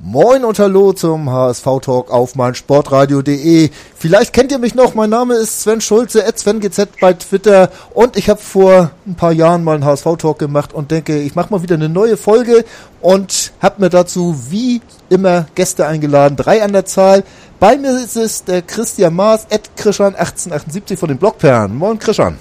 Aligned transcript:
Moin 0.00 0.44
und 0.44 0.60
hallo 0.60 0.92
zum 0.92 1.28
HSV-Talk 1.28 2.12
auf 2.12 2.36
meinsportradio.de. 2.36 3.68
Vielleicht 3.96 4.32
kennt 4.32 4.52
ihr 4.52 4.58
mich 4.58 4.76
noch, 4.76 4.94
mein 4.94 5.10
Name 5.10 5.34
ist 5.34 5.62
Sven 5.62 5.80
Schulze, 5.80 6.24
SvenGZ 6.24 7.00
bei 7.00 7.14
Twitter 7.14 7.68
und 7.94 8.16
ich 8.16 8.30
habe 8.30 8.40
vor 8.40 8.92
ein 9.08 9.16
paar 9.16 9.32
Jahren 9.32 9.64
mal 9.64 9.74
einen 9.74 9.84
HSV-Talk 9.84 10.38
gemacht 10.38 10.72
und 10.72 10.92
denke, 10.92 11.20
ich 11.20 11.34
mache 11.34 11.52
mal 11.52 11.64
wieder 11.64 11.74
eine 11.74 11.88
neue 11.88 12.16
Folge 12.16 12.64
und 13.00 13.52
habe 13.60 13.80
mir 13.80 13.90
dazu 13.90 14.36
wie 14.50 14.82
immer 15.08 15.46
Gäste 15.56 15.84
eingeladen, 15.88 16.36
drei 16.36 16.62
an 16.62 16.72
der 16.72 16.84
Zahl. 16.84 17.24
Bei 17.58 17.76
mir 17.76 17.90
ist 17.90 18.16
es 18.16 18.44
der 18.44 18.62
Christian 18.62 19.16
Maas, 19.16 19.48
at 19.50 19.68
Krischan1878 19.76 20.96
von 20.96 21.08
den 21.08 21.18
Blockperlen. 21.18 21.76
Moin 21.76 21.98
Krischan. 21.98 22.38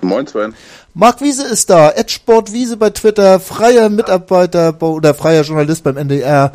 Moin 0.00 0.26
Sven. 0.26 0.54
Marc 0.94 1.22
Wiese 1.22 1.44
ist 1.46 1.70
da, 1.70 1.90
Edsport 1.90 2.52
Wiese 2.52 2.76
bei 2.76 2.90
Twitter, 2.90 3.40
freier 3.40 3.88
Mitarbeiter 3.88 4.76
oder 4.82 5.14
freier 5.14 5.42
Journalist 5.42 5.82
beim 5.84 5.96
NDR. 5.96 6.52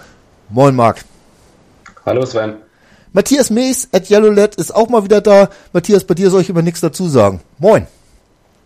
Moin 0.49 0.75
Marc. 0.75 1.03
Hallo 2.05 2.23
Sven. 2.23 2.57
Matthias 3.13 3.49
Mees 3.49 3.87
at 3.91 4.11
YellowLed 4.11 4.53
ist 4.53 4.75
auch 4.75 4.89
mal 4.89 5.03
wieder 5.03 5.21
da. 5.21 5.49
Matthias, 5.73 6.03
bei 6.03 6.13
dir 6.13 6.29
soll 6.29 6.41
ich 6.41 6.49
immer 6.49 6.61
nichts 6.61 6.81
dazu 6.81 7.09
sagen. 7.09 7.41
Moin. 7.57 7.87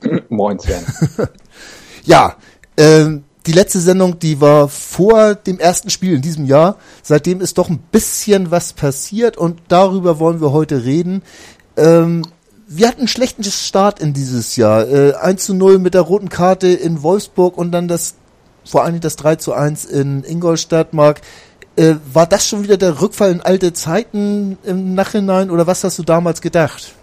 Moin 0.30 0.60
Sven. 0.60 0.86
ja, 2.04 2.36
ähm, 2.76 3.24
die 3.46 3.54
letzte 3.54 3.80
Sendung, 3.80 4.20
die 4.20 4.42
war 4.42 4.68
vor 4.68 5.36
dem 5.36 5.58
ersten 5.58 5.90
Spiel 5.90 6.16
in 6.16 6.22
diesem 6.22 6.46
Jahr. 6.46 6.80
Seitdem 7.02 7.40
ist 7.40 7.58
doch 7.58 7.70
ein 7.70 7.80
bisschen 7.80 8.52
was 8.52 8.74
passiert 8.74 9.38
und 9.38 9.62
darüber 9.70 10.20
wollen 10.20 10.42
wir 10.42 10.52
heute 10.52 10.84
reden. 10.84 11.24
Ähm, 11.78 12.24
wir 12.74 12.88
hatten 12.88 13.00
einen 13.00 13.08
schlechten 13.08 13.44
Start 13.44 14.00
in 14.00 14.14
dieses 14.14 14.56
Jahr. 14.56 14.88
Äh, 14.88 15.14
1 15.16 15.46
zu 15.46 15.54
0 15.54 15.80
mit 15.80 15.94
der 15.94 16.02
roten 16.02 16.30
Karte 16.30 16.68
in 16.68 17.04
Wolfsburg 17.04 17.58
und 17.58 17.72
dann 17.72 17.88
das, 17.88 18.16
vor 18.64 18.84
allem 18.84 19.02
das 19.02 19.18
3 19.18 19.36
zu 19.36 19.54
1 19.54 19.86
in 19.86 20.24
Ingolstadt, 20.24 20.94
Mark. 20.94 21.22
Äh, 21.76 21.96
war 22.14 22.28
das 22.28 22.48
schon 22.48 22.64
wieder 22.64 22.78
der 22.78 23.02
Rückfall 23.02 23.32
in 23.32 23.42
alte 23.42 23.74
Zeiten 23.74 24.58
im 24.64 24.96
Nachhinein 24.96 25.52
oder 25.52 25.68
was 25.68 25.84
hast 25.84 26.00
du 26.00 26.04
damals 26.04 26.42
gedacht? 26.42 26.94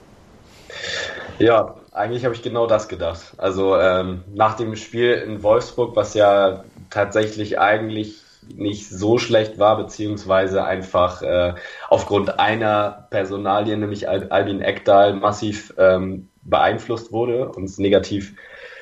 Ja, 1.39 1.75
eigentlich 1.93 2.25
habe 2.25 2.35
ich 2.35 2.43
genau 2.43 2.67
das 2.67 2.89
gedacht. 2.89 3.35
Also 3.37 3.77
ähm, 3.77 4.25
nach 4.35 4.57
dem 4.57 4.75
Spiel 4.77 5.13
in 5.13 5.43
Wolfsburg, 5.43 5.97
was 5.97 6.15
ja 6.15 6.65
tatsächlich 6.91 7.59
eigentlich 7.59 8.23
nicht 8.57 8.89
so 8.89 9.19
schlecht 9.19 9.59
war, 9.59 9.77
beziehungsweise 9.77 10.65
einfach 10.65 11.23
äh, 11.23 11.55
aufgrund 11.89 12.39
einer 12.39 13.07
Personalie, 13.11 13.77
nämlich 13.77 14.09
Al 14.09 14.29
Albin 14.31 14.61
Ekdal, 14.61 15.15
massiv 15.15 15.75
ähm, 15.79 16.29
beeinflusst 16.43 17.13
wurde, 17.13 17.49
uns 17.49 17.79
negativ 17.79 18.35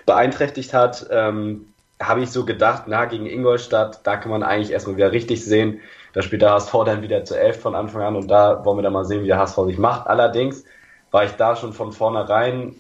beeinträchtigt 0.07 0.73
hat, 0.73 1.07
ähm, 1.11 1.73
habe 2.01 2.23
ich 2.23 2.31
so 2.31 2.45
gedacht, 2.45 2.85
na, 2.87 3.07
gegen 3.07 3.27
Ingolstadt, 3.27 4.01
da 4.05 4.17
kann 4.17 4.31
man 4.31 4.43
eigentlich 4.43 4.71
erstmal 4.71 4.97
wieder 4.97 5.13
richtig 5.13 5.45
sehen. 5.45 5.81
Da 6.13 6.23
spielt 6.23 6.43
der 6.43 6.53
HSV 6.53 6.73
dann 6.85 7.03
wieder 7.03 7.25
zu 7.25 7.39
elf 7.39 7.61
von 7.61 7.75
Anfang 7.75 8.03
an 8.03 8.17
und 8.17 8.29
da 8.29 8.65
wollen 8.65 8.79
wir 8.79 8.83
dann 8.83 8.93
mal 8.93 9.05
sehen, 9.05 9.23
wie 9.23 9.29
der 9.29 9.39
HSV 9.39 9.59
sich 9.67 9.79
macht. 9.79 10.07
Allerdings 10.07 10.65
war 11.11 11.25
ich 11.25 11.33
da 11.33 11.57
schon 11.57 11.73
von 11.73 11.93
vornherein 11.93 12.77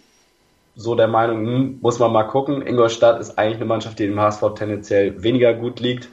so 0.75 0.95
der 0.95 1.09
Meinung, 1.09 1.47
hm, 1.47 1.79
muss 1.81 1.99
man 1.99 2.13
mal 2.13 2.25
gucken. 2.25 2.67
Ingolstadt 2.67 3.19
ist 3.19 3.39
eigentlich 3.39 3.57
eine 3.57 3.65
Mannschaft, 3.65 3.99
die 3.99 4.07
dem 4.07 4.21
HSV 4.21 4.43
tendenziell 4.55 5.23
weniger 5.23 5.55
gut 5.55 5.81
liegt 5.81 6.09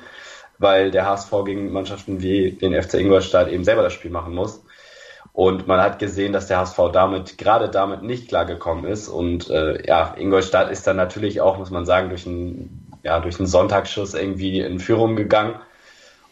weil 0.59 0.91
der 0.91 1.05
HSV 1.05 1.31
gegen 1.45 1.71
Mannschaften 1.71 2.21
wie 2.21 2.51
den 2.51 2.79
FC 2.81 2.95
Ingolstadt 2.95 3.49
eben 3.49 3.63
selber 3.63 3.83
das 3.83 3.93
Spiel 3.93 4.11
machen 4.11 4.33
muss. 4.33 4.63
Und 5.33 5.67
man 5.67 5.81
hat 5.81 5.97
gesehen, 5.97 6.31
dass 6.31 6.47
der 6.47 6.59
HSV 6.59 6.77
damit, 6.93 7.39
gerade 7.39 7.67
damit 7.69 8.03
nicht 8.03 8.27
klargekommen 8.27 8.85
ist. 8.85 9.07
Und 9.07 9.49
äh, 9.49 9.85
ja, 9.85 10.13
Ingolstadt 10.15 10.69
ist 10.69 10.85
dann 10.85 10.95
natürlich 10.95 11.41
auch, 11.41 11.57
muss 11.57 11.71
man 11.71 11.87
sagen, 11.87 12.09
durch 12.09 12.27
einen, 12.27 12.91
ja, 13.01 13.19
durch 13.19 13.39
einen 13.39 13.47
Sonntagsschuss 13.47 14.13
irgendwie 14.13 14.59
in 14.59 14.79
Führung 14.79 15.15
gegangen. 15.15 15.55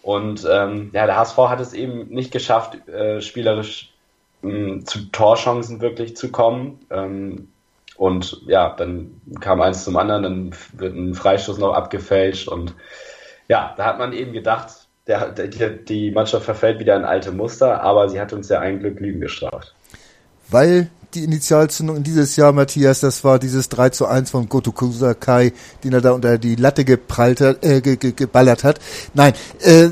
Und 0.03 0.47
ähm, 0.49 0.91
ja, 0.93 1.07
der 1.07 1.17
HSV 1.17 1.37
hat 1.37 1.59
es 1.59 1.73
eben 1.73 2.09
nicht 2.09 2.31
geschafft, 2.31 2.87
äh, 2.87 3.21
spielerisch 3.21 3.91
mh, 4.43 4.51
hm, 4.51 4.85
zu 4.85 5.11
Torchancen 5.11 5.81
wirklich 5.81 6.15
zu 6.15 6.31
kommen. 6.31 6.85
Ähm, 6.91 7.47
und 7.97 8.41
ja, 8.47 8.69
dann 8.69 9.21
kam 9.41 9.61
eins 9.61 9.83
zum 9.83 9.97
anderen, 9.97 10.23
dann 10.23 10.55
wird 10.73 10.95
ein 10.95 11.13
Freistoß 11.13 11.57
noch 11.57 11.73
abgefälscht 11.73 12.47
und 12.47 12.73
ja, 13.51 13.73
da 13.75 13.83
hat 13.83 13.99
man 13.99 14.13
eben 14.13 14.31
gedacht, 14.31 14.87
der, 15.07 15.29
der, 15.29 15.71
die 15.71 16.11
Mannschaft 16.11 16.45
verfällt 16.45 16.79
wieder 16.79 16.95
in 16.95 17.03
alte 17.03 17.33
Muster, 17.33 17.81
aber 17.81 18.07
sie 18.07 18.17
hat 18.17 18.31
uns 18.31 18.47
ja 18.47 18.61
ein 18.61 18.79
Glück 18.79 19.01
Lügen 19.01 19.19
gestraft. 19.19 19.75
Weil 20.47 20.89
die 21.13 21.25
Initialzündung 21.25 21.97
in 21.97 22.03
dieses 22.03 22.37
Jahr, 22.37 22.53
Matthias, 22.53 23.01
das 23.01 23.25
war 23.25 23.39
dieses 23.39 23.67
3 23.67 23.89
zu 23.89 24.05
1 24.05 24.31
von 24.31 24.47
Goto 24.47 24.71
Kusakai, 24.71 25.51
den 25.83 25.91
er 25.91 25.99
da 25.99 26.11
unter 26.11 26.37
die 26.37 26.55
Latte 26.55 26.85
geprallt 26.85 27.41
hat, 27.41 27.65
äh, 27.65 27.81
ge, 27.81 27.97
ge, 27.97 28.13
geballert 28.13 28.63
hat. 28.63 28.79
Nein, 29.13 29.33
äh, 29.59 29.89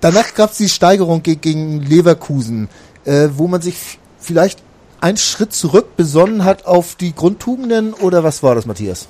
danach 0.00 0.34
gab 0.34 0.50
es 0.50 0.56
die 0.56 0.68
Steigerung 0.68 1.22
gegen 1.22 1.80
Leverkusen, 1.82 2.68
äh, 3.04 3.28
wo 3.36 3.46
man 3.46 3.62
sich 3.62 4.00
vielleicht 4.18 4.64
einen 5.00 5.16
Schritt 5.16 5.52
zurück 5.52 5.96
besonnen 5.96 6.44
hat 6.44 6.66
auf 6.66 6.96
die 6.96 7.14
Grundtugenden 7.14 7.94
oder 7.94 8.24
was 8.24 8.42
war 8.42 8.56
das, 8.56 8.66
Matthias? 8.66 9.06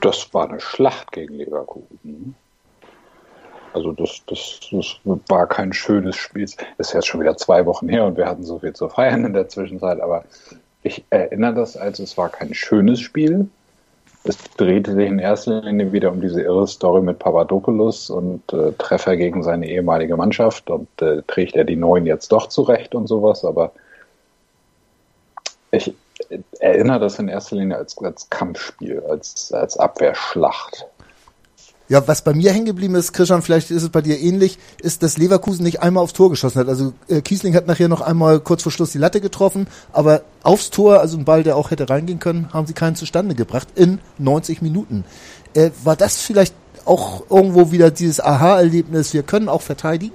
Das 0.00 0.32
war 0.32 0.48
eine 0.48 0.60
Schlacht 0.60 1.12
gegen 1.12 1.34
Leverkusen. 1.34 2.34
Also 3.72 3.92
das, 3.92 4.22
das, 4.26 4.60
das 4.72 4.98
war 5.28 5.46
kein 5.46 5.72
schönes 5.72 6.16
Spiel. 6.16 6.44
Es 6.44 6.58
ist 6.78 6.92
jetzt 6.94 7.06
schon 7.06 7.20
wieder 7.20 7.36
zwei 7.36 7.66
Wochen 7.66 7.88
her 7.88 8.06
und 8.06 8.16
wir 8.16 8.26
hatten 8.26 8.44
so 8.44 8.58
viel 8.58 8.72
zu 8.72 8.88
feiern 8.88 9.24
in 9.24 9.32
der 9.32 9.48
Zwischenzeit, 9.48 10.00
aber 10.00 10.24
ich 10.82 11.04
erinnere 11.10 11.54
das 11.54 11.76
als 11.76 11.98
es 11.98 12.16
war 12.16 12.28
kein 12.28 12.54
schönes 12.54 13.00
Spiel. 13.00 13.48
Es 14.24 14.36
drehte 14.56 14.94
sich 14.94 15.06
in 15.06 15.18
erster 15.18 15.62
Linie 15.62 15.92
wieder 15.92 16.10
um 16.10 16.20
diese 16.20 16.42
irre 16.42 16.66
Story 16.66 17.02
mit 17.02 17.18
Papadopoulos 17.18 18.10
und 18.10 18.52
äh, 18.52 18.72
Treffer 18.72 19.16
gegen 19.16 19.42
seine 19.42 19.68
ehemalige 19.68 20.16
Mannschaft 20.16 20.70
und 20.70 20.88
äh, 21.00 21.22
trägt 21.26 21.56
er 21.56 21.64
die 21.64 21.76
Neuen 21.76 22.04
jetzt 22.04 22.32
doch 22.32 22.48
zurecht 22.48 22.94
und 22.94 23.06
sowas, 23.06 23.44
aber 23.44 23.72
ich, 25.70 25.94
erinnere 26.60 27.00
das 27.00 27.18
in 27.18 27.28
erster 27.28 27.56
Linie 27.56 27.76
als, 27.76 27.96
als 27.98 28.30
Kampfspiel, 28.30 29.02
als, 29.08 29.52
als 29.52 29.76
Abwehrschlacht. 29.76 30.86
Ja, 31.90 32.06
was 32.06 32.20
bei 32.20 32.34
mir 32.34 32.52
hängen 32.52 32.66
geblieben 32.66 32.94
ist, 32.96 33.14
Christian, 33.14 33.40
vielleicht 33.40 33.70
ist 33.70 33.82
es 33.82 33.88
bei 33.88 34.02
dir 34.02 34.18
ähnlich, 34.20 34.58
ist, 34.82 35.02
dass 35.02 35.16
Leverkusen 35.16 35.64
nicht 35.64 35.80
einmal 35.80 36.04
aufs 36.04 36.12
Tor 36.12 36.28
geschossen 36.28 36.58
hat. 36.60 36.68
Also 36.68 36.92
äh, 37.08 37.22
Kiesling 37.22 37.54
hat 37.54 37.66
nachher 37.66 37.88
noch 37.88 38.02
einmal 38.02 38.40
kurz 38.40 38.62
vor 38.62 38.70
Schluss 38.70 38.92
die 38.92 38.98
Latte 38.98 39.22
getroffen, 39.22 39.68
aber 39.90 40.20
aufs 40.42 40.68
Tor, 40.68 41.00
also 41.00 41.16
ein 41.16 41.24
Ball, 41.24 41.44
der 41.44 41.56
auch 41.56 41.70
hätte 41.70 41.88
reingehen 41.88 42.18
können, 42.18 42.52
haben 42.52 42.66
sie 42.66 42.74
keinen 42.74 42.94
zustande 42.94 43.34
gebracht 43.34 43.68
in 43.74 44.00
90 44.18 44.60
Minuten. 44.60 45.04
Äh, 45.54 45.70
war 45.82 45.96
das 45.96 46.20
vielleicht 46.20 46.54
auch 46.84 47.22
irgendwo 47.30 47.72
wieder 47.72 47.90
dieses 47.90 48.20
Aha-Erlebnis, 48.20 49.14
wir 49.14 49.22
können 49.22 49.48
auch 49.48 49.62
verteidigen? 49.62 50.14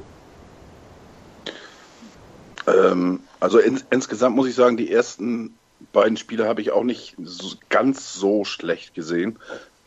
Ähm, 2.68 3.22
also 3.40 3.58
in, 3.58 3.82
insgesamt 3.90 4.36
muss 4.36 4.48
ich 4.48 4.56
sagen, 4.56 4.78
die 4.78 4.92
ersten 4.92 5.56
beiden 5.92 6.18
Spiele 6.18 6.48
habe 6.48 6.62
ich 6.62 6.72
auch 6.72 6.84
nicht 6.84 7.16
ganz 7.70 8.14
so 8.14 8.46
schlecht 8.46 8.94
gesehen. 8.94 9.38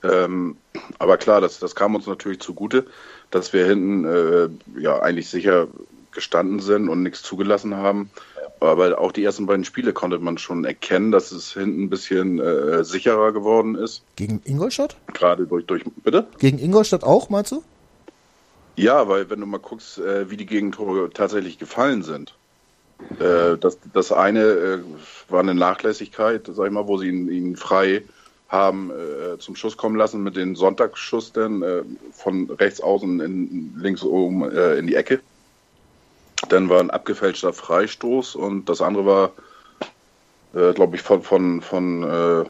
Ähm, 0.02 0.56
aber 0.98 1.16
klar, 1.16 1.40
das, 1.40 1.58
das 1.58 1.74
kam 1.74 1.94
uns 1.94 2.06
natürlich 2.06 2.40
zugute, 2.40 2.86
dass 3.30 3.52
wir 3.52 3.66
hinten 3.66 4.04
äh, 4.04 4.80
ja 4.80 5.00
eigentlich 5.00 5.28
sicher 5.28 5.68
gestanden 6.12 6.60
sind 6.60 6.88
und 6.88 7.02
nichts 7.02 7.22
zugelassen 7.22 7.76
haben. 7.76 8.10
Aber 8.60 8.98
auch 8.98 9.12
die 9.12 9.22
ersten 9.22 9.46
beiden 9.46 9.64
Spiele 9.64 9.92
konnte 9.92 10.18
man 10.18 10.38
schon 10.38 10.64
erkennen, 10.64 11.12
dass 11.12 11.30
es 11.30 11.52
hinten 11.52 11.84
ein 11.84 11.90
bisschen 11.90 12.38
äh, 12.38 12.84
sicherer 12.84 13.32
geworden 13.32 13.74
ist. 13.74 14.02
Gegen 14.16 14.40
Ingolstadt? 14.44 14.96
Gerade 15.12 15.46
durch, 15.46 15.66
durch, 15.66 15.84
bitte? 16.02 16.26
Gegen 16.38 16.58
Ingolstadt 16.58 17.04
auch, 17.04 17.28
meinst 17.28 17.52
du? 17.52 17.62
Ja, 18.76 19.08
weil 19.08 19.28
wenn 19.28 19.40
du 19.40 19.46
mal 19.46 19.58
guckst, 19.58 19.98
äh, 19.98 20.30
wie 20.30 20.36
die 20.36 20.46
Gegentore 20.46 21.10
tatsächlich 21.10 21.58
gefallen 21.58 22.02
sind. 22.02 22.34
Äh, 23.20 23.58
das, 23.58 23.78
das 23.92 24.12
eine 24.12 24.40
äh, 24.40 24.78
war 25.28 25.40
eine 25.40 25.54
Nachlässigkeit, 25.54 26.48
sag 26.52 26.66
ich 26.66 26.72
mal, 26.72 26.86
wo 26.86 26.98
sie 26.98 27.08
ihn, 27.08 27.30
ihn 27.30 27.56
frei 27.56 28.02
haben 28.48 28.90
äh, 28.90 29.38
zum 29.38 29.56
Schuss 29.56 29.76
kommen 29.76 29.96
lassen 29.96 30.22
mit 30.22 30.36
den 30.36 30.54
Sonntagsschuss 30.54 31.32
dann 31.32 31.62
äh, 31.62 31.82
von 32.12 32.48
rechts 32.50 32.80
außen 32.80 33.20
in, 33.20 33.74
links 33.76 34.02
oben 34.02 34.50
äh, 34.50 34.76
in 34.76 34.86
die 34.86 34.94
Ecke. 34.94 35.20
Dann 36.48 36.68
war 36.68 36.80
ein 36.80 36.90
abgefälschter 36.90 37.52
Freistoß 37.52 38.36
und 38.36 38.68
das 38.68 38.80
andere 38.80 39.06
war, 39.06 39.32
äh, 40.54 40.72
glaube 40.74 40.96
ich, 40.96 41.02
von 41.02 41.22
von 41.22 41.60
von 41.60 42.02
äh, 42.02 42.44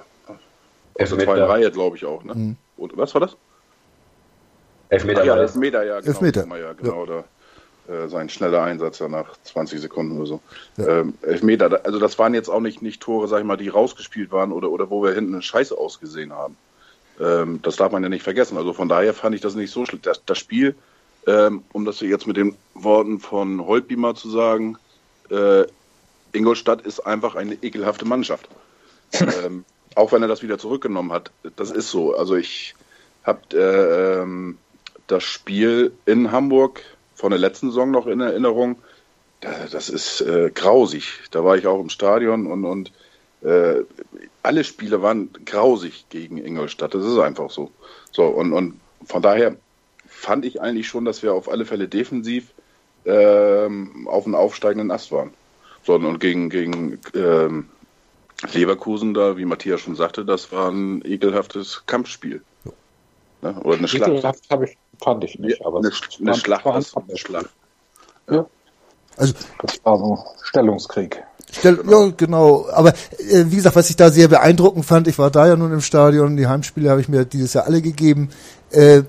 aus 0.98 1.10
der 1.10 1.18
zweiten 1.18 1.42
Reihe, 1.42 1.70
glaube 1.70 1.96
ich 1.96 2.04
auch. 2.04 2.24
Ne? 2.24 2.34
Mhm. 2.34 2.56
Und 2.76 2.96
was 2.96 3.14
war 3.14 3.22
das? 3.22 3.36
Elfmeter. 4.88 5.24
ja, 5.24 5.36
Elfmeter, 5.36 5.84
ja, 5.84 6.00
genau. 6.00 6.12
Elfmeter. 6.12 6.46
Ja, 6.58 6.72
genau, 6.74 7.04
ja. 7.06 7.06
Da 7.06 7.24
sein 8.08 8.28
schneller 8.28 8.62
Einsatz 8.62 8.98
ja 8.98 9.08
nach 9.08 9.36
20 9.44 9.80
Sekunden 9.80 10.16
oder 10.16 10.26
so. 10.26 10.40
Ja. 10.76 11.00
Ähm, 11.00 11.14
Elfmeter, 11.22 11.80
also 11.84 11.98
das 11.98 12.18
waren 12.18 12.34
jetzt 12.34 12.48
auch 12.48 12.60
nicht, 12.60 12.82
nicht 12.82 13.00
Tore, 13.00 13.28
sag 13.28 13.40
ich 13.40 13.44
mal, 13.44 13.56
die 13.56 13.68
rausgespielt 13.68 14.32
waren 14.32 14.52
oder, 14.52 14.70
oder 14.70 14.90
wo 14.90 15.02
wir 15.02 15.12
hinten 15.12 15.34
eine 15.34 15.42
Scheiße 15.42 15.76
ausgesehen 15.76 16.32
haben. 16.32 16.56
Ähm, 17.20 17.60
das 17.62 17.76
darf 17.76 17.92
man 17.92 18.02
ja 18.02 18.08
nicht 18.08 18.22
vergessen. 18.22 18.56
Also 18.56 18.72
von 18.72 18.88
daher 18.88 19.14
fand 19.14 19.34
ich 19.34 19.40
das 19.40 19.54
nicht 19.54 19.70
so 19.70 19.86
schlimm. 19.86 20.02
Das, 20.02 20.24
das 20.24 20.38
Spiel, 20.38 20.74
ähm, 21.26 21.64
um 21.72 21.84
das 21.84 22.00
jetzt 22.00 22.26
mit 22.26 22.36
den 22.36 22.56
Worten 22.74 23.20
von 23.20 23.66
Holtby 23.66 23.96
mal 23.96 24.14
zu 24.14 24.30
sagen, 24.30 24.76
äh, 25.30 25.64
Ingolstadt 26.32 26.82
ist 26.82 27.00
einfach 27.00 27.34
eine 27.34 27.54
ekelhafte 27.54 28.04
Mannschaft. 28.04 28.48
ähm, 29.44 29.64
auch 29.94 30.12
wenn 30.12 30.22
er 30.22 30.28
das 30.28 30.42
wieder 30.42 30.58
zurückgenommen 30.58 31.12
hat. 31.12 31.30
Das 31.56 31.70
ist 31.70 31.90
so. 31.90 32.14
Also 32.14 32.36
ich 32.36 32.74
habe 33.24 33.40
äh, 33.54 34.22
ähm, 34.22 34.58
das 35.06 35.24
Spiel 35.24 35.92
in 36.04 36.32
Hamburg 36.32 36.82
von 37.16 37.30
der 37.30 37.40
letzten 37.40 37.70
Saison 37.70 37.90
noch 37.90 38.06
in 38.06 38.20
Erinnerung. 38.20 38.76
Das 39.40 39.88
ist 39.88 40.20
äh, 40.20 40.50
grausig. 40.54 41.20
Da 41.30 41.44
war 41.44 41.56
ich 41.56 41.66
auch 41.66 41.80
im 41.80 41.90
Stadion 41.90 42.46
und, 42.46 42.64
und 42.64 42.92
äh, 43.42 43.82
alle 44.42 44.64
Spiele 44.64 45.02
waren 45.02 45.30
grausig 45.44 46.06
gegen 46.08 46.38
Ingolstadt. 46.38 46.94
Das 46.94 47.04
ist 47.04 47.18
einfach 47.18 47.50
so. 47.50 47.72
So, 48.12 48.26
und, 48.26 48.52
und 48.52 48.80
von 49.04 49.22
daher 49.22 49.56
fand 50.06 50.44
ich 50.44 50.60
eigentlich 50.60 50.88
schon, 50.88 51.04
dass 51.04 51.22
wir 51.22 51.34
auf 51.34 51.50
alle 51.50 51.64
Fälle 51.64 51.88
defensiv 51.88 52.52
ähm, 53.04 54.08
auf 54.08 54.24
einem 54.24 54.34
aufsteigenden 54.34 54.90
Ast 54.90 55.12
waren. 55.12 55.32
So, 55.84 55.94
und 55.94 56.18
gegen, 56.18 56.50
gegen 56.50 56.98
ähm, 57.14 57.68
Leverkusen 58.52 59.14
da, 59.14 59.36
wie 59.36 59.44
Matthias 59.44 59.80
schon 59.80 59.96
sagte, 59.96 60.24
das 60.24 60.50
war 60.52 60.70
ein 60.70 61.02
ekelhaftes 61.04 61.84
Kampfspiel. 61.86 62.42
Ne? 63.46 63.60
Oder 63.62 63.78
eine 63.78 63.88
Schlacht. 63.88 64.10
Ekelhaft 64.10 64.44
ich, 64.64 64.78
fand 65.02 65.24
ich 65.24 65.38
nicht, 65.38 65.64
aber 65.64 65.78
eine, 65.78 65.90
eine 66.20 66.34
Schlacht, 66.34 66.64
war 66.64 66.74
eine 66.74 67.16
Schlacht. 67.16 67.50
Ja. 68.30 68.46
Also, 69.16 69.34
das 69.62 69.84
war 69.84 69.98
so 69.98 70.24
Stellungskrieg. 70.42 71.22
Stell, 71.52 71.78
ja, 71.88 72.12
genau. 72.16 72.66
Aber 72.70 72.90
äh, 72.90 73.44
wie 73.46 73.56
gesagt, 73.56 73.76
was 73.76 73.88
ich 73.88 73.96
da 73.96 74.10
sehr 74.10 74.28
beeindruckend 74.28 74.84
fand, 74.84 75.08
ich 75.08 75.18
war 75.18 75.30
da 75.30 75.46
ja 75.46 75.56
nun 75.56 75.72
im 75.72 75.80
Stadion, 75.80 76.36
die 76.36 76.46
Heimspiele 76.46 76.90
habe 76.90 77.00
ich 77.00 77.08
mir 77.08 77.24
dieses 77.24 77.54
Jahr 77.54 77.64
alle 77.64 77.80
gegeben. 77.80 78.30
Äh, 78.70 79.02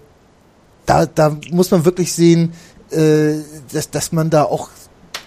da, 0.86 1.06
da 1.06 1.36
muss 1.52 1.72
man 1.72 1.84
wirklich 1.84 2.14
sehen, 2.14 2.54
äh, 2.92 3.34
dass, 3.74 3.90
dass 3.90 4.12
man 4.12 4.30
da 4.30 4.44
auch 4.44 4.70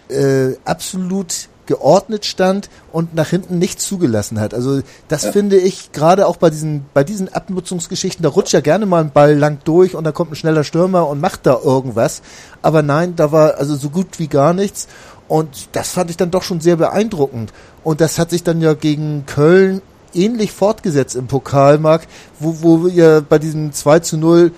äh, 0.09 0.55
absolut 0.65 1.50
geordnet 1.71 2.27
stand 2.27 2.69
und 2.91 3.15
nach 3.15 3.29
hinten 3.29 3.61
nichts 3.61 3.87
zugelassen 3.87 4.41
hat. 4.41 4.55
Also 4.55 4.81
das 5.07 5.23
ja. 5.23 5.31
finde 5.31 5.57
ich 5.57 5.93
gerade 5.93 6.27
auch 6.27 6.37
bei 6.37 6.51
diesen 6.51 6.85
bei 6.95 7.05
diesen 7.05 7.33
Abnutzungsgeschichten, 7.33 8.25
da 8.25 8.29
rutscht 8.29 8.53
ja 8.53 8.61
gerne 8.61 8.87
mal 8.87 9.01
ein 9.01 9.13
Ball 9.13 9.37
lang 9.37 9.61
durch 9.63 9.95
und 9.95 10.03
da 10.03 10.11
kommt 10.11 10.33
ein 10.33 10.35
schneller 10.35 10.65
Stürmer 10.65 11.07
und 11.07 11.21
macht 11.21 11.47
da 11.47 11.61
irgendwas. 11.63 12.23
Aber 12.61 12.83
nein, 12.83 13.15
da 13.15 13.31
war 13.31 13.55
also 13.59 13.77
so 13.77 13.89
gut 13.89 14.19
wie 14.19 14.27
gar 14.27 14.53
nichts. 14.53 14.89
Und 15.29 15.69
das 15.71 15.91
fand 15.91 16.11
ich 16.11 16.17
dann 16.17 16.33
doch 16.33 16.43
schon 16.43 16.61
sehr 16.61 16.75
beeindruckend. 16.75 17.53
Und 17.85 18.01
das 18.01 18.19
hat 18.19 18.31
sich 18.31 18.43
dann 18.43 18.61
ja 18.61 18.75
gegen 18.75 19.27
Köln 19.27 19.81
ähnlich 20.13 20.51
fortgesetzt 20.51 21.15
im 21.15 21.29
Pokalmarkt, 21.29 22.09
wo, 22.41 22.63
wo 22.63 22.85
wir 22.93 23.21
bei 23.21 23.39
diesem 23.39 23.73
2 23.73 24.01
zu 24.01 24.19
0, 24.19 24.51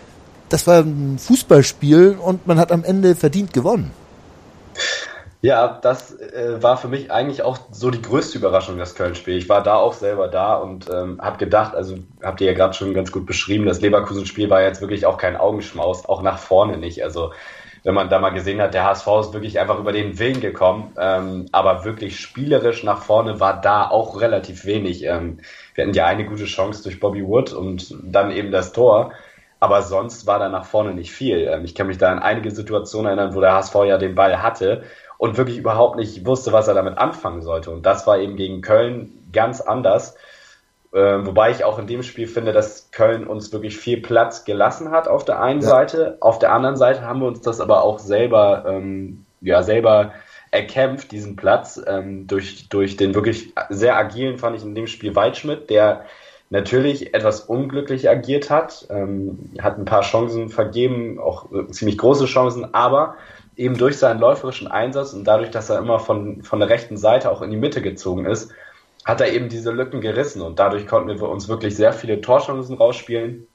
das 0.48 0.66
war 0.66 0.78
ein 0.78 1.18
Fußballspiel 1.18 2.16
und 2.18 2.46
man 2.46 2.58
hat 2.58 2.72
am 2.72 2.84
Ende 2.84 3.14
verdient 3.14 3.52
gewonnen. 3.52 3.90
Ja, 5.44 5.80
das 5.82 6.16
äh, 6.20 6.62
war 6.62 6.76
für 6.76 6.86
mich 6.86 7.10
eigentlich 7.10 7.42
auch 7.42 7.58
so 7.72 7.90
die 7.90 8.00
größte 8.00 8.38
Überraschung, 8.38 8.78
das 8.78 8.94
Köln-Spiel. 8.94 9.36
Ich 9.36 9.48
war 9.48 9.60
da 9.60 9.74
auch 9.74 9.92
selber 9.92 10.28
da 10.28 10.54
und 10.54 10.88
ähm, 10.88 11.20
habe 11.20 11.36
gedacht, 11.38 11.74
also 11.74 11.96
habt 12.22 12.40
ihr 12.40 12.46
ja 12.46 12.52
gerade 12.52 12.74
schon 12.74 12.94
ganz 12.94 13.10
gut 13.10 13.26
beschrieben, 13.26 13.66
das 13.66 13.80
Leverkusen-Spiel 13.80 14.50
war 14.50 14.62
jetzt 14.62 14.80
wirklich 14.80 15.04
auch 15.04 15.18
kein 15.18 15.36
Augenschmaus, 15.36 16.06
auch 16.06 16.22
nach 16.22 16.38
vorne 16.38 16.78
nicht. 16.78 17.02
Also 17.02 17.32
wenn 17.82 17.92
man 17.92 18.08
da 18.08 18.20
mal 18.20 18.30
gesehen 18.30 18.62
hat, 18.62 18.72
der 18.72 18.84
HSV 18.84 19.08
ist 19.20 19.32
wirklich 19.32 19.58
einfach 19.58 19.80
über 19.80 19.90
den 19.90 20.16
Willen 20.20 20.40
gekommen, 20.40 20.92
ähm, 20.96 21.46
aber 21.50 21.84
wirklich 21.84 22.20
spielerisch 22.20 22.84
nach 22.84 23.02
vorne 23.02 23.40
war 23.40 23.60
da 23.60 23.90
auch 23.90 24.20
relativ 24.20 24.64
wenig. 24.64 25.02
Ähm, 25.02 25.40
wir 25.74 25.82
hatten 25.82 25.94
ja 25.94 26.06
eine 26.06 26.24
gute 26.24 26.44
Chance 26.44 26.84
durch 26.84 27.00
Bobby 27.00 27.26
Wood 27.26 27.52
und 27.52 27.96
dann 28.04 28.30
eben 28.30 28.52
das 28.52 28.72
Tor. 28.72 29.12
Aber 29.58 29.82
sonst 29.82 30.26
war 30.26 30.40
da 30.40 30.48
nach 30.48 30.64
vorne 30.64 30.92
nicht 30.92 31.12
viel. 31.12 31.48
Ähm, 31.48 31.64
ich 31.64 31.74
kann 31.74 31.88
mich 31.88 31.98
da 31.98 32.10
an 32.12 32.18
einige 32.20 32.50
Situationen 32.52 33.06
erinnern, 33.06 33.34
wo 33.34 33.40
der 33.40 33.54
HSV 33.54 33.74
ja 33.86 33.98
den 33.98 34.14
Ball 34.14 34.40
hatte 34.42 34.84
und 35.22 35.36
wirklich 35.36 35.56
überhaupt 35.56 35.94
nicht 35.94 36.26
wusste, 36.26 36.52
was 36.52 36.66
er 36.66 36.74
damit 36.74 36.98
anfangen 36.98 37.42
sollte. 37.42 37.70
Und 37.70 37.86
das 37.86 38.08
war 38.08 38.18
eben 38.18 38.34
gegen 38.34 38.60
Köln 38.60 39.28
ganz 39.32 39.60
anders. 39.60 40.16
Äh, 40.90 40.98
wobei 41.24 41.52
ich 41.52 41.62
auch 41.62 41.78
in 41.78 41.86
dem 41.86 42.02
Spiel 42.02 42.26
finde, 42.26 42.50
dass 42.50 42.90
Köln 42.90 43.28
uns 43.28 43.52
wirklich 43.52 43.76
viel 43.76 44.00
Platz 44.00 44.44
gelassen 44.44 44.90
hat 44.90 45.06
auf 45.06 45.24
der 45.24 45.40
einen 45.40 45.60
ja. 45.60 45.68
Seite. 45.68 46.16
Auf 46.18 46.40
der 46.40 46.52
anderen 46.52 46.74
Seite 46.74 47.02
haben 47.02 47.20
wir 47.20 47.28
uns 47.28 47.40
das 47.40 47.60
aber 47.60 47.84
auch 47.84 48.00
selber, 48.00 48.64
ähm, 48.66 49.24
ja, 49.40 49.62
selber 49.62 50.12
erkämpft, 50.50 51.12
diesen 51.12 51.36
Platz, 51.36 51.80
ähm, 51.86 52.26
durch, 52.26 52.68
durch 52.68 52.96
den 52.96 53.14
wirklich 53.14 53.54
sehr 53.68 53.96
agilen, 53.96 54.38
fand 54.38 54.56
ich 54.56 54.64
in 54.64 54.74
dem 54.74 54.88
Spiel 54.88 55.14
Waldschmidt, 55.14 55.70
der 55.70 56.04
natürlich 56.50 57.14
etwas 57.14 57.42
unglücklich 57.42 58.10
agiert 58.10 58.50
hat, 58.50 58.88
ähm, 58.90 59.52
hat 59.60 59.78
ein 59.78 59.84
paar 59.84 60.02
Chancen 60.02 60.48
vergeben, 60.48 61.20
auch 61.20 61.52
äh, 61.52 61.68
ziemlich 61.68 61.96
große 61.96 62.24
Chancen, 62.24 62.74
aber 62.74 63.14
eben 63.56 63.76
durch 63.76 63.98
seinen 63.98 64.20
läuferischen 64.20 64.68
Einsatz 64.68 65.12
und 65.12 65.24
dadurch, 65.24 65.50
dass 65.50 65.70
er 65.70 65.78
immer 65.78 65.98
von, 65.98 66.42
von 66.42 66.60
der 66.60 66.68
rechten 66.68 66.96
Seite 66.96 67.30
auch 67.30 67.42
in 67.42 67.50
die 67.50 67.56
Mitte 67.56 67.82
gezogen 67.82 68.24
ist, 68.24 68.52
hat 69.04 69.20
er 69.20 69.32
eben 69.32 69.48
diese 69.48 69.72
Lücken 69.72 70.00
gerissen 70.00 70.42
und 70.42 70.58
dadurch 70.58 70.86
konnten 70.86 71.20
wir 71.20 71.28
uns 71.28 71.48
wirklich 71.48 71.76
sehr 71.76 71.92
viele 71.92 72.20
Torchancen 72.20 72.76
rausspielen. 72.76 73.46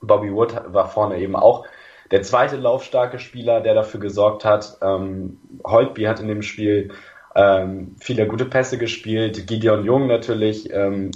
Bobby 0.00 0.32
Wood 0.32 0.54
war 0.66 0.88
vorne 0.88 1.18
eben 1.18 1.36
auch 1.36 1.66
der 2.10 2.22
zweite 2.22 2.56
laufstarke 2.56 3.18
Spieler, 3.18 3.60
der 3.60 3.74
dafür 3.74 4.00
gesorgt 4.00 4.44
hat. 4.44 4.78
Ähm, 4.82 5.38
Holtby 5.64 6.04
hat 6.04 6.20
in 6.20 6.28
dem 6.28 6.42
Spiel 6.42 6.90
ähm, 7.34 7.94
viele 8.00 8.26
gute 8.26 8.46
Pässe 8.46 8.78
gespielt. 8.78 9.46
Gideon 9.46 9.84
Jung 9.84 10.06
natürlich 10.06 10.72
ähm, 10.72 11.12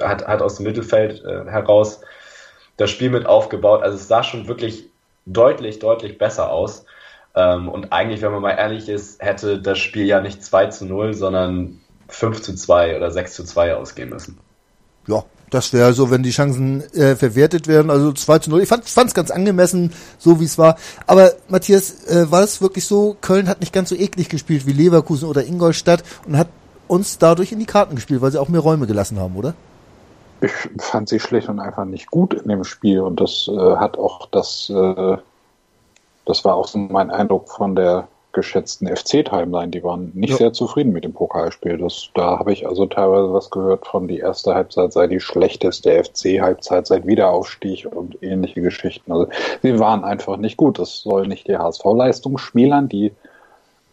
hat, 0.00 0.26
hat 0.26 0.42
aus 0.42 0.56
dem 0.56 0.66
Mittelfeld 0.66 1.24
äh, 1.24 1.44
heraus 1.48 2.00
das 2.76 2.90
Spiel 2.90 3.10
mit 3.10 3.26
aufgebaut. 3.26 3.82
Also 3.82 3.96
es 3.96 4.08
sah 4.08 4.22
schon 4.22 4.48
wirklich 4.48 4.88
deutlich, 5.26 5.78
deutlich 5.78 6.18
besser 6.18 6.50
aus. 6.50 6.84
Ähm, 7.34 7.68
und 7.68 7.92
eigentlich, 7.92 8.22
wenn 8.22 8.32
man 8.32 8.42
mal 8.42 8.52
ehrlich 8.52 8.88
ist, 8.88 9.20
hätte 9.20 9.60
das 9.60 9.78
Spiel 9.78 10.06
ja 10.06 10.20
nicht 10.20 10.44
2 10.44 10.66
zu 10.66 10.86
0, 10.86 11.14
sondern 11.14 11.80
5 12.08 12.42
zu 12.42 12.54
2 12.54 12.96
oder 12.96 13.10
6 13.10 13.34
zu 13.34 13.44
2 13.44 13.74
ausgehen 13.74 14.10
müssen. 14.10 14.38
Ja, 15.06 15.24
das 15.50 15.72
wäre 15.72 15.92
so, 15.92 16.10
wenn 16.10 16.22
die 16.22 16.30
Chancen 16.30 16.82
äh, 16.94 17.16
verwertet 17.16 17.68
werden. 17.68 17.90
Also 17.90 18.12
2 18.12 18.38
zu 18.40 18.50
0. 18.50 18.62
Ich 18.62 18.68
fand 18.68 18.84
es 18.86 19.14
ganz 19.14 19.30
angemessen, 19.30 19.92
so 20.18 20.40
wie 20.40 20.44
es 20.44 20.58
war. 20.58 20.76
Aber 21.06 21.32
Matthias, 21.48 22.06
äh, 22.06 22.30
war 22.30 22.42
es 22.42 22.60
wirklich 22.60 22.86
so, 22.86 23.16
Köln 23.20 23.48
hat 23.48 23.60
nicht 23.60 23.72
ganz 23.72 23.88
so 23.88 23.96
eklig 23.96 24.28
gespielt 24.28 24.66
wie 24.66 24.72
Leverkusen 24.72 25.28
oder 25.28 25.44
Ingolstadt 25.44 26.02
und 26.26 26.38
hat 26.38 26.48
uns 26.86 27.18
dadurch 27.18 27.52
in 27.52 27.58
die 27.58 27.66
Karten 27.66 27.96
gespielt, 27.96 28.20
weil 28.20 28.30
sie 28.30 28.40
auch 28.40 28.48
mehr 28.48 28.60
Räume 28.60 28.86
gelassen 28.86 29.18
haben, 29.18 29.36
oder? 29.36 29.54
Ich 30.40 30.52
fand 30.78 31.08
sie 31.08 31.20
schlicht 31.20 31.48
und 31.48 31.60
einfach 31.60 31.84
nicht 31.84 32.10
gut 32.10 32.34
in 32.34 32.48
dem 32.48 32.64
Spiel 32.64 33.00
und 33.00 33.20
das 33.20 33.48
äh, 33.48 33.76
hat 33.76 33.96
auch 33.96 34.28
das 34.30 34.70
äh, 34.70 35.16
das 36.24 36.44
war 36.44 36.54
auch 36.54 36.66
so 36.66 36.78
mein 36.78 37.10
Eindruck 37.10 37.48
von 37.48 37.74
der 37.74 38.08
geschätzten 38.34 38.88
FC-Timeline. 38.88 39.70
Die 39.70 39.82
waren 39.82 40.10
nicht 40.14 40.32
ja. 40.32 40.36
sehr 40.36 40.52
zufrieden 40.52 40.92
mit 40.92 41.04
dem 41.04 41.14
Pokalspiel. 41.14 41.78
Das, 41.78 42.10
da 42.14 42.38
habe 42.38 42.52
ich 42.52 42.66
also 42.66 42.84
teilweise 42.84 43.32
was 43.32 43.50
gehört 43.50 43.86
von 43.86 44.08
die 44.08 44.18
erste 44.18 44.54
Halbzeit 44.54 44.92
sei 44.92 45.06
die 45.06 45.20
schlechteste 45.20 46.04
FC-Halbzeit 46.04 46.86
seit 46.86 47.06
Wiederaufstieg 47.06 47.86
und 47.90 48.22
ähnliche 48.22 48.60
Geschichten. 48.60 49.10
Also 49.12 49.28
sie 49.62 49.78
waren 49.78 50.04
einfach 50.04 50.36
nicht 50.36 50.58
gut. 50.58 50.78
Das 50.78 51.00
soll 51.00 51.26
nicht 51.26 51.48
die 51.48 51.56
HSV-Leistung 51.56 52.36
schmälern, 52.36 52.88
die 52.88 53.12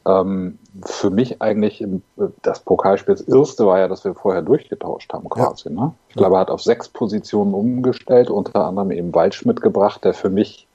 ähm, 0.05 0.57
für 0.83 1.11
mich 1.11 1.41
eigentlich 1.41 1.79
im, 1.79 2.01
das 2.41 2.61
Pokalspiel 2.61 3.13
das 3.13 3.21
erste 3.21 3.67
war 3.67 3.79
ja, 3.79 3.88
dass 3.88 4.03
wir 4.03 4.15
vorher 4.15 4.41
durchgetauscht 4.41 5.13
haben 5.13 5.29
quasi. 5.29 5.69
Ja. 5.69 5.75
Ne? 5.75 5.93
Ich 6.09 6.15
glaube, 6.15 6.38
er 6.38 6.41
hat 6.41 6.50
auf 6.50 6.63
sechs 6.63 6.89
Positionen 6.89 7.53
umgestellt, 7.53 8.31
unter 8.31 8.65
anderem 8.65 8.91
eben 8.91 9.13
Waldschmidt 9.13 9.61
gebracht, 9.61 10.03
der 10.03 10.15
für 10.15 10.31
mich 10.31 10.67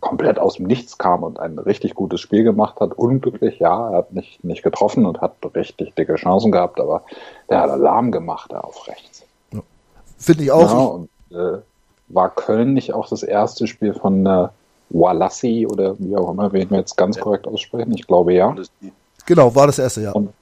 komplett 0.00 0.38
aus 0.38 0.54
dem 0.54 0.66
Nichts 0.66 0.98
kam 0.98 1.22
und 1.22 1.38
ein 1.38 1.58
richtig 1.58 1.94
gutes 1.94 2.20
Spiel 2.20 2.44
gemacht 2.44 2.80
hat. 2.80 2.94
Unglücklich, 2.94 3.58
ja, 3.58 3.90
er 3.90 3.98
hat 3.98 4.12
nicht, 4.12 4.44
nicht 4.44 4.62
getroffen 4.62 5.06
und 5.06 5.20
hat 5.20 5.34
richtig 5.54 5.94
dicke 5.94 6.14
Chancen 6.14 6.52
gehabt, 6.52 6.80
aber 6.80 7.02
der 7.48 7.60
hat 7.60 7.70
Alarm 7.70 8.12
gemacht 8.12 8.52
da 8.52 8.60
auf 8.60 8.86
rechts. 8.86 9.24
Ja. 9.52 9.60
Finde 10.16 10.44
ich 10.44 10.52
auch. 10.52 10.70
Ja, 10.70 10.78
und, 10.78 11.08
äh, 11.30 11.62
war 12.08 12.30
Köln 12.30 12.74
nicht 12.74 12.94
auch 12.94 13.08
das 13.08 13.22
erste 13.22 13.66
Spiel 13.66 13.94
von 13.94 14.24
äh, 14.24 14.48
Walassi 14.90 15.66
oder 15.66 15.98
wie 15.98 16.16
auch 16.16 16.30
immer, 16.30 16.52
wenn 16.52 16.62
ich 16.62 16.70
mir 16.70 16.78
jetzt 16.78 16.96
ganz 16.96 17.18
korrekt 17.18 17.46
aussprechen? 17.46 17.92
Ich 17.92 18.06
glaube 18.06 18.32
ja. 18.32 18.54
Genau, 19.26 19.54
war 19.54 19.66
das 19.66 19.78
erste, 19.78 20.00
ja. 20.00 20.12
Und 20.12 20.32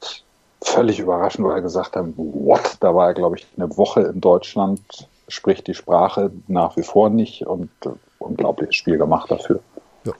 völlig 0.62 1.00
überraschend, 1.00 1.46
weil 1.46 1.56
er 1.56 1.62
gesagt 1.62 1.96
hat, 1.96 2.06
what? 2.16 2.76
Da 2.80 2.94
war 2.94 3.08
er, 3.08 3.14
glaube 3.14 3.36
ich, 3.36 3.46
eine 3.56 3.76
Woche 3.76 4.02
in 4.02 4.20
Deutschland, 4.20 4.80
spricht 5.28 5.66
die 5.66 5.74
Sprache 5.74 6.30
nach 6.46 6.76
wie 6.76 6.82
vor 6.82 7.10
nicht 7.10 7.46
und 7.46 7.70
unglaubliches 8.26 8.76
Spiel 8.76 8.98
gemacht 8.98 9.30
dafür. 9.30 9.60
Ja. 10.04 10.12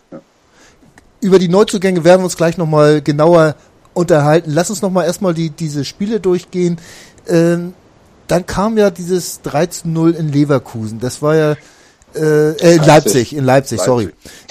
Über 1.20 1.38
die 1.38 1.48
Neuzugänge 1.48 2.04
werden 2.04 2.20
wir 2.20 2.24
uns 2.24 2.36
gleich 2.36 2.56
nochmal 2.58 3.02
genauer 3.02 3.56
unterhalten. 3.94 4.50
Lass 4.52 4.70
uns 4.70 4.82
nochmal 4.82 5.06
erstmal 5.06 5.34
die, 5.34 5.50
diese 5.50 5.84
Spiele 5.84 6.20
durchgehen. 6.20 6.78
Ähm, 7.26 7.74
dann 8.28 8.46
kam 8.46 8.76
ja 8.76 8.90
dieses 8.90 9.42
13-0 9.42 10.14
in 10.14 10.32
Leverkusen. 10.32 11.00
Das 11.00 11.22
war 11.22 11.34
ja 11.34 11.56
äh, 12.14 12.50
äh, 12.50 12.74
in 12.74 12.78
Leipzig. 12.78 12.86
Leipzig, 12.86 13.36
in 13.36 13.44
Leipzig, 13.44 13.78
Leipzig. 13.78 13.80
sorry. 13.80 14.10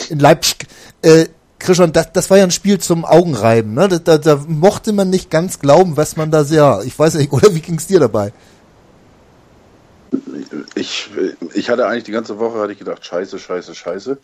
In 0.09 0.19
Leipzig. 0.19 0.67
Äh, 1.01 1.25
Christian, 1.59 1.93
das, 1.93 2.11
das 2.11 2.29
war 2.29 2.37
ja 2.37 2.43
ein 2.43 2.51
Spiel 2.51 2.79
zum 2.79 3.05
Augenreiben, 3.05 3.73
ne? 3.73 3.87
Da, 3.87 3.97
da, 3.97 4.17
da 4.17 4.39
mochte 4.47 4.93
man 4.93 5.09
nicht 5.09 5.31
ganz 5.31 5.59
glauben, 5.59 5.97
was 5.97 6.15
man 6.15 6.29
da 6.29 6.43
sehr, 6.43 6.81
ich 6.85 6.97
weiß 6.97 7.15
nicht, 7.15 7.31
oder 7.31 7.53
wie 7.55 7.61
ging's 7.61 7.87
dir 7.87 7.99
dabei? 7.99 8.33
Ich, 10.75 11.09
ich 11.53 11.69
hatte 11.69 11.87
eigentlich 11.87 12.03
die 12.03 12.11
ganze 12.11 12.39
Woche 12.39 12.59
hatte 12.59 12.73
ich 12.73 12.79
gedacht, 12.79 13.05
scheiße, 13.05 13.39
scheiße, 13.39 13.75
scheiße. 13.75 14.17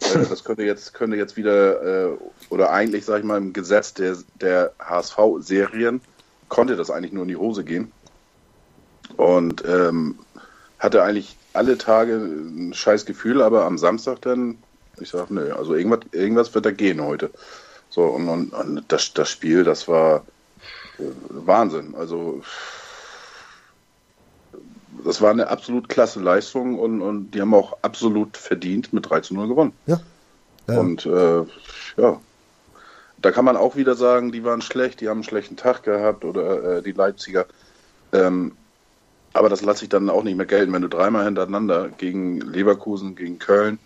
Äh, 0.00 0.26
das 0.28 0.44
könnte 0.44 0.62
jetzt, 0.62 0.94
könnte 0.94 1.16
jetzt 1.16 1.36
wieder, 1.36 2.10
äh, 2.10 2.16
oder 2.50 2.70
eigentlich, 2.70 3.04
sag 3.04 3.18
ich 3.18 3.24
mal, 3.24 3.38
im 3.38 3.52
Gesetz 3.52 3.94
der, 3.94 4.16
der 4.40 4.72
HSV-Serien, 4.78 6.00
konnte 6.48 6.76
das 6.76 6.90
eigentlich 6.90 7.12
nur 7.12 7.22
in 7.22 7.28
die 7.28 7.36
Hose 7.36 7.64
gehen. 7.64 7.92
Und 9.16 9.64
ähm, 9.66 10.18
hatte 10.78 11.02
eigentlich 11.02 11.36
alle 11.52 11.78
Tage 11.78 12.14
ein 12.14 12.72
scheiß 12.74 13.04
Gefühl, 13.04 13.42
aber 13.42 13.64
am 13.64 13.78
Samstag 13.78 14.22
dann, 14.22 14.58
ich 15.00 15.10
sag, 15.10 15.30
nö, 15.30 15.52
also 15.52 15.74
irgendwas, 15.74 16.00
irgendwas 16.12 16.54
wird 16.54 16.66
da 16.66 16.70
gehen 16.70 17.00
heute. 17.02 17.30
So, 17.90 18.04
und, 18.04 18.28
und, 18.28 18.52
und 18.52 18.84
das, 18.88 19.12
das 19.12 19.30
Spiel, 19.30 19.64
das 19.64 19.86
war 19.86 20.24
äh, 20.98 21.02
Wahnsinn. 21.28 21.94
Also 21.94 22.42
das 25.04 25.20
war 25.20 25.30
eine 25.30 25.48
absolut 25.48 25.88
klasse 25.88 26.20
Leistung 26.20 26.78
und, 26.78 27.00
und 27.00 27.32
die 27.32 27.40
haben 27.40 27.54
auch 27.54 27.78
absolut 27.82 28.36
verdient 28.36 28.92
mit 28.92 29.08
3 29.08 29.20
zu 29.20 29.34
0 29.34 29.48
gewonnen. 29.48 29.72
Ja. 29.86 30.00
ja. 30.68 30.78
Und 30.78 31.06
äh, 31.06 31.44
ja, 31.96 32.20
da 33.20 33.30
kann 33.30 33.44
man 33.44 33.56
auch 33.56 33.76
wieder 33.76 33.94
sagen, 33.94 34.32
die 34.32 34.44
waren 34.44 34.62
schlecht, 34.62 35.00
die 35.00 35.08
haben 35.08 35.18
einen 35.18 35.24
schlechten 35.24 35.56
Tag 35.56 35.84
gehabt 35.84 36.24
oder 36.24 36.78
äh, 36.78 36.82
die 36.82 36.92
Leipziger. 36.92 37.46
Ähm, 38.12 38.52
aber 39.32 39.48
das 39.48 39.62
lasse 39.62 39.84
ich 39.84 39.88
dann 39.88 40.10
auch 40.10 40.24
nicht 40.24 40.36
mehr 40.36 40.46
gelten, 40.46 40.72
wenn 40.72 40.82
du 40.82 40.88
dreimal 40.88 41.24
hintereinander 41.24 41.88
gegen 41.88 42.40
Leverkusen, 42.40 43.14
gegen 43.16 43.38
Köln 43.38 43.78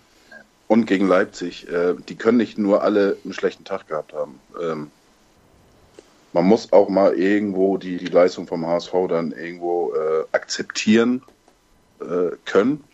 und 0.66 0.86
gegen 0.86 1.06
Leipzig, 1.06 1.68
äh, 1.68 1.94
die 2.08 2.16
können 2.16 2.38
nicht 2.38 2.58
nur 2.58 2.82
alle 2.82 3.16
einen 3.24 3.32
schlechten 3.32 3.64
Tag 3.64 3.86
gehabt 3.86 4.12
haben. 4.12 4.40
Ähm, 4.60 4.90
man 6.32 6.44
muss 6.44 6.72
auch 6.72 6.88
mal 6.88 7.14
irgendwo 7.14 7.76
die, 7.76 7.96
die 7.96 8.06
Leistung 8.06 8.46
vom 8.46 8.66
HSV 8.66 8.92
dann 9.08 9.32
irgendwo 9.32 9.92
äh, 9.94 10.24
akzeptieren 10.32 11.22
äh, 12.00 12.36
können, 12.44 12.84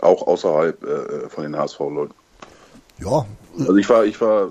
auch 0.00 0.26
außerhalb 0.26 0.82
äh, 0.82 1.28
von 1.28 1.44
den 1.44 1.56
HSV-Leuten. 1.56 2.14
Ja. 2.98 3.26
Also 3.58 3.76
ich 3.76 3.88
war, 3.88 4.04
ich 4.04 4.20
war 4.20 4.50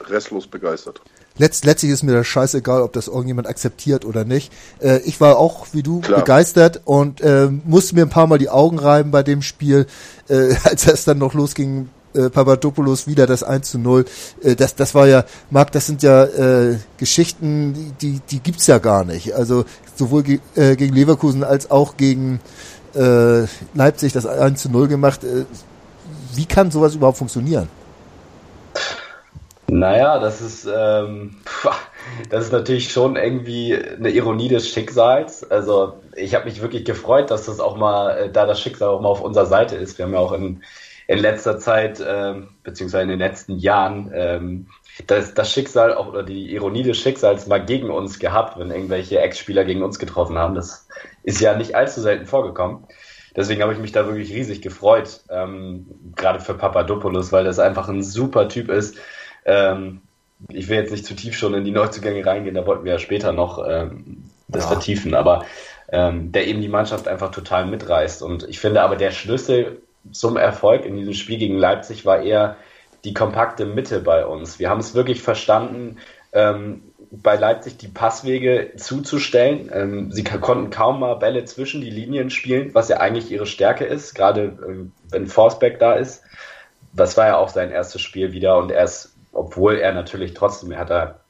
restlos 0.00 0.46
begeistert. 0.46 1.00
Letzt, 1.38 1.66
letztlich 1.66 1.92
ist 1.92 2.02
mir 2.02 2.14
das 2.14 2.26
scheißegal, 2.26 2.80
ob 2.80 2.94
das 2.94 3.08
irgendjemand 3.08 3.46
akzeptiert 3.46 4.06
oder 4.06 4.24
nicht. 4.24 4.52
Äh, 4.80 5.00
ich 5.00 5.20
war 5.20 5.38
auch, 5.38 5.66
wie 5.72 5.82
du, 5.82 6.00
Klar. 6.00 6.20
begeistert 6.20 6.80
und 6.84 7.20
äh, 7.20 7.48
musste 7.64 7.94
mir 7.94 8.02
ein 8.02 8.10
paar 8.10 8.26
Mal 8.26 8.38
die 8.38 8.48
Augen 8.48 8.78
reiben 8.78 9.10
bei 9.10 9.22
dem 9.22 9.42
Spiel, 9.42 9.86
äh, 10.28 10.54
als 10.64 10.86
es 10.86 11.04
dann 11.04 11.18
noch 11.18 11.34
losging 11.34 11.90
äh, 12.16 12.30
Papadopoulos 12.30 13.06
wieder 13.06 13.26
das 13.26 13.42
1 13.42 13.70
zu 13.70 13.78
0. 13.78 14.04
Äh, 14.42 14.56
das, 14.56 14.74
das 14.74 14.94
war 14.94 15.06
ja, 15.06 15.24
Marc, 15.50 15.72
das 15.72 15.86
sind 15.86 16.02
ja 16.02 16.24
äh, 16.24 16.78
Geschichten, 16.98 17.94
die, 18.00 18.20
die 18.30 18.40
gibt's 18.40 18.66
ja 18.66 18.78
gar 18.78 19.04
nicht. 19.04 19.34
Also 19.34 19.64
sowohl 19.94 20.22
ge 20.22 20.40
äh, 20.54 20.76
gegen 20.76 20.94
Leverkusen 20.94 21.44
als 21.44 21.70
auch 21.70 21.96
gegen 21.96 22.40
äh, 22.94 23.44
Leipzig 23.74 24.12
das 24.12 24.26
1 24.26 24.62
zu 24.62 24.70
0 24.70 24.88
gemacht. 24.88 25.24
Äh, 25.24 25.44
wie 26.34 26.46
kann 26.46 26.70
sowas 26.70 26.94
überhaupt 26.94 27.18
funktionieren? 27.18 27.68
Naja, 29.68 30.20
das 30.20 30.40
ist, 30.40 30.68
ähm, 30.72 31.36
das 32.30 32.44
ist 32.44 32.52
natürlich 32.52 32.92
schon 32.92 33.16
irgendwie 33.16 33.76
eine 33.76 34.10
Ironie 34.10 34.48
des 34.48 34.68
Schicksals. 34.68 35.48
Also 35.50 35.94
ich 36.14 36.34
habe 36.34 36.44
mich 36.44 36.62
wirklich 36.62 36.84
gefreut, 36.84 37.30
dass 37.30 37.46
das 37.46 37.58
auch 37.58 37.76
mal, 37.76 38.16
äh, 38.16 38.30
da 38.30 38.46
das 38.46 38.60
Schicksal 38.60 38.88
auch 38.88 39.00
mal 39.00 39.08
auf 39.08 39.22
unserer 39.22 39.46
Seite 39.46 39.76
ist. 39.76 39.98
Wir 39.98 40.04
haben 40.04 40.12
ja 40.12 40.20
auch 40.20 40.32
in 40.32 40.62
in 41.08 41.18
letzter 41.18 41.58
Zeit, 41.58 42.02
ähm, 42.06 42.48
beziehungsweise 42.62 43.04
in 43.04 43.10
den 43.10 43.18
letzten 43.18 43.58
Jahren, 43.58 44.10
ähm, 44.14 44.66
das, 45.06 45.34
das 45.34 45.52
Schicksal 45.52 45.94
auch, 45.94 46.08
oder 46.08 46.22
die 46.22 46.52
Ironie 46.52 46.82
des 46.82 46.98
Schicksals 46.98 47.46
mal 47.46 47.64
gegen 47.64 47.90
uns 47.90 48.18
gehabt, 48.18 48.58
wenn 48.58 48.70
irgendwelche 48.70 49.20
Ex-Spieler 49.20 49.64
gegen 49.64 49.82
uns 49.82 49.98
getroffen 49.98 50.38
haben. 50.38 50.54
Das 50.54 50.88
ist 51.22 51.40
ja 51.40 51.56
nicht 51.56 51.74
allzu 51.74 52.00
selten 52.00 52.26
vorgekommen. 52.26 52.86
Deswegen 53.36 53.62
habe 53.62 53.74
ich 53.74 53.78
mich 53.78 53.92
da 53.92 54.06
wirklich 54.06 54.32
riesig 54.32 54.62
gefreut, 54.62 55.20
ähm, 55.28 55.86
gerade 56.16 56.40
für 56.40 56.54
Papadopoulos, 56.54 57.32
weil 57.32 57.44
das 57.44 57.58
einfach 57.58 57.88
ein 57.88 58.02
super 58.02 58.48
Typ 58.48 58.70
ist. 58.70 58.96
Ähm, 59.44 60.00
ich 60.48 60.68
will 60.68 60.78
jetzt 60.78 60.90
nicht 60.90 61.04
zu 61.04 61.14
tief 61.14 61.36
schon 61.36 61.54
in 61.54 61.64
die 61.64 61.70
Neuzugänge 61.70 62.24
reingehen, 62.24 62.54
da 62.54 62.66
wollten 62.66 62.84
wir 62.84 62.92
ja 62.92 62.98
später 62.98 63.32
noch 63.32 63.64
ähm, 63.68 64.24
das 64.48 64.64
ja. 64.64 64.70
vertiefen, 64.70 65.14
aber 65.14 65.44
ähm, 65.88 66.32
der 66.32 66.46
eben 66.46 66.60
die 66.60 66.68
Mannschaft 66.68 67.06
einfach 67.06 67.30
total 67.30 67.66
mitreißt. 67.66 68.22
Und 68.22 68.48
ich 68.48 68.58
finde 68.58 68.82
aber 68.82 68.96
der 68.96 69.12
Schlüssel 69.12 69.82
zum 70.12 70.36
Erfolg 70.36 70.84
in 70.84 70.96
diesem 70.96 71.14
Spiel 71.14 71.38
gegen 71.38 71.58
Leipzig 71.58 72.04
war 72.04 72.22
eher 72.22 72.56
die 73.04 73.14
kompakte 73.14 73.66
Mitte 73.66 74.00
bei 74.00 74.26
uns. 74.26 74.58
Wir 74.58 74.68
haben 74.68 74.80
es 74.80 74.94
wirklich 74.94 75.22
verstanden, 75.22 75.98
ähm, 76.32 76.82
bei 77.10 77.36
Leipzig 77.36 77.76
die 77.78 77.88
Passwege 77.88 78.72
zuzustellen. 78.76 79.70
Ähm, 79.72 80.12
sie 80.12 80.24
konnten 80.24 80.70
kaum 80.70 81.00
mal 81.00 81.14
Bälle 81.14 81.44
zwischen 81.44 81.80
die 81.80 81.90
Linien 81.90 82.30
spielen, 82.30 82.74
was 82.74 82.88
ja 82.88 82.98
eigentlich 82.98 83.30
ihre 83.30 83.46
Stärke 83.46 83.84
ist, 83.84 84.14
gerade 84.14 84.58
ähm, 84.66 84.92
wenn 85.10 85.26
Forsberg 85.26 85.78
da 85.78 85.94
ist. 85.94 86.22
Das 86.92 87.16
war 87.16 87.26
ja 87.26 87.36
auch 87.36 87.48
sein 87.48 87.70
erstes 87.70 88.02
Spiel 88.02 88.32
wieder 88.32 88.56
und 88.58 88.70
er 88.70 88.84
ist, 88.84 89.14
obwohl 89.32 89.76
er 89.76 89.92
natürlich 89.92 90.34
trotzdem, 90.34 90.72
er 90.72 90.80
hat 90.80 90.90
da 90.90 91.20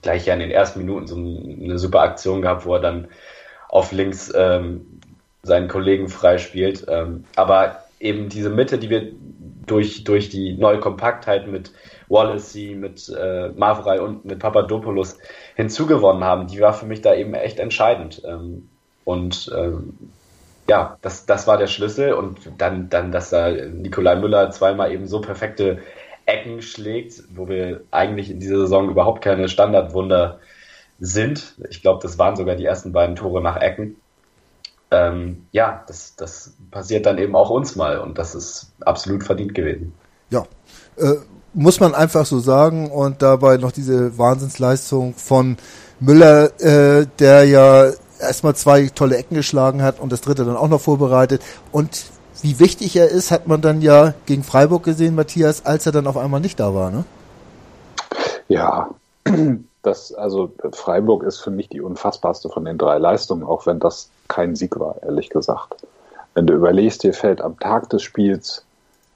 gleich 0.00 0.26
ja 0.26 0.34
in 0.34 0.40
den 0.40 0.50
ersten 0.50 0.80
Minuten 0.80 1.06
so 1.06 1.16
eine 1.16 1.78
super 1.78 2.00
Aktion 2.00 2.42
gehabt, 2.42 2.66
wo 2.66 2.74
er 2.74 2.80
dann 2.80 3.08
auf 3.68 3.92
links 3.92 4.32
ähm, 4.34 5.00
seinen 5.42 5.68
Kollegen 5.68 6.08
freispielt. 6.08 6.84
Ähm, 6.88 7.24
aber 7.36 7.84
eben 8.02 8.28
diese 8.28 8.50
Mitte, 8.50 8.78
die 8.78 8.90
wir 8.90 9.12
durch, 9.66 10.04
durch 10.04 10.28
die 10.28 10.54
neue 10.54 10.80
Kompaktheit 10.80 11.46
mit 11.46 11.72
Wallacey, 12.08 12.74
mit 12.74 13.08
äh, 13.08 13.48
Mavrei 13.50 14.00
und 14.00 14.24
mit 14.24 14.40
Papadopoulos 14.40 15.18
hinzugewonnen 15.54 16.24
haben, 16.24 16.46
die 16.48 16.60
war 16.60 16.74
für 16.74 16.86
mich 16.86 17.00
da 17.00 17.14
eben 17.14 17.34
echt 17.34 17.58
entscheidend. 17.58 18.22
Ähm, 18.26 18.68
und 19.04 19.50
ähm, 19.56 19.98
ja, 20.68 20.98
das, 21.00 21.26
das 21.26 21.46
war 21.46 21.58
der 21.58 21.68
Schlüssel. 21.68 22.12
Und 22.12 22.38
dann, 22.58 22.88
dann, 22.90 23.12
dass 23.12 23.30
da 23.30 23.50
Nikolai 23.50 24.16
Müller 24.16 24.50
zweimal 24.50 24.92
eben 24.92 25.06
so 25.06 25.20
perfekte 25.20 25.78
Ecken 26.26 26.60
schlägt, 26.62 27.22
wo 27.34 27.48
wir 27.48 27.82
eigentlich 27.90 28.30
in 28.30 28.40
dieser 28.40 28.58
Saison 28.58 28.90
überhaupt 28.90 29.22
keine 29.22 29.48
Standardwunder 29.48 30.40
sind. 31.00 31.54
Ich 31.70 31.82
glaube, 31.82 32.00
das 32.02 32.18
waren 32.18 32.36
sogar 32.36 32.56
die 32.56 32.64
ersten 32.64 32.92
beiden 32.92 33.16
Tore 33.16 33.42
nach 33.42 33.56
Ecken 33.56 33.96
ähm, 34.92 35.46
ja, 35.52 35.82
das, 35.86 36.14
das 36.16 36.52
passiert 36.70 37.06
dann 37.06 37.18
eben 37.18 37.34
auch 37.34 37.50
uns 37.50 37.76
mal 37.76 37.98
und 37.98 38.18
das 38.18 38.34
ist 38.34 38.72
absolut 38.80 39.24
verdient 39.24 39.54
gewesen. 39.54 39.94
Ja, 40.30 40.44
äh, 40.96 41.14
muss 41.54 41.80
man 41.80 41.94
einfach 41.94 42.26
so 42.26 42.38
sagen 42.38 42.90
und 42.90 43.22
dabei 43.22 43.56
noch 43.56 43.72
diese 43.72 44.16
Wahnsinnsleistung 44.18 45.14
von 45.14 45.56
Müller, 45.98 46.60
äh, 46.60 47.06
der 47.18 47.44
ja 47.44 47.90
erstmal 48.20 48.54
zwei 48.54 48.88
tolle 48.88 49.16
Ecken 49.16 49.34
geschlagen 49.34 49.82
hat 49.82 49.98
und 49.98 50.12
das 50.12 50.20
dritte 50.20 50.44
dann 50.44 50.56
auch 50.56 50.68
noch 50.68 50.80
vorbereitet 50.80 51.42
und 51.72 52.04
wie 52.42 52.58
wichtig 52.58 52.96
er 52.96 53.08
ist, 53.08 53.30
hat 53.30 53.46
man 53.46 53.62
dann 53.62 53.82
ja 53.82 54.14
gegen 54.26 54.42
Freiburg 54.42 54.82
gesehen, 54.82 55.14
Matthias, 55.14 55.64
als 55.64 55.86
er 55.86 55.92
dann 55.92 56.06
auf 56.06 56.16
einmal 56.16 56.40
nicht 56.40 56.58
da 56.58 56.74
war, 56.74 56.90
ne? 56.90 57.04
Ja, 58.48 58.90
das, 59.82 60.12
also 60.12 60.52
Freiburg 60.72 61.22
ist 61.22 61.38
für 61.38 61.50
mich 61.50 61.68
die 61.68 61.80
unfassbarste 61.80 62.48
von 62.48 62.64
den 62.64 62.78
drei 62.78 62.98
Leistungen, 62.98 63.44
auch 63.44 63.66
wenn 63.66 63.78
das 63.78 64.10
kein 64.32 64.56
Sieg 64.56 64.78
war, 64.80 64.96
ehrlich 65.02 65.28
gesagt. 65.28 65.86
Wenn 66.34 66.46
du 66.46 66.54
überlegst, 66.54 67.02
dir 67.02 67.12
fällt 67.12 67.42
am 67.42 67.58
Tag 67.58 67.90
des 67.90 68.02
Spiels 68.02 68.64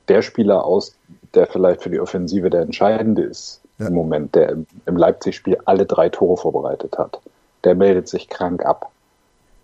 der 0.08 0.20
Spieler 0.20 0.64
aus, 0.64 0.94
der 1.34 1.46
vielleicht 1.46 1.82
für 1.82 1.90
die 1.90 2.00
Offensive 2.00 2.50
der 2.50 2.60
entscheidende 2.60 3.22
ist 3.22 3.62
ja. 3.78 3.86
im 3.86 3.94
Moment, 3.94 4.34
der 4.34 4.50
im, 4.50 4.96
Leipzig-Spiel 4.96 5.58
alle 5.64 5.86
drei 5.86 6.10
Tore 6.10 6.36
vorbereitet 6.36 6.98
hat. 6.98 7.18
Der 7.64 7.74
meldet 7.74 8.08
sich 8.08 8.28
krank 8.28 8.64
ab. 8.64 8.90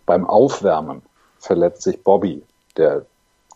Beim 0.06 0.26
Aufwärmen 0.26 1.02
verletzt 1.38 1.82
sich 1.82 2.02
Bobby, 2.02 2.42
der, 2.78 3.04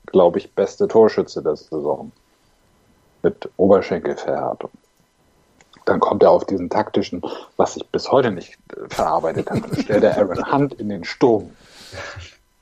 glaube 0.05 0.39
ich, 0.39 0.53
beste 0.53 0.87
Torschütze 0.89 1.43
der 1.43 1.57
Saison, 1.57 2.13
mit 3.23 3.49
Oberschenkelverhärtung 3.57 4.71
dann 5.87 6.01
kommt 6.01 6.23
er 6.23 6.33
auf 6.33 6.45
diesen 6.45 6.69
taktischen, 6.69 7.23
was 7.57 7.77
ich 7.77 7.87
bis 7.89 8.11
heute 8.11 8.33
nicht 8.33 8.59
verarbeitet 8.89 9.49
habe. 9.51 9.81
Stellt 9.81 10.03
er 10.03 10.19
Aaron 10.19 10.53
Hunt 10.53 10.75
in 10.75 10.89
den 10.89 11.05
Sturm 11.05 11.53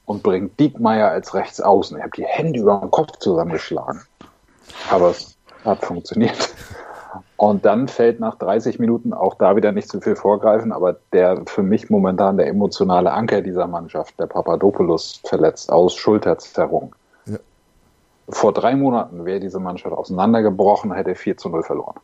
und 0.06 0.22
bringt 0.22 0.58
Diekmeyer 0.60 1.10
als 1.10 1.34
Rechtsaußen. 1.34 1.96
Ich 1.96 2.02
habe 2.02 2.16
die 2.16 2.24
Hände 2.24 2.60
über 2.60 2.78
den 2.78 2.90
Kopf 2.90 3.18
zusammengeschlagen. 3.18 4.02
Aber 4.90 5.10
es 5.10 5.36
hat 5.64 5.84
funktioniert. 5.84 6.54
Und 7.36 7.64
dann 7.64 7.88
fällt 7.88 8.20
nach 8.20 8.36
30 8.36 8.78
Minuten 8.78 9.12
auch 9.12 9.34
da 9.34 9.56
wieder 9.56 9.72
nicht 9.72 9.88
zu 9.88 10.00
viel 10.00 10.16
vorgreifen, 10.16 10.72
aber 10.72 10.96
der 11.12 11.42
für 11.46 11.62
mich 11.62 11.90
momentan 11.90 12.36
der 12.36 12.46
emotionale 12.46 13.12
Anker 13.12 13.40
dieser 13.40 13.66
Mannschaft, 13.66 14.18
der 14.18 14.26
Papadopoulos, 14.26 15.20
verletzt 15.24 15.70
aus 15.70 15.94
Schulterzerrung. 15.94 16.94
Ja. 17.26 17.38
Vor 18.28 18.52
drei 18.52 18.74
Monaten 18.74 19.24
wäre 19.24 19.40
diese 19.40 19.60
Mannschaft 19.60 19.94
auseinandergebrochen, 19.94 20.92
hätte 20.92 21.14
4 21.14 21.36
zu 21.36 21.48
0 21.48 21.62
verloren 21.62 22.00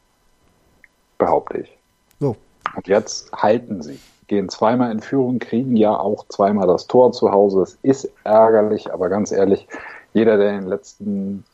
behaupte 1.21 1.59
ich. 1.59 1.79
So. 2.19 2.35
Und 2.75 2.89
jetzt 2.89 3.31
halten 3.33 3.81
sie. 3.83 4.01
Gehen 4.31 4.49
zweimal 4.49 4.93
in 4.93 5.01
Führung, 5.01 5.41
kriegen 5.41 5.75
ja 5.75 5.99
auch 5.99 6.25
zweimal 6.29 6.69
das 6.69 6.87
Tor 6.87 7.11
zu 7.11 7.33
Hause. 7.33 7.63
Es 7.63 7.79
ist 7.83 8.13
ärgerlich, 8.23 8.93
aber 8.93 9.09
ganz 9.09 9.33
ehrlich, 9.33 9.67
jeder, 10.13 10.37
der 10.37 10.51
in 10.51 10.61
den 10.61 10.69
letzten 10.69 11.45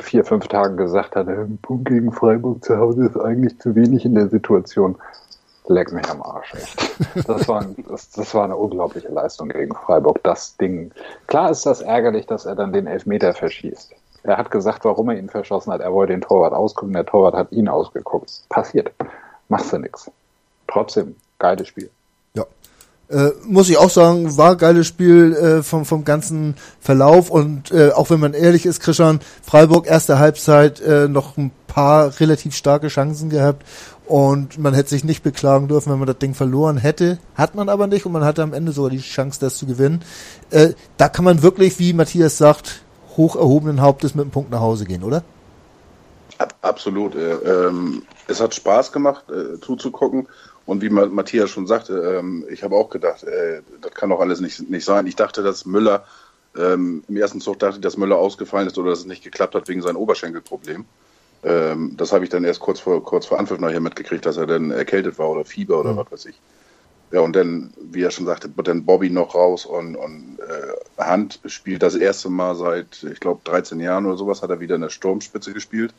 vier, 0.00 0.24
fünf 0.24 0.48
Tagen 0.48 0.76
gesagt 0.76 1.14
hat, 1.14 1.28
ein 1.28 1.56
Punkt 1.62 1.84
gegen 1.84 2.10
Freiburg 2.10 2.64
zu 2.64 2.78
Hause 2.78 3.04
ist 3.04 3.16
eigentlich 3.16 3.60
zu 3.60 3.76
wenig 3.76 4.04
in 4.04 4.16
der 4.16 4.28
Situation. 4.28 4.96
Leck 5.68 5.92
mich 5.92 6.10
am 6.10 6.20
Arsch, 6.20 6.54
echt. 6.54 7.26
Das 7.28 7.46
war, 7.46 7.64
das, 7.88 8.10
das 8.10 8.34
war 8.34 8.42
eine 8.42 8.56
unglaubliche 8.56 9.12
Leistung 9.12 9.50
gegen 9.50 9.72
Freiburg. 9.76 10.20
Das 10.24 10.56
Ding. 10.56 10.90
Klar 11.28 11.52
ist 11.52 11.64
das 11.64 11.80
ärgerlich, 11.80 12.26
dass 12.26 12.44
er 12.44 12.56
dann 12.56 12.72
den 12.72 12.88
Elfmeter 12.88 13.34
verschießt. 13.34 13.94
Er 14.24 14.36
hat 14.36 14.50
gesagt, 14.50 14.84
warum 14.84 15.10
er 15.10 15.16
ihn 15.16 15.28
verschossen 15.28 15.72
hat. 15.72 15.80
Er 15.80 15.92
wollte 15.92 16.12
den 16.12 16.22
Torwart 16.22 16.54
ausgucken, 16.54 16.94
der 16.94 17.06
Torwart 17.06 17.34
hat 17.34 17.52
ihn 17.52 17.68
ausgeguckt. 17.68 18.42
Passiert. 18.48 18.92
Machst 19.48 19.72
du 19.72 19.78
nix. 19.78 20.10
Trotzdem, 20.66 21.14
geiles 21.38 21.68
Spiel. 21.68 21.90
Ja. 22.34 22.44
Äh, 23.08 23.30
muss 23.44 23.68
ich 23.68 23.76
auch 23.76 23.90
sagen, 23.90 24.36
war 24.36 24.56
geiles 24.56 24.86
Spiel 24.86 25.34
äh, 25.34 25.62
vom, 25.62 25.84
vom 25.84 26.04
ganzen 26.04 26.56
Verlauf 26.80 27.30
und 27.30 27.70
äh, 27.70 27.90
auch 27.90 28.10
wenn 28.10 28.20
man 28.20 28.34
ehrlich 28.34 28.66
ist, 28.66 28.80
Christian, 28.80 29.20
Freiburg 29.42 29.86
erste 29.86 30.18
Halbzeit 30.18 30.80
äh, 30.80 31.08
noch 31.08 31.36
ein 31.36 31.50
paar 31.66 32.18
relativ 32.20 32.54
starke 32.54 32.88
Chancen 32.88 33.30
gehabt 33.30 33.64
und 34.06 34.58
man 34.58 34.74
hätte 34.74 34.90
sich 34.90 35.04
nicht 35.04 35.22
beklagen 35.22 35.68
dürfen, 35.68 35.90
wenn 35.90 35.98
man 35.98 36.06
das 36.06 36.18
Ding 36.18 36.34
verloren 36.34 36.76
hätte. 36.76 37.18
Hat 37.34 37.54
man 37.54 37.68
aber 37.68 37.86
nicht 37.86 38.04
und 38.04 38.12
man 38.12 38.24
hatte 38.24 38.42
am 38.42 38.52
Ende 38.52 38.72
sogar 38.72 38.90
die 38.90 39.00
Chance, 39.00 39.40
das 39.40 39.56
zu 39.56 39.66
gewinnen. 39.66 40.04
Äh, 40.50 40.74
da 40.98 41.08
kann 41.08 41.24
man 41.24 41.42
wirklich, 41.42 41.78
wie 41.78 41.92
Matthias 41.92 42.36
sagt, 42.36 42.82
hoch 43.16 43.36
erhobenen 43.36 43.80
Hauptes 43.80 44.14
mit 44.14 44.22
einem 44.22 44.30
Punkt 44.30 44.50
nach 44.50 44.60
Hause 44.60 44.84
gehen, 44.84 45.02
oder? 45.02 45.22
Absolut. 46.62 47.14
Äh, 47.14 47.34
ähm, 47.34 48.02
es 48.28 48.40
hat 48.40 48.54
Spaß 48.54 48.92
gemacht, 48.92 49.24
äh, 49.30 49.60
zuzugucken. 49.60 50.28
Und 50.66 50.80
wie 50.80 50.88
Matthias 50.88 51.50
schon 51.50 51.66
sagte, 51.66 52.18
ähm, 52.18 52.44
ich 52.48 52.62
habe 52.62 52.76
auch 52.76 52.88
gedacht, 52.88 53.22
äh, 53.24 53.60
das 53.82 53.92
kann 53.92 54.08
doch 54.08 54.20
alles 54.20 54.40
nicht, 54.40 54.70
nicht 54.70 54.84
sein. 54.84 55.06
Ich 55.06 55.16
dachte, 55.16 55.42
dass 55.42 55.66
Müller, 55.66 56.06
ähm, 56.56 57.04
im 57.06 57.16
ersten 57.16 57.40
Zug 57.40 57.58
dachte 57.58 57.76
ich, 57.76 57.80
dass 57.82 57.98
Müller 57.98 58.16
ausgefallen 58.16 58.66
ist 58.66 58.78
oder 58.78 58.90
dass 58.90 59.00
es 59.00 59.06
nicht 59.06 59.22
geklappt 59.22 59.54
hat 59.54 59.68
wegen 59.68 59.82
seinem 59.82 59.96
Oberschenkelproblem. 59.96 60.86
Ähm, 61.42 61.94
das 61.98 62.12
habe 62.12 62.24
ich 62.24 62.30
dann 62.30 62.44
erst 62.44 62.60
kurz 62.60 62.80
vor, 62.80 63.04
kurz 63.04 63.26
vor 63.26 63.38
Anpfiff 63.38 63.58
nachher 63.58 63.80
mitgekriegt, 63.80 64.24
dass 64.24 64.38
er 64.38 64.46
dann 64.46 64.70
erkältet 64.70 65.18
war 65.18 65.28
oder 65.28 65.44
Fieber 65.44 65.80
oder 65.80 65.92
mhm. 65.92 65.96
was 65.98 66.12
weiß 66.12 66.26
ich. 66.26 66.40
Ja, 67.12 67.20
und 67.20 67.36
dann, 67.36 67.72
wie 67.80 68.02
er 68.02 68.10
schon 68.10 68.24
sagte, 68.24 68.56
wird 68.56 68.66
dann 68.66 68.86
Bobby 68.86 69.10
noch 69.10 69.34
raus 69.34 69.66
und, 69.66 69.94
und 69.94 70.38
äh, 70.40 71.00
Hand 71.02 71.38
spielt 71.46 71.82
das 71.82 71.94
erste 71.94 72.30
Mal 72.30 72.56
seit, 72.56 73.04
ich 73.04 73.20
glaube, 73.20 73.42
13 73.44 73.78
Jahren 73.78 74.06
oder 74.06 74.16
sowas, 74.16 74.42
hat 74.42 74.50
er 74.50 74.60
wieder 74.60 74.74
in 74.74 74.80
der 74.80 74.88
Sturmspitze 74.88 75.52
gespielt. 75.52 75.94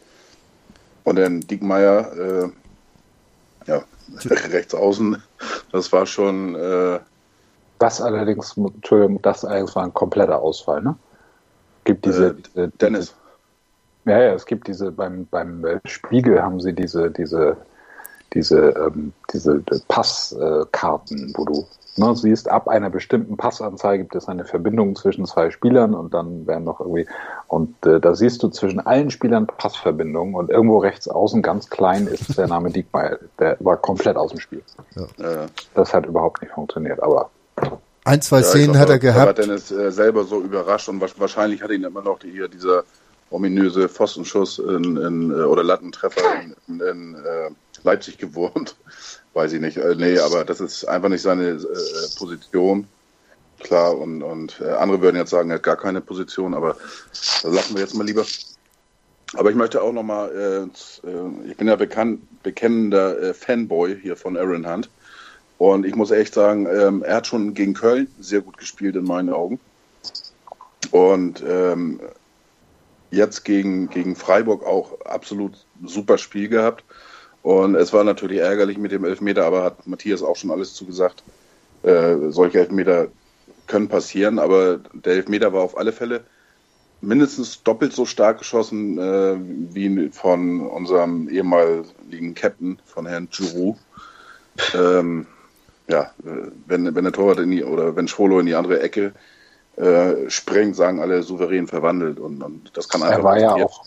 Und 1.03 1.17
dann 1.17 1.41
Diekmeyer, 1.41 2.17
äh, 2.17 2.49
ja, 3.67 3.83
rechts 4.25 4.73
außen, 4.73 5.21
das 5.71 5.91
war 5.91 6.05
schon. 6.05 6.55
Äh, 6.55 6.99
das 7.77 8.01
allerdings, 8.01 8.55
Entschuldigung, 8.55 9.21
das 9.21 9.43
allerdings 9.43 9.75
war 9.75 9.83
ein 9.83 9.93
kompletter 9.93 10.39
Ausfall, 10.39 10.81
ne? 10.81 10.95
Gibt 11.83 12.05
diese. 12.05 12.27
Äh, 12.27 12.35
diese 12.55 12.67
Dennis. 12.69 13.15
Ja, 14.05 14.21
ja, 14.21 14.33
es 14.33 14.45
gibt 14.45 14.67
diese, 14.67 14.91
beim, 14.91 15.25
beim 15.31 15.65
Spiegel 15.85 16.41
haben 16.41 16.59
sie 16.61 16.73
diese, 16.73 17.09
diese, 17.09 17.57
diese, 18.33 18.69
ähm, 18.69 19.13
diese 19.31 19.63
Passkarten, 19.87 21.33
wo 21.35 21.45
du 21.45 21.65
ne, 21.97 22.15
siehst, 22.15 22.49
ab 22.49 22.67
einer 22.67 22.89
bestimmten 22.89 23.37
Passanzahl 23.37 23.97
gibt 23.97 24.15
es 24.15 24.27
eine 24.27 24.45
Verbindung 24.45 24.95
zwischen 24.95 25.25
zwei 25.25 25.51
Spielern 25.51 25.93
und 25.93 26.13
dann 26.13 26.45
werden 26.47 26.63
noch 26.63 26.79
irgendwie, 26.79 27.07
und 27.47 27.73
äh, 27.85 27.99
da 27.99 28.15
siehst 28.15 28.43
du 28.43 28.49
zwischen 28.49 28.79
allen 28.79 29.11
Spielern 29.11 29.47
Passverbindungen 29.47 30.35
und 30.35 30.49
irgendwo 30.49 30.79
rechts 30.79 31.07
außen 31.07 31.41
ganz 31.41 31.69
klein 31.69 32.07
ist 32.07 32.37
der 32.37 32.47
Name 32.47 32.71
Diekmeyer. 32.71 33.19
Der 33.39 33.57
war 33.59 33.77
komplett 33.77 34.17
aus 34.17 34.31
dem 34.31 34.39
Spiel. 34.39 34.63
Ja. 34.95 35.47
Das 35.73 35.93
hat 35.93 36.05
überhaupt 36.05 36.41
nicht 36.41 36.53
funktioniert, 36.53 37.01
aber 37.01 37.29
ein, 38.03 38.21
zwei 38.21 38.43
Szenen 38.43 38.73
glaub, 38.73 38.83
hat 38.83 38.89
er 38.89 38.99
gehabt. 38.99 39.21
Aber 39.21 39.33
Dennis 39.33 39.71
äh, 39.71 39.91
selber 39.91 40.25
so 40.25 40.39
überrascht 40.39 40.89
und 40.89 41.01
wahrscheinlich 41.19 41.63
hat 41.63 41.71
ihn 41.71 41.83
immer 41.83 42.03
noch 42.03 42.19
die, 42.19 42.31
hier 42.31 42.47
dieser 42.47 42.83
ominöse 43.31 43.89
Pfostenschuss 43.89 44.59
in, 44.59 44.97
in, 44.97 45.31
äh, 45.31 45.43
oder 45.43 45.63
Lattentreffer 45.63 46.21
in, 46.43 46.55
in, 46.67 46.81
in 46.81 47.15
äh, 47.15 47.49
Leipzig 47.85 48.17
gewurmt. 48.17 48.75
Weiß 49.33 49.53
ich 49.53 49.61
nicht. 49.61 49.77
Äh, 49.77 49.95
nee, 49.95 50.17
aber 50.19 50.43
das 50.43 50.59
ist 50.59 50.85
einfach 50.85 51.09
nicht 51.09 51.21
seine 51.21 51.49
äh, 51.49 52.17
Position. 52.17 52.87
Klar, 53.59 53.97
und, 53.97 54.21
und 54.21 54.61
äh, 54.61 54.69
andere 54.71 55.01
würden 55.01 55.15
jetzt 55.15 55.29
sagen, 55.29 55.49
er 55.49 55.55
hat 55.55 55.63
gar 55.63 55.77
keine 55.77 56.01
Position, 56.01 56.53
aber 56.53 56.75
das 57.09 57.43
lassen 57.43 57.75
wir 57.75 57.81
jetzt 57.81 57.95
mal 57.95 58.05
lieber. 58.05 58.25
Aber 59.33 59.49
ich 59.49 59.55
möchte 59.55 59.81
auch 59.81 59.91
nochmal, 59.91 60.31
äh, 60.31 61.07
äh, 61.07 61.49
ich 61.49 61.57
bin 61.57 61.67
ja 61.67 61.75
bekannt, 61.75 62.21
bekennender 62.43 63.19
äh, 63.19 63.33
Fanboy 63.33 63.99
hier 63.99 64.15
von 64.15 64.37
Aaron 64.37 64.69
Hunt. 64.69 64.89
Und 65.57 65.85
ich 65.85 65.95
muss 65.95 66.11
echt 66.11 66.33
sagen, 66.33 66.67
ähm, 66.67 67.03
er 67.03 67.17
hat 67.17 67.27
schon 67.27 67.53
gegen 67.53 67.73
Köln 67.73 68.07
sehr 68.19 68.41
gut 68.41 68.57
gespielt 68.57 68.95
in 68.95 69.05
meinen 69.05 69.29
Augen. 69.29 69.59
Und 70.91 71.43
ähm, 71.47 71.99
jetzt 73.09 73.45
gegen, 73.45 73.89
gegen 73.89 74.15
Freiburg 74.15 74.65
auch 74.65 74.99
absolut 75.01 75.65
super 75.83 76.17
Spiel 76.17 76.49
gehabt. 76.49 76.83
Und 77.45 77.75
es 77.75 77.93
war 77.93 78.03
natürlich 78.03 78.39
ärgerlich 78.39 78.79
mit 78.79 78.91
dem 78.91 79.05
Elfmeter, 79.05 79.45
aber 79.45 79.61
hat 79.61 79.85
Matthias 79.85 80.23
auch 80.23 80.35
schon 80.35 80.49
alles 80.49 80.73
zugesagt. 80.73 81.21
Äh, 81.83 82.31
solche 82.31 82.57
Elfmeter 82.57 83.09
können 83.67 83.87
passieren, 83.87 84.39
aber 84.39 84.79
der 84.93 85.13
Elfmeter 85.13 85.53
war 85.53 85.61
auf 85.61 85.77
alle 85.77 85.91
Fälle 85.91 86.21
mindestens 87.01 87.61
doppelt 87.61 87.93
so 87.93 88.07
stark 88.07 88.39
geschossen 88.39 88.97
äh, 88.97 89.35
wie 89.39 90.09
von 90.09 90.61
unserem 90.61 91.29
ehemaligen 91.29 92.33
Captain, 92.33 92.79
von 92.83 93.05
Herrn 93.05 93.29
Giroud. 93.29 93.77
Ähm, 94.73 95.27
ja, 95.87 96.13
äh, 96.25 96.49
wenn, 96.65 96.95
wenn 96.95 97.03
der 97.03 97.13
Torwart 97.13 97.41
in 97.41 97.51
die, 97.51 97.63
oder 97.63 97.95
wenn 97.95 98.07
Schwolo 98.07 98.39
in 98.39 98.47
die 98.47 98.55
andere 98.55 98.81
Ecke 98.81 99.13
äh, 99.75 100.31
springt, 100.31 100.75
sagen 100.75 100.99
alle 100.99 101.21
souverän 101.21 101.67
verwandelt 101.67 102.19
und, 102.19 102.41
und 102.41 102.71
das 102.75 102.89
kann 102.89 103.03
einfach 103.03 103.19
er 103.19 103.23
war 103.23 103.39
ja 103.39 103.53
auch 103.53 103.85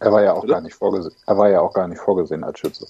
Er 0.00 0.12
war 0.12 0.22
ja 0.22 0.32
auch 0.32 0.46
gar 0.46 0.60
nicht 0.60 0.74
vorgesehen. 0.74 1.14
Er 1.26 1.38
war 1.38 1.50
ja 1.50 1.60
auch 1.60 1.72
gar 1.72 1.88
nicht 1.88 2.00
vorgesehen 2.00 2.44
als 2.44 2.58
Schütze. 2.58 2.86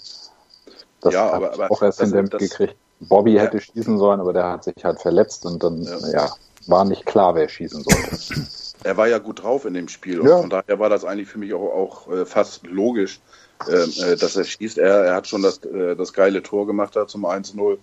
Das 1.00 1.14
ja, 1.14 1.30
aber, 1.30 1.52
aber 1.54 1.70
auch 1.70 1.82
erst 1.82 2.00
in 2.00 2.12
dem 2.12 2.28
gekriegt. 2.28 2.76
Bobby 3.00 3.34
ja. 3.34 3.42
hätte 3.42 3.60
schießen 3.60 3.98
sollen, 3.98 4.20
aber 4.20 4.32
der 4.32 4.50
hat 4.50 4.64
sich 4.64 4.74
halt 4.82 5.00
verletzt 5.00 5.46
und 5.46 5.62
dann 5.62 5.82
ja. 5.82 6.08
ja 6.10 6.32
war 6.66 6.84
nicht 6.84 7.06
klar, 7.06 7.34
wer 7.34 7.48
schießen 7.48 7.84
sollte. 7.84 8.46
Er 8.84 8.96
war 8.96 9.08
ja 9.08 9.18
gut 9.18 9.42
drauf 9.42 9.64
in 9.64 9.74
dem 9.74 9.88
Spiel 9.88 10.20
und 10.20 10.28
von 10.28 10.50
daher 10.50 10.78
war 10.78 10.88
das 10.88 11.04
eigentlich 11.04 11.28
für 11.28 11.38
mich 11.38 11.54
auch, 11.54 11.72
auch 11.72 12.12
äh, 12.12 12.24
fast 12.24 12.66
logisch, 12.66 13.20
ähm, 13.68 13.92
äh, 14.04 14.16
dass 14.16 14.36
er 14.36 14.44
schießt. 14.44 14.78
Er, 14.78 15.04
er 15.04 15.14
hat 15.14 15.26
schon 15.26 15.42
das, 15.42 15.58
äh, 15.64 15.96
das 15.96 16.12
geile 16.12 16.42
Tor 16.42 16.66
gemacht 16.66 16.94
da 16.94 17.06
zum 17.06 17.24
1-0 17.24 17.78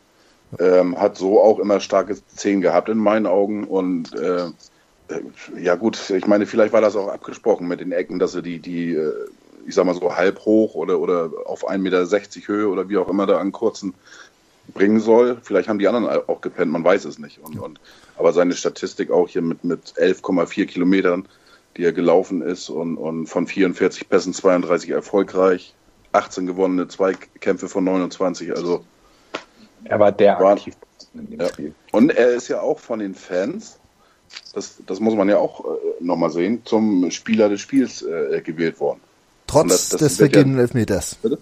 ähm, 0.59 0.99
hat 0.99 1.17
so 1.17 1.41
auch 1.41 1.59
immer 1.59 1.79
starke 1.79 2.15
Szenen 2.15 2.61
gehabt 2.61 2.89
in 2.89 2.97
meinen 2.97 3.25
Augen 3.25 3.65
und 3.65 4.13
äh, 4.13 4.45
ja 5.57 5.75
gut, 5.75 6.09
ich 6.09 6.27
meine, 6.27 6.45
vielleicht 6.45 6.73
war 6.73 6.81
das 6.81 6.95
auch 6.95 7.07
abgesprochen 7.07 7.67
mit 7.67 7.79
den 7.79 7.91
Ecken, 7.91 8.19
dass 8.19 8.35
er 8.35 8.41
die, 8.41 8.59
die, 8.59 8.93
äh, 8.93 9.13
ich 9.65 9.75
sag 9.75 9.85
mal 9.85 9.95
so 9.95 10.15
halb 10.15 10.39
hoch 10.45 10.75
oder, 10.75 10.99
oder 10.99 11.31
auf 11.45 11.67
1,60 11.67 11.77
Meter 11.77 12.47
Höhe 12.47 12.67
oder 12.67 12.89
wie 12.89 12.97
auch 12.97 13.09
immer 13.09 13.25
da 13.25 13.39
an 13.39 13.51
kurzen 13.51 13.93
bringen 14.73 14.99
soll. 14.99 15.37
Vielleicht 15.43 15.69
haben 15.69 15.79
die 15.79 15.87
anderen 15.87 16.23
auch 16.27 16.41
gepennt, 16.41 16.71
man 16.71 16.83
weiß 16.83 17.05
es 17.05 17.19
nicht. 17.19 17.39
Und, 17.39 17.59
und, 17.59 17.79
aber 18.17 18.33
seine 18.33 18.53
Statistik 18.53 19.11
auch 19.11 19.29
hier 19.29 19.41
mit, 19.41 19.63
mit 19.63 19.93
11,4 19.95 20.65
Kilometern, 20.65 21.27
die 21.77 21.83
er 21.83 21.91
gelaufen 21.91 22.41
ist 22.41 22.69
und, 22.69 22.97
und 22.97 23.27
von 23.27 23.47
44 23.47 24.09
Pässen 24.09 24.33
32 24.33 24.89
erfolgreich, 24.89 25.75
18 26.13 26.47
gewonnene 26.47 26.87
Zweikämpfe 26.87 27.67
von 27.67 27.83
29, 27.83 28.55
also 28.55 28.83
er 29.83 29.99
war 29.99 30.11
der 30.11 30.39
war, 30.39 30.53
aktiv 30.53 30.75
in 31.13 31.29
dem 31.29 31.39
ja. 31.39 31.47
Spiel. 31.49 31.75
Und 31.91 32.11
er 32.11 32.29
ist 32.29 32.47
ja 32.47 32.61
auch 32.61 32.79
von 32.79 32.99
den 32.99 33.13
Fans, 33.13 33.79
das, 34.53 34.77
das 34.85 34.99
muss 34.99 35.15
man 35.15 35.29
ja 35.29 35.37
auch 35.37 35.65
äh, 35.65 36.03
nochmal 36.03 36.31
sehen, 36.31 36.61
zum 36.65 37.11
Spieler 37.11 37.49
des 37.49 37.61
Spiels 37.61 38.01
äh, 38.01 38.41
gewählt 38.41 38.79
worden. 38.79 38.99
Trotz 39.47 39.67
das, 39.69 39.89
das 39.89 39.99
des 39.99 40.17
vergebenen 40.17 40.57
ja, 40.57 40.63
Elfmeters. 40.63 41.15
Bitte? 41.15 41.37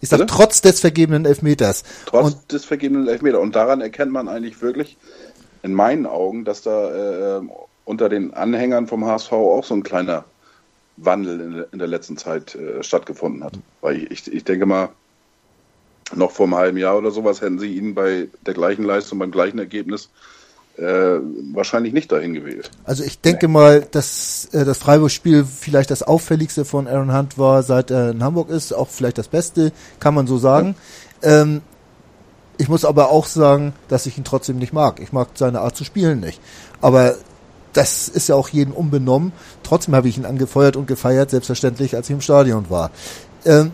Ich 0.00 0.08
sag, 0.08 0.26
trotz 0.26 0.60
des 0.60 0.80
vergebenen 0.80 1.24
Elfmeters. 1.24 1.82
Trotz 2.06 2.34
und, 2.34 2.52
des 2.52 2.64
vergebenen 2.64 3.08
Elfmeters. 3.08 3.40
Und 3.40 3.56
daran 3.56 3.80
erkennt 3.80 4.12
man 4.12 4.28
eigentlich 4.28 4.60
wirklich, 4.60 4.96
in 5.62 5.72
meinen 5.72 6.06
Augen, 6.06 6.44
dass 6.44 6.62
da 6.62 7.38
äh, 7.38 7.42
unter 7.84 8.08
den 8.08 8.34
Anhängern 8.34 8.86
vom 8.86 9.04
HSV 9.06 9.32
auch 9.32 9.64
so 9.64 9.74
ein 9.74 9.82
kleiner 9.82 10.24
Wandel 10.96 11.40
in, 11.40 11.64
in 11.72 11.78
der 11.78 11.88
letzten 11.88 12.16
Zeit 12.16 12.54
äh, 12.54 12.82
stattgefunden 12.82 13.42
hat. 13.42 13.54
Weil 13.80 14.12
ich, 14.12 14.30
ich 14.32 14.44
denke 14.44 14.66
mal, 14.66 14.90
noch 16.14 16.32
vor 16.32 16.44
einem 16.44 16.56
halben 16.56 16.76
Jahr 16.76 16.98
oder 16.98 17.10
sowas 17.10 17.40
hätten 17.40 17.58
sie 17.58 17.74
ihn 17.74 17.94
bei 17.94 18.28
der 18.44 18.54
gleichen 18.54 18.84
Leistung, 18.84 19.18
beim 19.18 19.30
gleichen 19.30 19.58
Ergebnis 19.58 20.10
äh, 20.76 21.20
wahrscheinlich 21.52 21.92
nicht 21.92 22.10
dahin 22.10 22.34
gewählt. 22.34 22.70
Also 22.84 23.04
ich 23.04 23.20
denke 23.20 23.46
nee. 23.46 23.52
mal, 23.52 23.86
dass 23.90 24.48
äh, 24.52 24.64
das 24.64 24.78
Freiburg-Spiel 24.78 25.44
vielleicht 25.44 25.90
das 25.90 26.02
auffälligste 26.02 26.64
von 26.64 26.88
Aaron 26.88 27.16
Hunt 27.16 27.38
war, 27.38 27.62
seit 27.62 27.90
er 27.90 28.10
in 28.10 28.24
Hamburg 28.24 28.50
ist, 28.50 28.72
auch 28.72 28.88
vielleicht 28.88 29.18
das 29.18 29.28
Beste, 29.28 29.72
kann 30.00 30.14
man 30.14 30.26
so 30.26 30.38
sagen. 30.38 30.74
Ja. 31.22 31.42
Ähm, 31.42 31.62
ich 32.56 32.68
muss 32.68 32.84
aber 32.84 33.10
auch 33.10 33.26
sagen, 33.26 33.72
dass 33.88 34.06
ich 34.06 34.16
ihn 34.18 34.24
trotzdem 34.24 34.58
nicht 34.58 34.72
mag. 34.72 35.00
Ich 35.00 35.12
mag 35.12 35.28
seine 35.34 35.60
Art 35.60 35.76
zu 35.76 35.84
spielen 35.84 36.20
nicht. 36.20 36.40
Aber 36.80 37.16
das 37.72 38.08
ist 38.08 38.28
ja 38.28 38.36
auch 38.36 38.48
jedem 38.48 38.72
unbenommen. 38.72 39.32
Trotzdem 39.62 39.94
habe 39.94 40.08
ich 40.08 40.16
ihn 40.16 40.24
angefeuert 40.24 40.76
und 40.76 40.86
gefeiert, 40.86 41.30
selbstverständlich, 41.30 41.96
als 41.96 42.08
ich 42.08 42.14
im 42.14 42.20
Stadion 42.20 42.70
war. 42.70 42.90
Ähm, 43.44 43.72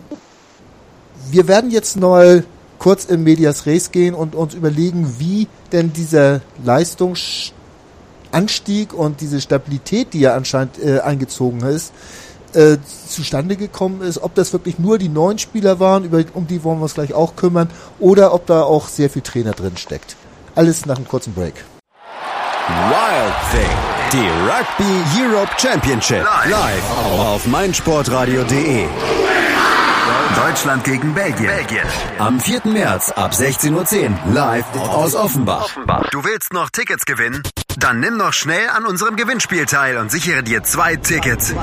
wir 1.29 1.47
werden 1.47 1.69
jetzt 1.71 1.99
mal 1.99 2.43
kurz 2.81 3.05
in 3.05 3.23
Medias 3.23 3.65
Res 3.67 3.91
gehen 3.91 4.15
und 4.15 4.33
uns 4.33 4.55
überlegen, 4.55 5.19
wie 5.19 5.47
denn 5.71 5.93
dieser 5.93 6.41
Leistungsanstieg 6.65 8.91
und 8.91 9.21
diese 9.21 9.39
Stabilität, 9.39 10.13
die 10.13 10.21
ja 10.21 10.33
anscheinend 10.33 10.83
äh, 10.83 11.01
eingezogen 11.01 11.61
ist, 11.61 11.93
äh, 12.53 12.77
zustande 13.07 13.55
gekommen 13.55 14.01
ist, 14.01 14.23
ob 14.23 14.33
das 14.33 14.51
wirklich 14.51 14.79
nur 14.79 14.97
die 14.97 15.09
neuen 15.09 15.37
Spieler 15.37 15.79
waren, 15.79 16.05
über, 16.05 16.23
um 16.33 16.47
die 16.47 16.63
wollen 16.63 16.79
wir 16.79 16.83
uns 16.83 16.95
gleich 16.95 17.13
auch 17.13 17.35
kümmern, 17.35 17.69
oder 17.99 18.33
ob 18.33 18.47
da 18.47 18.63
auch 18.63 18.87
sehr 18.87 19.11
viel 19.11 19.21
Trainer 19.21 19.51
drin 19.51 19.77
steckt. 19.77 20.15
Alles 20.55 20.87
nach 20.87 20.95
einem 20.95 21.07
kurzen 21.07 21.35
Break. 21.35 21.53
Wild 22.67 23.35
Thing, 23.51 23.69
die 24.11 24.27
Rugby 24.49 25.03
Europe 25.21 25.51
Championship, 25.57 26.25
live 26.49 26.89
auf 27.19 27.45
meinsportradio.de. 27.45 28.87
Deutschland 30.35 30.83
gegen 30.83 31.13
Belgien. 31.13 31.47
Belgien. 31.47 31.87
Am 32.19 32.39
4. 32.39 32.61
März 32.65 33.11
ab 33.11 33.31
16.10 33.31 34.09
Uhr 34.09 34.33
live 34.33 34.65
aus 34.89 35.15
Offenbach. 35.15 35.69
Du 36.11 36.23
willst 36.23 36.51
noch 36.53 36.69
Tickets 36.69 37.05
gewinnen? 37.05 37.41
Dann 37.77 37.99
nimm 37.99 38.17
noch 38.17 38.33
schnell 38.33 38.67
an 38.75 38.85
unserem 38.85 39.15
Gewinnspiel 39.15 39.65
teil 39.65 39.97
und 39.97 40.11
sichere 40.11 40.43
dir 40.43 40.63
zwei 40.63 40.97
Tickets. 40.97 41.53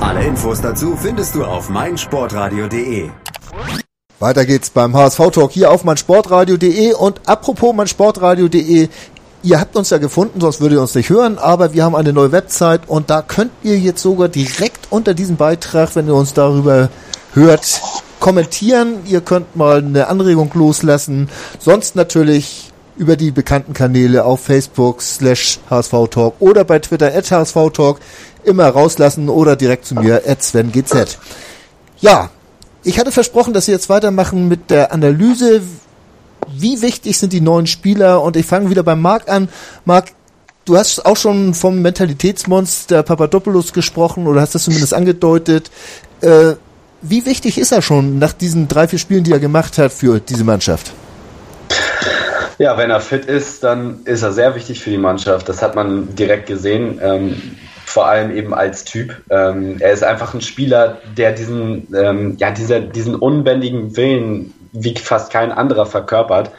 Alle 0.00 0.24
Infos 0.24 0.60
dazu 0.60 0.96
findest 0.96 1.34
du 1.34 1.44
auf 1.44 1.68
meinsportradio.de. 1.70 3.10
Weiter 4.20 4.44
geht's 4.44 4.70
beim 4.70 4.94
HSV-Talk 4.94 5.50
hier 5.50 5.70
auf 5.70 5.84
meinsportradio.de 5.84 6.92
und 6.94 7.20
apropos 7.26 7.74
meinsportradio.de, 7.74 8.88
ihr 9.42 9.60
habt 9.60 9.76
uns 9.76 9.90
ja 9.90 9.98
gefunden, 9.98 10.40
sonst 10.40 10.60
würdet 10.60 10.78
ihr 10.78 10.82
uns 10.82 10.94
nicht 10.94 11.08
hören, 11.08 11.38
aber 11.38 11.72
wir 11.72 11.84
haben 11.84 11.94
eine 11.94 12.12
neue 12.12 12.32
Website 12.32 12.82
und 12.88 13.10
da 13.10 13.22
könnt 13.22 13.52
ihr 13.62 13.78
jetzt 13.78 14.02
sogar 14.02 14.28
direkt 14.28 14.88
unter 14.90 15.14
diesem 15.14 15.36
Beitrag, 15.36 15.94
wenn 15.94 16.06
ihr 16.06 16.14
uns 16.14 16.34
darüber 16.34 16.90
hört, 17.34 17.80
kommentieren. 18.20 18.98
Ihr 19.06 19.20
könnt 19.20 19.56
mal 19.56 19.78
eine 19.78 20.08
Anregung 20.08 20.50
loslassen. 20.54 21.28
Sonst 21.58 21.96
natürlich 21.96 22.72
über 22.96 23.16
die 23.16 23.30
bekannten 23.30 23.72
Kanäle 23.72 24.24
auf 24.24 24.40
Facebook 24.40 25.02
slash 25.02 25.60
HSV 25.70 25.92
Talk 26.10 26.34
oder 26.40 26.64
bei 26.64 26.80
Twitter 26.80 27.14
at 27.14 27.30
HSV 27.30 27.54
Talk 27.72 28.00
immer 28.44 28.68
rauslassen 28.68 29.28
oder 29.28 29.56
direkt 29.56 29.86
zu 29.86 29.94
mir 29.94 30.22
at 30.26 30.42
SvenGZ. 30.42 31.18
Ja, 32.00 32.30
ich 32.82 32.98
hatte 32.98 33.12
versprochen, 33.12 33.54
dass 33.54 33.66
wir 33.66 33.74
jetzt 33.74 33.88
weitermachen 33.88 34.48
mit 34.48 34.70
der 34.70 34.92
Analyse. 34.92 35.62
Wie 36.50 36.80
wichtig 36.80 37.18
sind 37.18 37.32
die 37.32 37.40
neuen 37.40 37.66
Spieler? 37.66 38.22
Und 38.22 38.36
ich 38.36 38.46
fange 38.46 38.70
wieder 38.70 38.82
beim 38.82 39.00
Marc 39.00 39.28
an. 39.28 39.48
Marc, 39.84 40.12
du 40.64 40.76
hast 40.76 41.04
auch 41.04 41.16
schon 41.16 41.54
vom 41.54 41.82
Mentalitätsmonster 41.82 43.02
Papadopoulos 43.02 43.72
gesprochen 43.72 44.26
oder 44.26 44.40
hast 44.40 44.54
das 44.54 44.64
zumindest 44.64 44.94
angedeutet. 44.94 45.70
Äh, 46.20 46.54
wie 47.02 47.26
wichtig 47.26 47.58
ist 47.58 47.72
er 47.72 47.82
schon 47.82 48.18
nach 48.18 48.32
diesen 48.32 48.68
drei, 48.68 48.88
vier 48.88 48.98
Spielen, 48.98 49.24
die 49.24 49.32
er 49.32 49.38
gemacht 49.38 49.78
hat 49.78 49.92
für 49.92 50.20
diese 50.20 50.44
Mannschaft? 50.44 50.92
Ja, 52.58 52.76
wenn 52.76 52.90
er 52.90 53.00
fit 53.00 53.24
ist, 53.26 53.62
dann 53.62 54.00
ist 54.04 54.22
er 54.22 54.32
sehr 54.32 54.54
wichtig 54.56 54.80
für 54.80 54.90
die 54.90 54.98
Mannschaft. 54.98 55.48
Das 55.48 55.62
hat 55.62 55.76
man 55.76 56.14
direkt 56.16 56.46
gesehen. 56.46 56.98
Ähm, 57.00 57.56
vor 57.84 58.06
allem 58.06 58.36
eben 58.36 58.52
als 58.52 58.84
Typ. 58.84 59.16
Ähm, 59.30 59.76
er 59.80 59.92
ist 59.92 60.04
einfach 60.04 60.34
ein 60.34 60.40
Spieler, 60.40 60.98
der 61.16 61.32
diesen, 61.32 61.88
ähm, 61.94 62.36
ja, 62.38 62.50
dieser, 62.50 62.80
diesen 62.80 63.14
unbändigen 63.14 63.96
Willen 63.96 64.52
wie 64.72 64.94
fast 64.96 65.32
kein 65.32 65.52
anderer 65.52 65.86
verkörpert. 65.86 66.50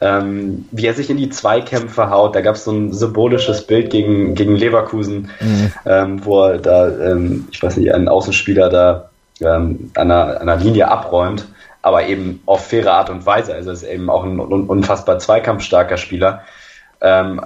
Ähm, 0.00 0.64
wie 0.70 0.86
er 0.86 0.94
sich 0.94 1.10
in 1.10 1.18
die 1.18 1.28
Zweikämpfe 1.28 2.08
haut. 2.08 2.34
Da 2.34 2.40
gab 2.40 2.54
es 2.54 2.64
so 2.64 2.70
ein 2.70 2.94
symbolisches 2.94 3.66
Bild 3.66 3.90
gegen, 3.90 4.34
gegen 4.34 4.56
Leverkusen, 4.56 5.30
mhm. 5.40 5.72
ähm, 5.84 6.24
wo 6.24 6.44
er 6.44 6.58
da, 6.58 6.88
ähm, 6.88 7.48
ich 7.50 7.62
weiß 7.62 7.76
nicht, 7.76 7.92
einen 7.92 8.08
Außenspieler 8.08 8.70
da 8.70 9.09
ähm, 9.42 9.90
an, 9.94 10.10
einer, 10.10 10.40
einer 10.40 10.56
Linie 10.56 10.88
abräumt, 10.88 11.46
aber 11.82 12.06
eben 12.06 12.42
auf 12.46 12.66
faire 12.66 12.92
Art 12.92 13.10
und 13.10 13.26
Weise. 13.26 13.54
Also 13.54 13.70
ist 13.70 13.82
eben 13.82 14.10
auch 14.10 14.24
ein 14.24 14.38
unfassbar 14.40 15.18
zweikampfstarker 15.18 15.96
Spieler. 15.96 16.42
Ähm, 17.00 17.40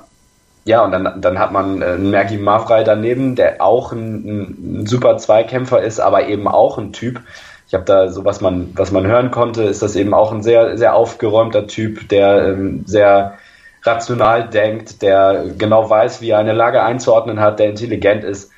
ja, 0.65 0.83
und 0.83 0.93
dann, 0.93 1.21
dann 1.21 1.39
hat 1.39 1.53
man 1.53 1.83
äh, 1.83 1.99
Mergi 1.99 2.39
Mavrei 2.39 2.85
daneben, 2.85 3.37
der 3.37 3.61
auch 3.61 3.93
ein, 3.93 4.81
ein, 4.81 4.87
super 4.87 5.19
Zweikämpfer 5.19 5.83
ist, 5.83 6.01
aber 6.01 6.27
eben 6.27 6.49
auch 6.49 6.79
ein 6.79 6.93
Typ. 6.93 7.21
Ich 7.69 7.75
habe 7.75 7.85
da 7.85 8.09
so, 8.09 8.25
was 8.25 8.41
man, 8.41 8.73
was 8.75 8.91
man 8.91 9.07
hören 9.07 9.31
konnte, 9.31 9.65
ist 9.65 9.83
das 9.83 9.95
eben 9.95 10.15
auch 10.15 10.33
ein 10.33 10.43
sehr, 10.43 10.79
sehr 10.79 10.95
aufgeräumter 10.95 11.67
Typ, 11.67 12.09
der 12.09 12.49
ähm, 12.49 12.85
sehr 12.87 13.35
rational 13.83 14.49
denkt, 14.49 15.03
der 15.03 15.45
genau 15.59 15.89
weiß, 15.91 16.23
wie 16.23 16.31
er 16.31 16.39
eine 16.39 16.55
Lage 16.55 16.83
einzuordnen 16.83 17.41
hat, 17.41 17.59
der 17.59 17.69
intelligent 17.69 18.25
ist. 18.25 18.51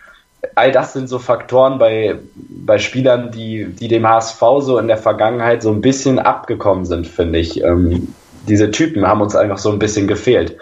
All 0.55 0.73
das 0.73 0.93
sind 0.93 1.09
so 1.09 1.19
Faktoren 1.19 1.79
bei, 1.79 2.17
bei 2.35 2.79
Spielern, 2.79 3.31
die, 3.31 3.67
die 3.67 3.89
dem 3.89 4.09
HSV 4.09 4.41
so 4.61 4.79
in 4.79 4.89
der 4.89 4.97
Vergangenheit 4.97 5.63
so 5.63 5.71
ein 5.71 5.81
bisschen 5.81 6.19
abgekommen 6.19 6.85
sind, 6.85 7.07
finde 7.07 7.39
ich. 7.39 7.63
Ähm, 7.63 8.09
diese 8.49 8.71
Typen 8.71 9.07
haben 9.07 9.21
uns 9.21 9.37
einfach 9.37 9.59
so 9.59 9.71
ein 9.71 9.79
bisschen 9.79 10.07
gefehlt. 10.07 10.57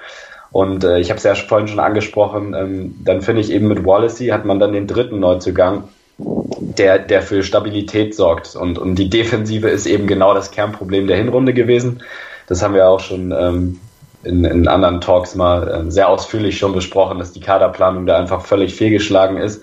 Und 0.50 0.84
äh, 0.84 1.00
ich 1.00 1.10
habe 1.10 1.18
es 1.18 1.24
ja 1.24 1.34
vorhin 1.34 1.68
schon 1.68 1.80
angesprochen, 1.80 2.54
ähm, 2.54 2.94
dann 3.04 3.22
finde 3.22 3.40
ich 3.40 3.50
eben 3.50 3.66
mit 3.66 3.84
Wallacey 3.84 4.28
hat 4.28 4.44
man 4.44 4.60
dann 4.60 4.72
den 4.72 4.86
dritten 4.86 5.18
Neuzugang, 5.18 5.88
der, 6.16 7.00
der 7.00 7.22
für 7.22 7.42
Stabilität 7.42 8.14
sorgt. 8.14 8.54
Und, 8.54 8.78
und 8.78 8.94
die 8.94 9.10
Defensive 9.10 9.68
ist 9.68 9.86
eben 9.86 10.06
genau 10.06 10.32
das 10.32 10.52
Kernproblem 10.52 11.08
der 11.08 11.16
Hinrunde 11.16 11.54
gewesen. 11.54 12.02
Das 12.46 12.62
haben 12.62 12.74
wir 12.74 12.88
auch 12.88 13.00
schon 13.00 13.32
ähm, 13.32 13.80
in, 14.24 14.44
in 14.44 14.68
anderen 14.68 15.00
Talks 15.00 15.34
mal 15.34 15.68
äh, 15.68 15.90
sehr 15.90 16.08
ausführlich 16.08 16.58
schon 16.58 16.72
besprochen, 16.72 17.18
dass 17.18 17.32
die 17.32 17.40
Kaderplanung 17.40 18.06
da 18.06 18.16
einfach 18.16 18.44
völlig 18.44 18.74
fehlgeschlagen 18.74 19.36
ist. 19.36 19.62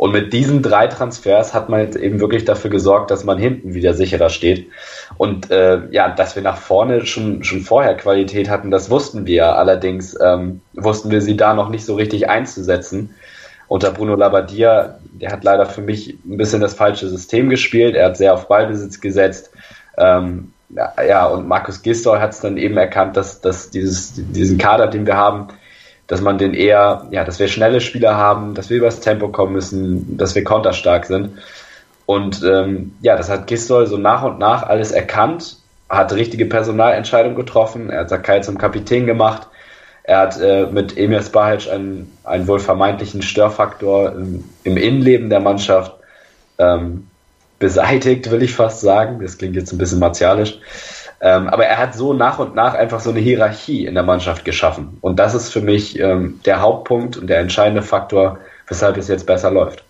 Und 0.00 0.12
mit 0.12 0.32
diesen 0.32 0.62
drei 0.62 0.86
Transfers 0.86 1.52
hat 1.52 1.68
man 1.68 1.80
jetzt 1.80 1.96
eben 1.96 2.20
wirklich 2.20 2.46
dafür 2.46 2.70
gesorgt, 2.70 3.10
dass 3.10 3.24
man 3.24 3.36
hinten 3.36 3.74
wieder 3.74 3.92
sicherer 3.92 4.30
steht. 4.30 4.70
Und 5.18 5.50
äh, 5.50 5.80
ja, 5.90 6.08
dass 6.08 6.36
wir 6.36 6.42
nach 6.42 6.56
vorne 6.56 7.04
schon, 7.04 7.44
schon 7.44 7.60
vorher 7.60 7.94
Qualität 7.98 8.48
hatten, 8.48 8.70
das 8.70 8.88
wussten 8.88 9.26
wir. 9.26 9.56
Allerdings 9.56 10.16
ähm, 10.18 10.62
wussten 10.72 11.10
wir 11.10 11.20
sie 11.20 11.36
da 11.36 11.52
noch 11.52 11.68
nicht 11.68 11.84
so 11.84 11.96
richtig 11.96 12.30
einzusetzen. 12.30 13.14
Unter 13.68 13.90
Bruno 13.90 14.14
Labbadia, 14.14 14.98
der 15.12 15.32
hat 15.32 15.44
leider 15.44 15.66
für 15.66 15.82
mich 15.82 16.16
ein 16.24 16.38
bisschen 16.38 16.62
das 16.62 16.72
falsche 16.72 17.06
System 17.06 17.50
gespielt. 17.50 17.94
Er 17.94 18.06
hat 18.06 18.16
sehr 18.16 18.32
auf 18.32 18.48
Ballbesitz 18.48 19.02
gesetzt. 19.02 19.50
Ähm, 19.98 20.54
ja, 20.74 21.26
und 21.26 21.48
Markus 21.48 21.82
Gisdol 21.82 22.20
hat 22.20 22.30
es 22.30 22.40
dann 22.40 22.56
eben 22.56 22.76
erkannt, 22.76 23.16
dass, 23.16 23.40
dass 23.40 23.70
dieses, 23.70 24.14
diesen 24.14 24.58
Kader, 24.58 24.86
den 24.86 25.06
wir 25.06 25.16
haben, 25.16 25.48
dass 26.06 26.20
man 26.20 26.38
den 26.38 26.54
eher, 26.54 27.06
ja, 27.10 27.24
dass 27.24 27.38
wir 27.38 27.48
schnelle 27.48 27.80
Spieler 27.80 28.16
haben, 28.16 28.54
dass 28.54 28.70
wir 28.70 28.78
übers 28.78 29.00
Tempo 29.00 29.28
kommen 29.28 29.52
müssen, 29.52 30.16
dass 30.16 30.34
wir 30.34 30.44
konterstark 30.44 31.06
sind. 31.06 31.38
Und 32.06 32.42
ähm, 32.42 32.94
ja, 33.00 33.16
das 33.16 33.30
hat 33.30 33.46
Gistol 33.46 33.86
so 33.86 33.96
nach 33.96 34.24
und 34.24 34.38
nach 34.38 34.64
alles 34.64 34.90
erkannt, 34.90 35.56
hat 35.88 36.12
richtige 36.12 36.46
Personalentscheidungen 36.46 37.36
getroffen, 37.36 37.90
er 37.90 38.00
hat 38.00 38.10
Sakai 38.10 38.40
zum 38.40 38.58
Kapitän 38.58 39.06
gemacht, 39.06 39.46
er 40.02 40.18
hat 40.18 40.40
äh, 40.40 40.66
mit 40.66 40.96
Emir 40.96 41.22
Spahic 41.22 41.70
einen, 41.70 42.16
einen 42.24 42.48
wohl 42.48 42.58
vermeintlichen 42.58 43.22
Störfaktor 43.22 44.12
im, 44.12 44.44
im 44.64 44.76
Innenleben 44.76 45.30
der 45.30 45.40
Mannschaft 45.40 45.94
ähm, 46.58 47.09
beseitigt, 47.60 48.28
will 48.32 48.42
ich 48.42 48.54
fast 48.54 48.80
sagen. 48.80 49.20
Das 49.22 49.38
klingt 49.38 49.54
jetzt 49.54 49.70
ein 49.72 49.78
bisschen 49.78 50.00
martialisch. 50.00 50.58
Ähm, 51.20 51.48
aber 51.48 51.66
er 51.66 51.78
hat 51.78 51.94
so 51.94 52.14
nach 52.14 52.38
und 52.38 52.54
nach 52.54 52.74
einfach 52.74 52.98
so 52.98 53.10
eine 53.10 53.20
Hierarchie 53.20 53.86
in 53.86 53.94
der 53.94 54.02
Mannschaft 54.02 54.44
geschaffen. 54.44 54.96
Und 55.02 55.18
das 55.18 55.34
ist 55.34 55.50
für 55.50 55.60
mich 55.60 55.98
ähm, 56.00 56.40
der 56.46 56.60
Hauptpunkt 56.60 57.18
und 57.18 57.28
der 57.28 57.38
entscheidende 57.38 57.82
Faktor, 57.82 58.38
weshalb 58.66 58.96
es 58.96 59.06
jetzt 59.06 59.26
besser 59.26 59.50
läuft. 59.50 59.84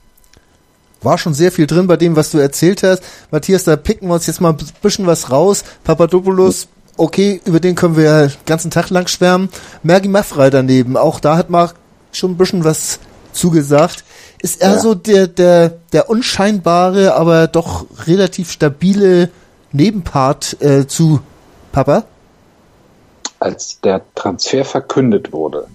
War 1.03 1.17
schon 1.17 1.33
sehr 1.33 1.53
viel 1.53 1.67
drin 1.67 1.87
bei 1.87 1.97
dem, 1.97 2.17
was 2.17 2.31
du 2.31 2.39
erzählt 2.39 2.83
hast. 2.83 3.03
Matthias, 3.31 3.65
da 3.65 3.77
picken 3.77 4.09
wir 4.09 4.15
uns 4.15 4.27
jetzt 4.27 4.41
mal 4.41 4.51
ein 4.51 4.59
bisschen 4.83 5.07
was 5.07 5.31
raus. 5.31 5.65
Papadopoulos, 5.85 6.69
okay, 6.97 7.41
über 7.45 7.61
den 7.61 7.77
können 7.77 7.97
wir 7.97 8.05
ja 8.05 8.27
den 8.27 8.37
ganzen 8.45 8.73
Tag 8.73 8.91
lang 8.91 9.07
schwärmen. 9.07 9.49
Mergi 9.85 10.09
Maffrey 10.09 10.51
daneben, 10.51 10.97
auch 10.97 11.21
da 11.21 11.37
hat 11.37 11.49
Marc 11.49 11.77
schon 12.13 12.33
ein 12.33 12.37
bisschen 12.37 12.65
was 12.65 12.99
zugesagt. 13.33 14.05
Ist 14.43 14.63
er 14.63 14.73
ja. 14.73 14.79
so 14.79 14.95
der, 14.95 15.27
der, 15.27 15.71
der 15.93 16.09
unscheinbare, 16.09 17.15
aber 17.15 17.47
doch 17.47 17.85
relativ 18.07 18.51
stabile 18.51 19.31
Nebenpart 19.73 20.61
äh, 20.63 20.87
zu 20.87 21.21
Papa? 21.73 22.05
Als 23.39 23.81
der 23.81 24.03
Transfer 24.15 24.65
verkündet 24.65 25.33
wurde, 25.33 25.67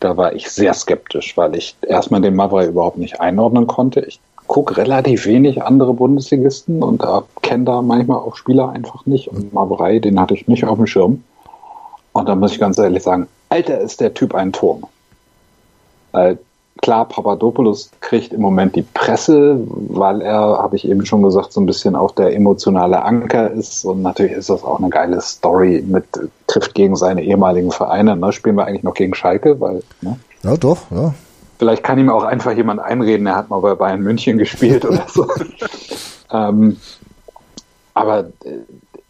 da 0.00 0.16
war 0.16 0.34
ich 0.34 0.50
sehr 0.50 0.74
skeptisch, 0.74 1.36
weil 1.36 1.54
ich 1.56 1.76
erstmal 1.82 2.20
den 2.20 2.34
Mavrai 2.34 2.66
überhaupt 2.66 2.98
nicht 2.98 3.20
einordnen 3.20 3.66
konnte. 3.66 4.00
Ich 4.00 4.20
gucke 4.46 4.76
relativ 4.76 5.26
wenig 5.26 5.62
andere 5.62 5.94
Bundesligisten 5.94 6.82
und 6.82 7.02
da 7.02 7.24
kenne 7.42 7.64
da 7.64 7.82
manchmal 7.82 8.18
auch 8.18 8.36
Spieler 8.36 8.70
einfach 8.70 9.06
nicht. 9.06 9.28
Und 9.28 9.52
Mavrai, 9.52 9.98
den 9.98 10.20
hatte 10.20 10.34
ich 10.34 10.48
nicht 10.48 10.64
auf 10.64 10.76
dem 10.76 10.86
Schirm. 10.86 11.24
Und 12.12 12.28
da 12.28 12.34
muss 12.34 12.52
ich 12.52 12.58
ganz 12.58 12.78
ehrlich 12.78 13.02
sagen, 13.02 13.28
Alter, 13.48 13.80
ist 13.80 14.00
der 14.00 14.14
Typ 14.14 14.34
ein 14.34 14.52
Turm. 14.52 14.84
Weil 16.12 16.38
klar, 16.82 17.06
Papadopoulos 17.06 17.90
kriegt 18.00 18.32
im 18.32 18.40
Moment 18.40 18.76
die 18.76 18.82
Presse, 18.82 19.58
weil 19.66 20.20
er, 20.20 20.38
habe 20.38 20.76
ich 20.76 20.88
eben 20.88 21.04
schon 21.06 21.22
gesagt, 21.22 21.52
so 21.52 21.60
ein 21.60 21.66
bisschen 21.66 21.96
auch 21.96 22.12
der 22.12 22.34
emotionale 22.34 23.02
Anker 23.02 23.50
ist. 23.50 23.84
Und 23.84 24.02
natürlich 24.02 24.32
ist 24.32 24.50
das 24.50 24.62
auch 24.62 24.78
eine 24.78 24.90
geile 24.90 25.20
Story 25.20 25.82
mit, 25.86 26.04
trifft 26.46 26.74
gegen 26.74 26.96
seine 26.96 27.22
ehemaligen 27.22 27.70
Vereine. 27.70 28.16
Ne? 28.16 28.32
Spielen 28.32 28.56
wir 28.56 28.66
eigentlich 28.66 28.82
noch 28.82 28.94
gegen 28.94 29.14
Schalke, 29.14 29.60
weil, 29.60 29.82
ne? 30.00 30.18
Ja, 30.42 30.56
doch, 30.56 30.78
ja. 30.90 31.14
Vielleicht 31.58 31.82
kann 31.82 31.98
ihm 31.98 32.10
auch 32.10 32.24
einfach 32.24 32.52
jemand 32.52 32.80
einreden, 32.80 33.26
er 33.26 33.36
hat 33.36 33.48
mal 33.48 33.60
bei 33.60 33.74
Bayern 33.74 34.02
München 34.02 34.36
gespielt 34.36 34.84
oder 34.84 35.06
so. 35.08 35.26
ähm, 36.30 36.76
aber 37.94 38.26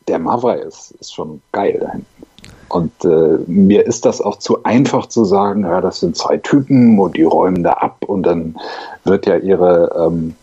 der 0.06 0.18
Mavra 0.20 0.54
ist, 0.54 0.92
ist 1.00 1.12
schon 1.12 1.42
geil 1.50 1.78
da 1.80 1.90
hinten. 1.90 2.25
Und 2.68 2.92
äh, 3.04 3.38
mir 3.46 3.86
ist 3.86 4.04
das 4.04 4.20
auch 4.20 4.38
zu 4.38 4.64
einfach 4.64 5.06
zu 5.06 5.24
sagen, 5.24 5.62
ja, 5.62 5.80
das 5.80 6.00
sind 6.00 6.16
zwei 6.16 6.36
Typen 6.38 6.98
und 6.98 7.16
die 7.16 7.22
räumen 7.22 7.62
da 7.62 7.72
ab 7.72 8.04
und 8.06 8.24
dann 8.24 8.56
wird 9.04 9.26
ja 9.26 9.36
ihre, 9.36 9.94
ähm, 9.96 10.34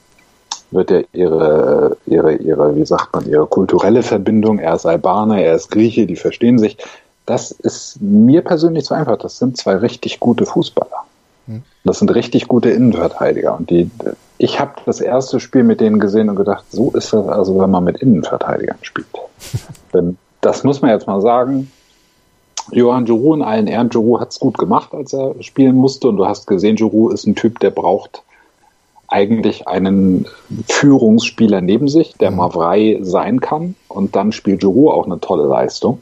wird 0.71 0.91
ja 0.91 1.01
ihre, 1.11 1.97
ihre, 2.05 2.35
ihre, 2.35 2.75
wie 2.75 2.85
sagt 2.85 3.13
man, 3.13 3.29
ihre 3.29 3.45
kulturelle 3.45 4.03
Verbindung, 4.03 4.59
er 4.59 4.75
ist 4.75 4.85
Albaner, 4.85 5.41
er 5.41 5.55
ist 5.55 5.69
Grieche, 5.69 6.05
die 6.05 6.15
verstehen 6.15 6.59
sich. 6.59 6.77
Das 7.25 7.51
ist 7.51 8.01
mir 8.01 8.41
persönlich 8.41 8.85
zu 8.85 8.93
einfach. 8.93 9.17
Das 9.17 9.37
sind 9.37 9.57
zwei 9.57 9.75
richtig 9.75 10.19
gute 10.19 10.45
Fußballer. 10.45 11.05
Hm. 11.47 11.63
Das 11.83 11.99
sind 11.99 12.13
richtig 12.13 12.47
gute 12.47 12.69
Innenverteidiger. 12.69 13.55
Und 13.57 13.69
die, 13.69 13.89
ich 14.37 14.59
habe 14.59 14.73
das 14.85 14.99
erste 14.99 15.39
Spiel 15.39 15.63
mit 15.63 15.79
denen 15.79 15.99
gesehen 15.99 16.29
und 16.29 16.35
gedacht, 16.35 16.65
so 16.69 16.91
ist 16.91 17.13
das 17.13 17.27
also, 17.27 17.59
wenn 17.59 17.69
man 17.69 17.83
mit 17.83 17.97
Innenverteidigern 17.97 18.77
spielt. 18.81 19.07
Denn 19.93 20.17
das 20.41 20.63
muss 20.63 20.81
man 20.81 20.91
jetzt 20.91 21.07
mal 21.07 21.21
sagen. 21.21 21.71
Johann 22.71 23.05
Giroud 23.05 23.37
in 23.37 23.41
allen 23.43 23.67
Ehren, 23.67 23.89
Giroud 23.89 24.21
hat 24.21 24.31
es 24.31 24.39
gut 24.39 24.57
gemacht, 24.57 24.93
als 24.93 25.13
er 25.13 25.35
spielen 25.41 25.75
musste. 25.75 26.07
Und 26.07 26.17
du 26.17 26.25
hast 26.25 26.47
gesehen, 26.47 26.75
Giroud 26.75 27.13
ist 27.13 27.27
ein 27.27 27.35
Typ, 27.35 27.59
der 27.59 27.71
braucht 27.71 28.23
eigentlich 29.07 29.67
einen 29.67 30.25
Führungsspieler 30.67 31.61
neben 31.61 31.87
sich, 31.87 32.13
der 32.13 32.31
mhm. 32.31 32.37
mal 32.37 32.51
frei 32.51 32.99
sein 33.01 33.39
kann. 33.39 33.75
Und 33.87 34.15
dann 34.15 34.31
spielt 34.31 34.61
Giroud 34.61 34.93
auch 34.93 35.05
eine 35.05 35.19
tolle 35.19 35.45
Leistung. 35.45 36.01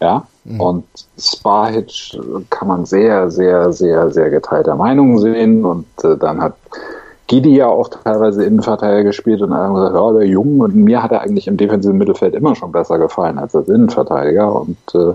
Ja, 0.00 0.26
mhm. 0.44 0.60
und 0.60 0.84
Spahic 1.18 2.18
kann 2.50 2.68
man 2.68 2.84
sehr, 2.84 3.30
sehr, 3.30 3.72
sehr, 3.72 4.10
sehr 4.10 4.30
geteilter 4.30 4.76
Meinung 4.76 5.18
sehen. 5.18 5.64
Und 5.64 5.86
äh, 6.04 6.16
dann 6.16 6.40
hat 6.40 6.56
Gidi 7.26 7.56
ja 7.56 7.66
auch 7.66 7.88
teilweise 7.88 8.44
Innenverteidiger 8.44 9.04
gespielt 9.04 9.42
und 9.42 9.52
alle 9.52 9.64
haben 9.64 9.74
gesagt, 9.74 9.94
ja, 9.96 10.12
der 10.12 10.26
Jung 10.28 10.60
und 10.60 10.76
mir 10.76 11.02
hat 11.02 11.10
er 11.10 11.22
eigentlich 11.22 11.48
im 11.48 11.56
defensiven 11.56 11.98
Mittelfeld 11.98 12.34
immer 12.34 12.54
schon 12.54 12.70
besser 12.70 12.98
gefallen 12.98 13.38
als 13.38 13.54
als 13.56 13.68
Innenverteidiger 13.68 14.54
und 14.54 14.76
äh, 14.94 15.14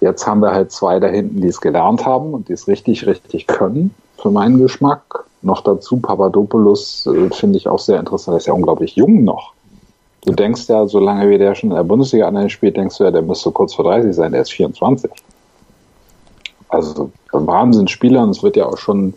jetzt 0.00 0.26
haben 0.26 0.40
wir 0.40 0.52
halt 0.52 0.72
zwei 0.72 0.98
da 0.98 1.06
hinten, 1.06 1.40
die 1.40 1.48
es 1.48 1.60
gelernt 1.60 2.04
haben 2.04 2.34
und 2.34 2.48
die 2.48 2.52
es 2.52 2.66
richtig, 2.66 3.06
richtig 3.06 3.46
können, 3.46 3.94
für 4.18 4.30
meinen 4.30 4.58
Geschmack. 4.58 5.24
Noch 5.42 5.60
dazu 5.60 5.98
Papadopoulos 5.98 7.06
äh, 7.06 7.30
finde 7.30 7.58
ich 7.58 7.68
auch 7.68 7.78
sehr 7.78 8.00
interessant, 8.00 8.34
er 8.34 8.38
ist 8.38 8.46
ja 8.46 8.52
unglaublich 8.52 8.96
jung 8.96 9.22
noch. 9.22 9.52
Du 10.24 10.32
denkst 10.32 10.68
ja, 10.68 10.86
solange 10.88 11.30
wie 11.30 11.38
der 11.38 11.54
schon 11.54 11.70
in 11.70 11.76
der 11.76 11.84
Bundesliga 11.84 12.26
an 12.26 12.50
spielt, 12.50 12.76
denkst 12.76 12.98
du 12.98 13.04
ja, 13.04 13.12
der 13.12 13.22
müsste 13.22 13.52
kurz 13.52 13.74
vor 13.74 13.84
30 13.84 14.12
sein, 14.12 14.32
der 14.32 14.40
ist 14.40 14.50
24. 14.50 15.08
Also 16.68 17.12
Wahnsinnsspieler 17.30 18.24
und 18.24 18.30
es 18.30 18.42
wird 18.42 18.56
ja 18.56 18.66
auch 18.66 18.76
schon 18.76 19.14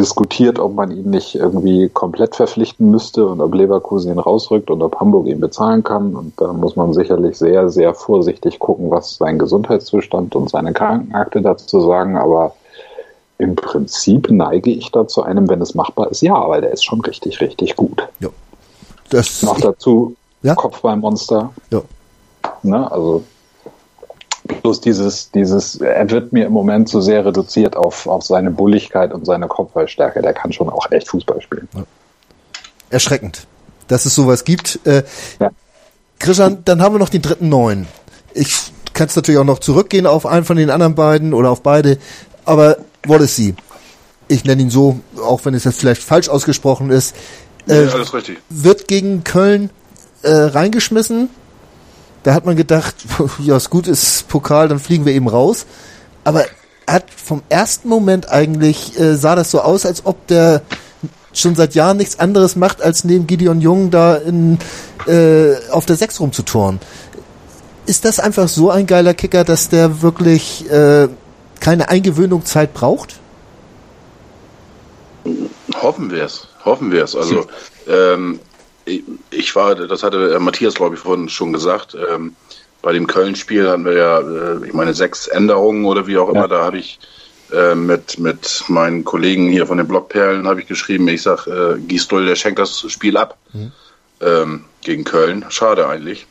diskutiert, 0.00 0.58
ob 0.58 0.74
man 0.74 0.90
ihn 0.90 1.10
nicht 1.10 1.34
irgendwie 1.34 1.90
komplett 1.90 2.34
verpflichten 2.34 2.90
müsste 2.90 3.26
und 3.26 3.42
ob 3.42 3.54
Leverkusen 3.54 4.10
ihn 4.10 4.18
rausrückt 4.18 4.70
und 4.70 4.82
ob 4.82 4.98
Hamburg 4.98 5.26
ihn 5.26 5.40
bezahlen 5.40 5.84
kann. 5.84 6.16
Und 6.16 6.32
da 6.40 6.54
muss 6.54 6.74
man 6.74 6.94
sicherlich 6.94 7.36
sehr, 7.36 7.68
sehr 7.68 7.94
vorsichtig 7.94 8.58
gucken, 8.58 8.90
was 8.90 9.16
sein 9.16 9.38
Gesundheitszustand 9.38 10.34
und 10.34 10.48
seine 10.48 10.72
Krankenakte 10.72 11.42
dazu 11.42 11.80
sagen. 11.80 12.16
Aber 12.16 12.54
im 13.36 13.56
Prinzip 13.56 14.30
neige 14.30 14.70
ich 14.70 14.90
dazu 14.90 15.22
einem, 15.22 15.48
wenn 15.50 15.60
es 15.60 15.74
machbar 15.74 16.10
ist, 16.10 16.22
ja, 16.22 16.48
weil 16.48 16.62
der 16.62 16.72
ist 16.72 16.84
schon 16.84 17.02
richtig, 17.02 17.42
richtig 17.42 17.76
gut. 17.76 18.08
Ja. 18.20 18.30
Das 19.10 19.42
Noch 19.42 19.60
dazu 19.60 20.16
ja? 20.42 20.54
Kopfballmonster. 20.54 21.52
Ja. 21.70 21.82
Ne, 22.62 22.90
also 22.90 23.22
Bloß 24.62 24.80
dieses, 24.80 25.30
dieses, 25.30 25.76
er 25.76 26.10
wird 26.10 26.32
mir 26.32 26.46
im 26.46 26.52
Moment 26.52 26.88
so 26.88 27.00
sehr 27.00 27.24
reduziert 27.24 27.76
auf, 27.76 28.06
auf 28.06 28.24
seine 28.24 28.50
Bulligkeit 28.50 29.12
und 29.12 29.24
seine 29.24 29.48
Kopfballstärke. 29.48 30.22
Der 30.22 30.32
kann 30.32 30.52
schon 30.52 30.68
auch 30.68 30.90
echt 30.90 31.08
Fußball 31.08 31.40
spielen. 31.40 31.68
Ja. 31.74 31.84
Erschreckend, 32.90 33.46
dass 33.88 34.06
es 34.06 34.14
sowas 34.14 34.44
gibt. 34.44 34.80
Äh, 34.84 35.04
ja. 35.38 35.50
Christian, 36.18 36.62
dann 36.64 36.82
haben 36.82 36.94
wir 36.94 36.98
noch 36.98 37.08
den 37.08 37.22
dritten 37.22 37.48
Neuen. 37.48 37.86
Ich 38.34 38.72
kann 38.92 39.06
es 39.06 39.16
natürlich 39.16 39.40
auch 39.40 39.44
noch 39.44 39.60
zurückgehen 39.60 40.06
auf 40.06 40.26
einen 40.26 40.44
von 40.44 40.56
den 40.56 40.70
anderen 40.70 40.94
beiden 40.94 41.32
oder 41.32 41.50
auf 41.50 41.62
beide, 41.62 41.98
aber 42.44 42.76
Wallacey, 43.06 43.54
ich 44.28 44.44
nenne 44.44 44.62
ihn 44.62 44.70
so, 44.70 45.00
auch 45.22 45.44
wenn 45.44 45.54
es 45.54 45.64
jetzt 45.64 45.80
vielleicht 45.80 46.02
falsch 46.02 46.28
ausgesprochen 46.28 46.90
ist, 46.90 47.14
äh, 47.68 47.84
ja, 47.84 47.92
alles 47.92 48.12
richtig. 48.12 48.38
wird 48.48 48.88
gegen 48.88 49.24
Köln 49.24 49.70
äh, 50.22 50.30
reingeschmissen 50.30 51.30
da 52.22 52.34
hat 52.34 52.46
man 52.46 52.56
gedacht, 52.56 52.94
ja, 53.38 53.56
ist 53.56 53.70
gut, 53.70 53.86
ist 53.86 54.28
Pokal, 54.28 54.68
dann 54.68 54.78
fliegen 54.78 55.06
wir 55.06 55.12
eben 55.12 55.28
raus. 55.28 55.66
Aber 56.24 56.44
hat 56.86 57.04
vom 57.10 57.42
ersten 57.48 57.88
Moment 57.88 58.28
eigentlich, 58.28 58.98
äh, 58.98 59.14
sah 59.14 59.34
das 59.34 59.50
so 59.50 59.60
aus, 59.60 59.86
als 59.86 60.04
ob 60.04 60.26
der 60.26 60.62
schon 61.32 61.54
seit 61.54 61.74
Jahren 61.74 61.96
nichts 61.96 62.18
anderes 62.18 62.56
macht, 62.56 62.82
als 62.82 63.04
neben 63.04 63.26
Gideon 63.26 63.60
Jung 63.60 63.90
da 63.90 64.16
in, 64.16 64.58
äh, 65.06 65.54
auf 65.70 65.86
der 65.86 65.96
Sechs 65.96 66.20
rumzutoren. 66.20 66.80
Ist 67.86 68.04
das 68.04 68.20
einfach 68.20 68.48
so 68.48 68.70
ein 68.70 68.86
geiler 68.86 69.14
Kicker, 69.14 69.44
dass 69.44 69.68
der 69.68 70.02
wirklich 70.02 70.68
äh, 70.70 71.08
keine 71.60 71.88
Eingewöhnungszeit 71.88 72.74
braucht? 72.74 73.20
Hoffen 75.80 76.10
wir 76.10 76.24
es, 76.24 76.48
hoffen 76.64 76.90
wir 76.90 77.04
es. 77.04 77.14
Also 77.14 77.46
ähm, 77.88 78.40
ich 79.30 79.56
war, 79.56 79.74
das 79.74 80.02
hatte 80.02 80.38
Matthias, 80.40 80.74
glaube 80.74 80.94
ich, 80.94 81.00
vorhin 81.00 81.28
schon 81.28 81.52
gesagt, 81.52 81.96
ähm, 82.10 82.34
bei 82.82 82.92
dem 82.92 83.06
Köln-Spiel 83.06 83.68
hatten 83.68 83.84
wir 83.84 83.92
ja, 83.92 84.20
äh, 84.20 84.66
ich 84.66 84.72
meine, 84.72 84.94
sechs 84.94 85.26
Änderungen 85.26 85.84
oder 85.84 86.06
wie 86.06 86.18
auch 86.18 86.28
immer. 86.28 86.42
Ja. 86.42 86.48
Da 86.48 86.64
habe 86.64 86.78
ich 86.78 86.98
äh, 87.52 87.74
mit, 87.74 88.18
mit 88.18 88.64
meinen 88.68 89.04
Kollegen 89.04 89.48
hier 89.50 89.66
von 89.66 89.78
den 89.78 89.88
Blockperlen 89.88 90.46
habe 90.46 90.60
ich 90.60 90.66
geschrieben, 90.66 91.08
ich 91.08 91.22
sage, 91.22 91.78
äh, 91.78 91.80
Gisdol, 91.80 92.26
der 92.26 92.36
schenkt 92.36 92.58
das 92.58 92.80
Spiel 92.90 93.16
ab 93.16 93.36
mhm. 93.52 93.72
ähm, 94.20 94.64
gegen 94.82 95.04
Köln. 95.04 95.44
Schade 95.48 95.86
eigentlich. 95.88 96.26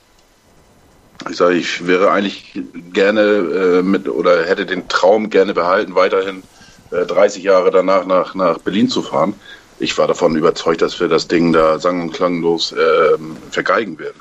Ich 1.30 1.38
sage, 1.38 1.56
ich 1.56 1.86
wäre 1.86 2.12
eigentlich 2.12 2.60
gerne 2.93 3.22
äh, 3.22 3.82
mit 3.82 4.08
oder 4.08 4.45
hätte 4.45 4.65
den 4.65 4.88
Traum 4.88 5.30
gerne 5.30 5.54
behalten, 5.54 5.93
weiterhin 5.93 6.43
äh, 6.91 7.06
30 7.06 7.43
Jahre 7.43 7.72
danach 7.72 8.06
nach, 8.06 8.34
nach 8.36 8.58
Berlin 8.60 8.89
zu 8.89 9.02
fahren 9.02 9.36
ich 9.80 9.98
war 9.98 10.08
davon 10.08 10.36
überzeugt, 10.36 10.82
dass 10.82 11.00
wir 11.00 11.08
das 11.08 11.28
Ding 11.28 11.54
da 11.54 11.80
sang- 11.80 12.02
und 12.02 12.13
klanglos 12.13 12.74
äh, 12.74 13.18
vergeigen 13.50 13.98
werden. 13.98 14.20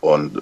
Und 0.00 0.40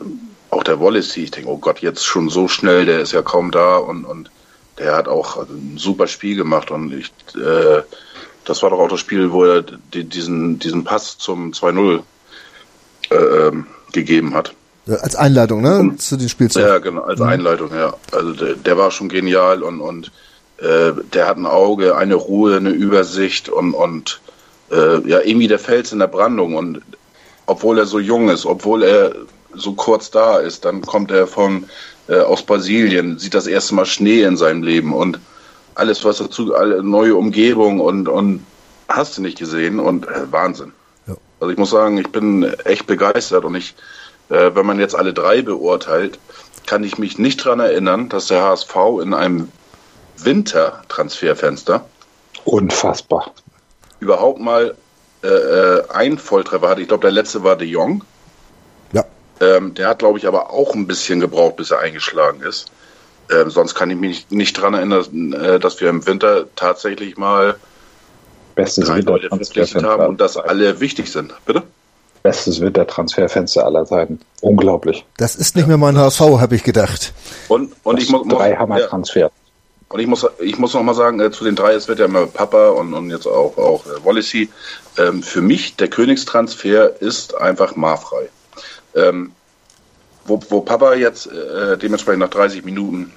auch 0.51 0.63
der 0.63 0.81
Wallace, 0.81 1.17
ich 1.17 1.31
denke, 1.31 1.51
oh 1.51 1.59
Gott, 1.59 1.81
jetzt 1.81 2.05
schon 2.05 2.29
so 2.29 2.49
schnell, 2.49 2.87
der 2.87 3.01
ist 3.01 3.13
ja 3.13 3.23
kaum 3.23 3.51
da 3.51 3.77
und, 3.77 4.05
und 4.05 4.31
der 4.79 4.97
hat 4.97 5.09
auch 5.09 5.37
ein 5.37 5.77
super 5.77 6.07
Spiel 6.07 6.37
gemacht 6.37 6.71
und 6.71 6.93
ich, 6.93 7.13
äh, 7.37 7.83
das 8.45 8.63
war 8.63 8.71
doch 8.71 8.79
auch 8.79 8.89
das 8.89 9.01
Spiel, 9.01 9.33
wo 9.33 9.45
er 9.45 9.63
die, 9.63 10.05
diesen, 10.05 10.59
diesen 10.59 10.85
Pass 10.85 11.19
zum 11.19 11.53
2-0 11.53 12.03
äh, 13.11 13.15
ähm, 13.15 13.67
gegeben 13.93 14.35
hat. 14.35 14.55
Als 14.87 15.15
Einleitung, 15.15 15.61
ne? 15.61 15.79
Und, 15.79 16.03
zu 16.03 16.17
dem 16.17 16.29
Spielzug. 16.29 16.63
Ja, 16.63 16.79
genau, 16.79 17.03
als 17.03 17.21
mhm. 17.21 17.27
Einleitung, 17.27 17.71
ja. 17.73 17.95
Also 18.13 18.33
der, 18.33 18.55
der, 18.55 18.77
war 18.77 18.91
schon 18.91 19.09
genial 19.09 19.63
und, 19.63 19.81
und 19.81 20.11
äh, 20.59 20.93
der 21.13 21.29
hat 21.29 21.37
ein 21.37 21.47
Auge, 21.47 21.97
eine 21.97 22.15
Ruhe, 22.15 22.57
eine 22.57 22.71
Übersicht 22.71 23.49
und, 23.49 23.75
und 23.75 24.21
äh, 24.71 25.09
ja 25.09 25.21
irgendwie 25.21 25.49
der 25.49 25.59
Fels 25.59 25.93
in 25.93 25.99
der 25.99 26.07
Brandung. 26.07 26.55
Und 26.55 26.83
obwohl 27.47 27.79
er 27.79 27.87
so 27.87 27.99
jung 27.99 28.29
ist, 28.29 28.47
obwohl 28.47 28.83
er 28.83 29.15
so 29.55 29.73
kurz 29.73 30.11
da 30.11 30.39
ist, 30.39 30.65
dann 30.65 30.83
kommt 30.83 31.11
er 31.11 31.27
von 31.27 31.69
äh, 32.09 32.19
aus 32.21 32.43
Brasilien, 32.43 33.19
sieht 33.19 33.35
das 33.35 33.47
erste 33.47 33.75
Mal 33.75 33.87
Schnee 33.87 34.23
in 34.23 34.37
seinem 34.37 34.63
Leben 34.63 34.95
und 34.95 35.19
alles, 35.75 36.05
was 36.05 36.19
dazu, 36.19 36.55
alle 36.55 36.83
neue 36.83 37.17
Umgebung 37.17 37.81
und, 37.81 38.09
und 38.09 38.45
hast 38.89 39.17
du 39.17 39.23
nicht 39.23 39.39
gesehen 39.39 39.81
und 39.81 40.07
äh, 40.07 40.31
Wahnsinn. 40.31 40.73
Ja. 41.07 41.15
Also 41.41 41.53
ich 41.53 41.59
muss 41.59 41.71
sagen, 41.71 41.99
ich 41.99 42.09
bin 42.09 42.45
echt 42.65 42.87
begeistert 42.87 43.45
und 43.45 43.55
ich, 43.55 43.75
äh, 44.29 44.51
wenn 44.55 44.67
man 44.67 44.79
jetzt 44.79 44.95
alle 44.95 45.15
drei 45.15 45.43
beurteilt, 45.43 46.19
kann 46.67 46.85
ich 46.85 46.99
mich 46.99 47.19
nicht 47.19 47.45
daran 47.45 47.61
erinnern, 47.61 48.09
dass 48.09 48.27
der 48.27 48.43
HSV 48.43 48.77
in 49.03 49.15
einem 49.15 49.49
Wintertransferfenster 50.19 51.85
unfassbar 52.45 53.33
überhaupt 54.01 54.41
mal 54.41 54.75
äh, 55.23 55.29
äh, 55.29 55.83
ein 55.91 56.19
Volltreffer 56.19 56.69
hatte. 56.69 56.81
Ich 56.81 56.89
glaube, 56.89 57.03
der 57.03 57.11
letzte 57.11 57.45
war 57.45 57.57
De 57.57 57.69
Jong. 57.69 58.03
Ja. 58.93 59.05
Ähm, 59.41 59.75
der 59.75 59.89
hat, 59.89 59.99
glaube 59.99 60.19
ich, 60.19 60.27
aber 60.27 60.51
auch 60.51 60.75
ein 60.75 60.87
bisschen 60.87 61.21
gebraucht, 61.21 61.57
bis 61.57 61.71
er 61.71 61.81
eingeschlagen 61.81 62.43
ist. 62.43 62.71
Ähm, 63.31 63.51
sonst 63.51 63.75
kann 63.75 63.91
ich 63.91 63.97
mich 63.97 64.09
nicht, 64.09 64.33
nicht 64.33 64.59
daran 64.59 64.75
erinnern, 64.75 65.33
äh, 65.35 65.61
dass 65.61 65.81
wir 65.81 65.89
im 65.89 66.07
Winter 66.07 66.47
tatsächlich 66.57 67.17
mal 67.17 67.57
Bestes 68.55 68.89
drei 68.89 69.01
Leute 69.01 69.29
verpflichtet 69.29 69.85
haben 69.85 70.07
und 70.07 70.21
dass 70.21 70.37
alle 70.37 70.81
wichtig 70.81 71.13
sind. 71.13 71.35
Bitte? 71.47 71.63
Bestes 72.23 72.61
Wintertransferfenster 72.61 73.65
aller 73.65 73.87
Zeiten. 73.87 74.21
Unglaublich. 74.43 75.07
Das 75.17 75.37
ist 75.37 75.57
nicht 75.57 75.69
mehr 75.69 75.79
mein 75.79 75.97
HSV, 75.97 76.21
habe 76.21 76.55
ich 76.55 76.65
gedacht. 76.65 77.13
Und, 77.49 77.75
und 77.83 78.03
ich 78.03 78.11
muss. 78.11 78.27
Drei 78.29 78.57
Hammer-Transfer. 78.57 79.21
Ja. 79.21 79.31
Und 79.93 79.99
ich 79.99 80.07
muss, 80.07 80.25
ich 80.39 80.57
muss 80.57 80.75
noch 80.75 80.85
mal 80.85 80.95
sagen, 80.95 81.19
äh, 81.19 81.33
zu 81.33 81.43
den 81.43 81.57
drei, 81.57 81.73
es 81.73 81.89
wird 81.89 81.99
ja 81.99 82.05
immer 82.05 82.27
Papa 82.27 82.69
und, 82.69 82.95
und 82.95 83.11
jetzt 83.11 83.27
auch, 83.27 83.59
auch 83.59 83.85
äh, 83.87 84.05
Wallacey. 84.05 84.49
Ähm, 84.97 85.21
für 85.21 85.43
mich, 85.43 85.75
der 85.77 85.89
Königstransfer 85.89 87.03
ist 87.03 87.35
einfach 87.35 87.75
marfrei. 87.75 88.29
Ähm, 88.95 89.33
wo, 90.27 90.41
wo 90.49 90.61
Papa 90.61 90.95
jetzt 90.95 91.27
äh, 91.27 91.77
dementsprechend 91.77 92.21
nach 92.21 92.31
30 92.31 92.65
Minuten 92.65 93.13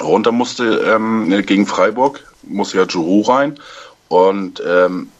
runter 0.00 0.32
musste 0.32 0.64
ähm, 0.86 1.42
gegen 1.44 1.66
Freiburg, 1.66 2.24
muss 2.44 2.72
ja 2.72 2.84
Juru 2.84 3.20
rein. 3.20 3.60
Und 4.08 4.62
ähm, 4.66 5.10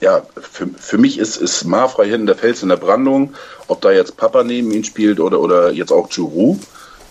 ja, 0.00 0.26
für, 0.40 0.66
für 0.76 0.98
mich 0.98 1.18
ist, 1.18 1.36
ist 1.36 1.64
Marfrei 1.64 2.08
hinten 2.08 2.26
der 2.26 2.34
Fels 2.34 2.64
in 2.64 2.68
der 2.68 2.76
Brandung. 2.76 3.34
Ob 3.68 3.80
da 3.80 3.92
jetzt 3.92 4.16
Papa 4.16 4.42
neben 4.42 4.72
ihm 4.72 4.82
spielt 4.82 5.20
oder, 5.20 5.38
oder 5.38 5.70
jetzt 5.70 5.92
auch 5.92 6.10
Juru. 6.10 6.58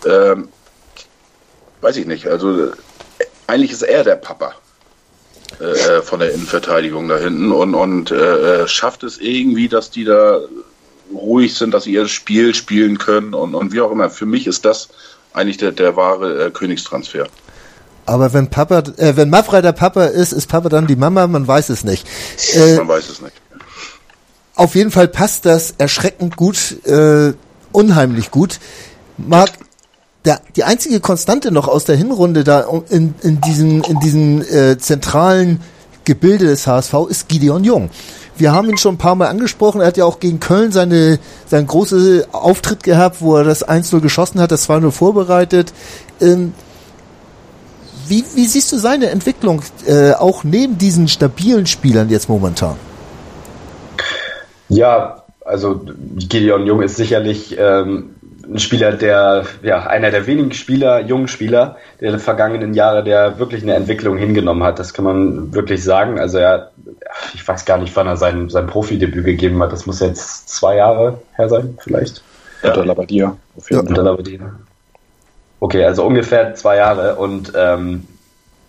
Ähm, 0.06 0.50
weiß 1.82 1.98
ich 1.98 2.06
nicht. 2.06 2.28
Also 2.28 2.66
äh, 2.66 2.72
eigentlich 3.48 3.72
ist 3.72 3.84
er 3.84 4.04
der 4.04 4.16
Papa 4.16 4.54
äh, 5.60 5.66
äh, 5.66 6.02
von 6.02 6.20
der 6.20 6.34
Innenverteidigung 6.34 7.08
da 7.08 7.18
hinten 7.18 7.52
und, 7.52 7.76
und 7.76 8.12
äh, 8.12 8.68
schafft 8.68 9.04
es 9.04 9.18
irgendwie, 9.18 9.68
dass 9.68 9.92
die 9.92 10.06
da 10.06 10.40
ruhig 11.14 11.56
sind, 11.56 11.74
dass 11.74 11.84
sie 11.84 11.94
ihr 11.94 12.08
Spiel 12.08 12.56
spielen 12.56 12.98
können 12.98 13.34
und, 13.34 13.54
und 13.54 13.74
wie 13.74 13.82
auch 13.82 13.92
immer. 13.92 14.10
Für 14.10 14.26
mich 14.26 14.48
ist 14.48 14.64
das 14.64 14.90
eigentlich 15.34 15.58
der, 15.58 15.72
der 15.72 15.96
wahre 15.96 16.46
äh, 16.46 16.52
Königstransfer. 16.52 17.28
Aber 18.06 18.34
wenn 18.34 18.50
Papa, 18.50 18.84
äh, 18.98 19.16
wenn 19.16 19.30
Mafra 19.30 19.62
der 19.62 19.74
Papa 19.74 20.06
ist, 20.06 20.32
ist 20.32 20.48
Papa 20.48 20.70
dann 20.70 20.88
die 20.88 20.96
Mama? 20.96 21.28
Man 21.28 21.48
weiß 21.48 21.70
es 21.70 21.84
nicht. 21.84 22.08
Äh, 22.54 22.78
Man 22.78 22.88
weiß 22.88 23.10
es 23.10 23.22
nicht. 23.22 23.36
Auf 24.56 24.76
jeden 24.76 24.92
Fall 24.92 25.08
passt 25.08 25.46
das 25.46 25.76
erschreckend 25.78 26.36
gut, 26.36 26.86
äh, 26.86 27.34
unheimlich 27.72 28.32
gut. 28.32 28.60
Marc, 29.18 29.52
der, 30.26 30.40
die 30.56 30.64
einzige 30.64 31.00
Konstante 31.00 31.52
noch 31.52 31.68
aus 31.68 31.86
der 31.86 31.96
Hinrunde 31.96 32.44
da 32.44 32.66
in, 32.90 33.16
in 33.22 33.42
diesem, 33.42 33.82
in 33.84 34.00
diesem 34.00 34.42
äh, 34.42 34.78
zentralen 34.78 35.62
Gebilde 36.06 36.46
des 36.46 36.68
HSV 36.68 36.94
ist 37.10 37.28
Gideon 37.28 37.64
Jung. 37.64 37.90
Wir 38.38 38.54
haben 38.54 38.70
ihn 38.70 38.78
schon 38.78 38.96
ein 38.96 38.98
paar 38.98 39.16
Mal 39.16 39.28
angesprochen. 39.28 39.82
Er 39.82 39.88
hat 39.88 39.98
ja 39.98 40.06
auch 40.06 40.20
gegen 40.20 40.40
Köln 40.40 40.72
seine, 40.72 41.20
seinen 41.46 41.68
großen 41.68 42.24
Auftritt 42.32 42.84
gehabt, 42.84 43.18
wo 43.22 43.36
er 43.36 43.44
das 43.44 43.68
1-0 43.68 44.00
geschossen 44.00 44.42
hat, 44.42 44.52
das 44.52 44.68
2-0 44.68 44.92
vorbereitet. 44.92 45.74
Ähm, 46.20 46.54
wie, 48.08 48.24
wie 48.36 48.46
siehst 48.46 48.72
du 48.72 48.78
seine 48.78 49.10
Entwicklung 49.10 49.62
äh, 49.86 50.14
auch 50.14 50.44
neben 50.44 50.78
diesen 50.78 51.08
stabilen 51.08 51.66
Spielern 51.68 52.10
jetzt 52.10 52.30
momentan? 52.30 52.76
Ja, 54.70 55.24
also 55.46 55.82
Gideon 56.18 56.66
Jung 56.66 56.82
ist 56.82 56.96
sicherlich 56.96 57.56
ähm, 57.60 58.16
ein 58.46 58.60
Spieler, 58.60 58.94
der, 58.94 59.46
ja, 59.64 59.86
einer 59.88 60.12
der 60.12 60.28
wenigen 60.28 60.52
Spieler, 60.54 61.00
jungen 61.02 61.28
Spieler 61.28 61.78
der 62.00 62.20
vergangenen 62.20 62.74
Jahre, 62.74 63.04
der 63.04 63.40
wirklich 63.40 63.64
eine 63.64 63.76
Entwicklung 63.76 64.18
hingenommen 64.18 64.64
hat. 64.64 64.80
Das 64.80 64.94
kann 64.94 65.06
man 65.06 65.54
wirklich 65.54 65.84
sagen. 65.84 66.20
Also 66.20 66.38
er, 66.38 66.72
ich 67.34 67.48
weiß 67.48 67.66
gar 67.66 67.78
nicht, 67.78 67.96
wann 67.96 68.08
er 68.08 68.18
sein, 68.18 68.50
sein 68.50 68.68
Profidebüt 68.68 69.26
gegeben 69.26 69.62
hat. 69.62 69.72
Das 69.72 69.86
muss 69.86 70.00
jetzt 70.00 70.50
zwei 70.50 70.78
Jahre 70.78 71.20
her 71.36 71.50
sein, 71.50 71.78
vielleicht. 71.82 72.24
Ja. 72.64 72.70
Unter 72.70 72.86
Labadia. 72.86 73.38
Ja. 73.70 73.80
Unter 73.80 74.04
Labadia. 74.04 74.40
Okay, 75.60 75.86
also 75.86 76.06
ungefähr 76.06 76.56
zwei 76.56 76.78
Jahre. 76.78 77.16
Und 77.16 77.54
ähm, 77.56 78.08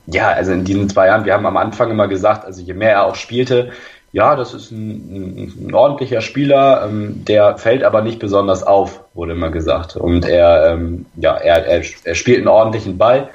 ja, 0.06 0.30
also 0.30 0.52
in 0.52 0.64
diesen 0.64 0.88
zwei 0.88 1.06
Jahren, 1.06 1.24
wir 1.24 1.32
haben 1.32 1.46
am 1.46 1.56
Anfang 1.56 1.90
immer 1.90 2.08
gesagt, 2.08 2.44
also 2.44 2.60
je 2.60 2.74
mehr 2.74 2.92
er 2.92 3.04
auch 3.04 3.14
spielte, 3.14 3.70
ja, 4.12 4.36
das 4.36 4.52
ist 4.52 4.70
ein, 4.70 5.36
ein, 5.38 5.68
ein 5.68 5.74
ordentlicher 5.74 6.20
Spieler, 6.20 6.84
ähm, 6.86 7.24
der 7.24 7.56
fällt 7.56 7.82
aber 7.82 8.02
nicht 8.02 8.18
besonders 8.18 8.62
auf, 8.62 9.00
wurde 9.14 9.32
immer 9.32 9.50
gesagt. 9.50 9.96
Und 9.96 10.26
er, 10.26 10.72
ähm, 10.72 11.06
ja, 11.16 11.34
er, 11.34 11.66
er, 11.66 11.82
er 12.04 12.14
spielt 12.14 12.38
einen 12.38 12.48
ordentlichen 12.48 12.98
Ball, 12.98 13.30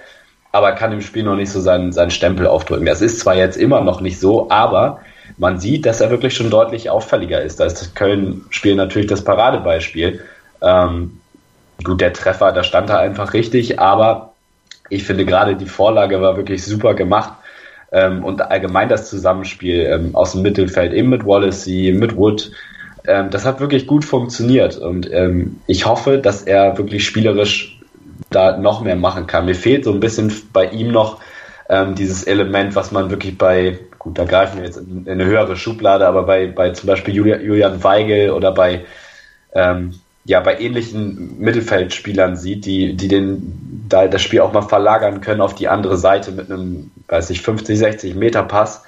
aber 0.52 0.74
kann 0.74 0.92
im 0.92 1.02
Spiel 1.02 1.24
noch 1.24 1.36
nicht 1.36 1.52
so 1.52 1.60
seinen, 1.62 1.92
seinen 1.92 2.12
Stempel 2.12 2.46
aufdrücken. 2.46 2.86
Das 2.86 3.02
ist 3.02 3.20
zwar 3.20 3.36
jetzt 3.36 3.58
immer 3.58 3.82
noch 3.82 4.02
nicht 4.02 4.20
so, 4.20 4.52
aber 4.52 5.00
man 5.38 5.60
sieht, 5.60 5.86
dass 5.86 6.00
er 6.00 6.12
wirklich 6.12 6.36
schon 6.36 6.52
deutlich 6.52 6.92
auffälliger 6.92 7.42
ist. 7.42 7.60
Da 7.60 7.66
ist 7.66 7.82
das 7.82 7.96
Köln-Spiel 7.96 8.76
natürlich 8.76 9.08
das 9.08 9.24
Paradebeispiel. 9.24 10.22
Ähm, 10.62 11.20
gut, 11.84 12.02
der 12.02 12.14
Treffer, 12.14 12.52
da 12.52 12.64
stand 12.64 12.92
er 12.92 13.00
einfach 13.00 13.34
richtig, 13.34 13.80
aber 13.80 14.34
ich 14.90 15.04
finde 15.04 15.26
gerade 15.26 15.56
die 15.56 15.66
Vorlage 15.66 16.22
war 16.22 16.38
wirklich 16.38 16.64
super 16.64 16.94
gemacht 16.94 17.34
ähm, 17.92 18.24
und 18.24 18.42
allgemein 18.42 18.90
das 18.90 19.10
Zusammenspiel 19.10 19.86
ähm, 19.86 20.16
aus 20.16 20.34
dem 20.34 20.42
Mittelfeld, 20.42 20.94
eben 20.94 21.10
mit 21.10 21.26
Wallacey, 21.26 21.94
mit 21.94 22.16
Wood, 22.16 22.52
ähm, 23.06 23.30
das 23.30 23.46
hat 23.46 23.60
wirklich 23.60 23.88
gut 23.88 24.04
funktioniert 24.04 24.78
und 24.78 25.12
ähm, 25.12 25.62
ich 25.68 25.86
hoffe, 25.86 26.18
dass 26.18 26.44
er 26.44 26.78
wirklich 26.78 27.06
spielerisch 27.06 27.80
da 28.30 28.58
noch 28.58 28.82
mehr 28.82 28.96
machen 28.96 29.28
kann. 29.28 29.46
Mir 29.46 29.56
fehlt 29.56 29.86
so 29.86 29.94
ein 29.94 30.00
bisschen 30.00 30.34
bei 30.52 30.66
ihm 30.66 30.92
noch 30.92 31.20
ähm, 31.70 31.96
dieses 31.96 32.24
Element, 32.24 32.76
was 32.76 32.92
man 32.92 33.10
wirklich 33.10 33.38
bei, 33.38 33.80
gut, 34.00 34.18
da 34.18 34.26
greifen 34.26 34.58
wir 34.58 34.66
jetzt 34.66 34.78
in, 34.78 35.06
in 35.06 35.14
eine 35.14 35.26
höhere 35.26 35.56
Schublade, 35.56 36.08
aber 36.08 36.24
bei, 36.24 36.48
bei 36.48 36.72
zum 36.72 36.88
Beispiel 36.88 37.16
Julian, 37.16 37.84
Weigel 37.84 38.32
oder 38.32 38.52
bei 38.52 38.86
ähm, 39.54 39.94
ja 40.28 40.42
bei 40.42 40.60
ähnlichen 40.60 41.40
Mittelfeldspielern 41.40 42.36
sieht, 42.36 42.66
die, 42.66 42.96
die 42.96 43.08
den, 43.08 43.86
da 43.90 44.08
das 44.08 44.22
Spiel 44.22 44.42
auch 44.42 44.52
mal 44.52 44.62
verlagern 44.62 45.22
können 45.22 45.42
auf 45.42 45.56
die 45.56 45.70
andere 45.70 45.98
Seite 45.98 46.32
mit 46.32 46.52
einem, 46.52 46.92
weiß 47.08 47.30
ich, 47.30 47.42
50, 47.42 47.80
60 47.80 48.16
Meter 48.16 48.44
Pass. 48.44 48.84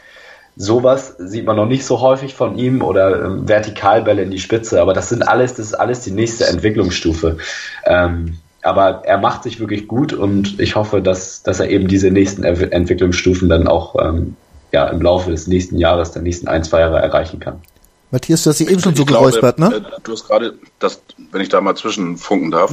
Sowas 0.58 1.16
sieht 1.18 1.46
man 1.46 1.56
noch 1.56 1.66
nicht 1.66 1.86
so 1.86 2.02
häufig 2.02 2.36
von 2.36 2.58
ihm 2.58 2.82
oder 2.82 3.24
ähm, 3.24 3.48
Vertikalbälle 3.48 4.22
in 4.22 4.32
die 4.32 4.40
Spitze, 4.40 4.82
aber 4.82 4.94
das 4.94 5.08
sind 5.08 5.26
alles, 5.26 5.54
das 5.54 5.68
ist 5.68 5.74
alles 5.76 6.02
die 6.02 6.12
nächste 6.12 6.46
Entwicklungsstufe. 6.46 7.38
Ähm, 7.86 8.40
aber 8.62 9.04
er 9.06 9.18
macht 9.18 9.44
sich 9.44 9.62
wirklich 9.62 9.88
gut 9.88 10.12
und 10.12 10.60
ich 10.60 10.76
hoffe, 10.76 11.02
dass, 11.02 11.44
dass 11.44 11.62
er 11.62 11.70
eben 11.70 11.88
diese 11.88 12.12
nächsten 12.12 12.44
Entwicklungsstufen 12.44 13.48
dann 13.48 13.70
auch 13.70 13.96
ähm, 13.98 14.36
ja, 14.74 14.88
im 14.90 15.02
Laufe 15.02 15.32
des 15.32 15.48
nächsten 15.48 15.78
Jahres, 15.78 16.12
der 16.12 16.22
nächsten 16.22 16.50
ein, 16.50 16.66
zwei 16.66 16.82
Jahre 16.82 17.00
erreichen 17.00 17.40
kann. 17.40 17.62
Matthias, 18.12 18.44
du 18.44 18.50
hast 18.50 18.60
dich 18.60 18.70
eben 18.70 18.82
schon 18.82 18.96
so 18.96 19.06
geräuspert, 19.06 19.60
ne? 19.60 19.76
Äh, 19.76 20.02
du 20.04 20.12
hast 20.14 20.28
gerade, 20.28 20.56
das, 20.80 21.02
wenn 21.32 21.42
ich 21.42 21.50
da 21.50 21.62
mal 21.62 21.76
zwischenfunken 21.76 22.52
darf, 22.52 22.72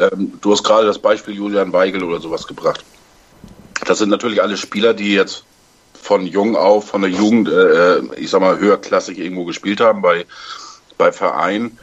ähm, 0.00 0.32
du 0.40 0.52
hast 0.52 0.64
gerade 0.64 0.86
das 0.86 0.98
Beispiel 0.98 1.34
Julian 1.34 1.72
Weigel 1.72 2.02
oder 2.02 2.20
sowas 2.20 2.46
gebracht. 2.46 2.84
Das 3.86 3.98
sind 3.98 4.08
natürlich 4.08 4.42
alle 4.42 4.56
Spieler, 4.56 4.94
die 4.94 5.14
jetzt 5.14 5.44
von 5.92 6.26
jung 6.26 6.56
auf, 6.56 6.88
von 6.88 7.02
der 7.02 7.10
Jugend, 7.10 7.48
äh, 7.48 7.96
äh, 7.96 8.02
ich 8.16 8.30
sag 8.30 8.40
mal, 8.40 8.58
höherklassig 8.58 9.18
irgendwo 9.18 9.44
gespielt 9.44 9.80
haben, 9.80 10.02
bei, 10.02 10.26
bei 10.98 11.12
Vereinen, 11.12 11.78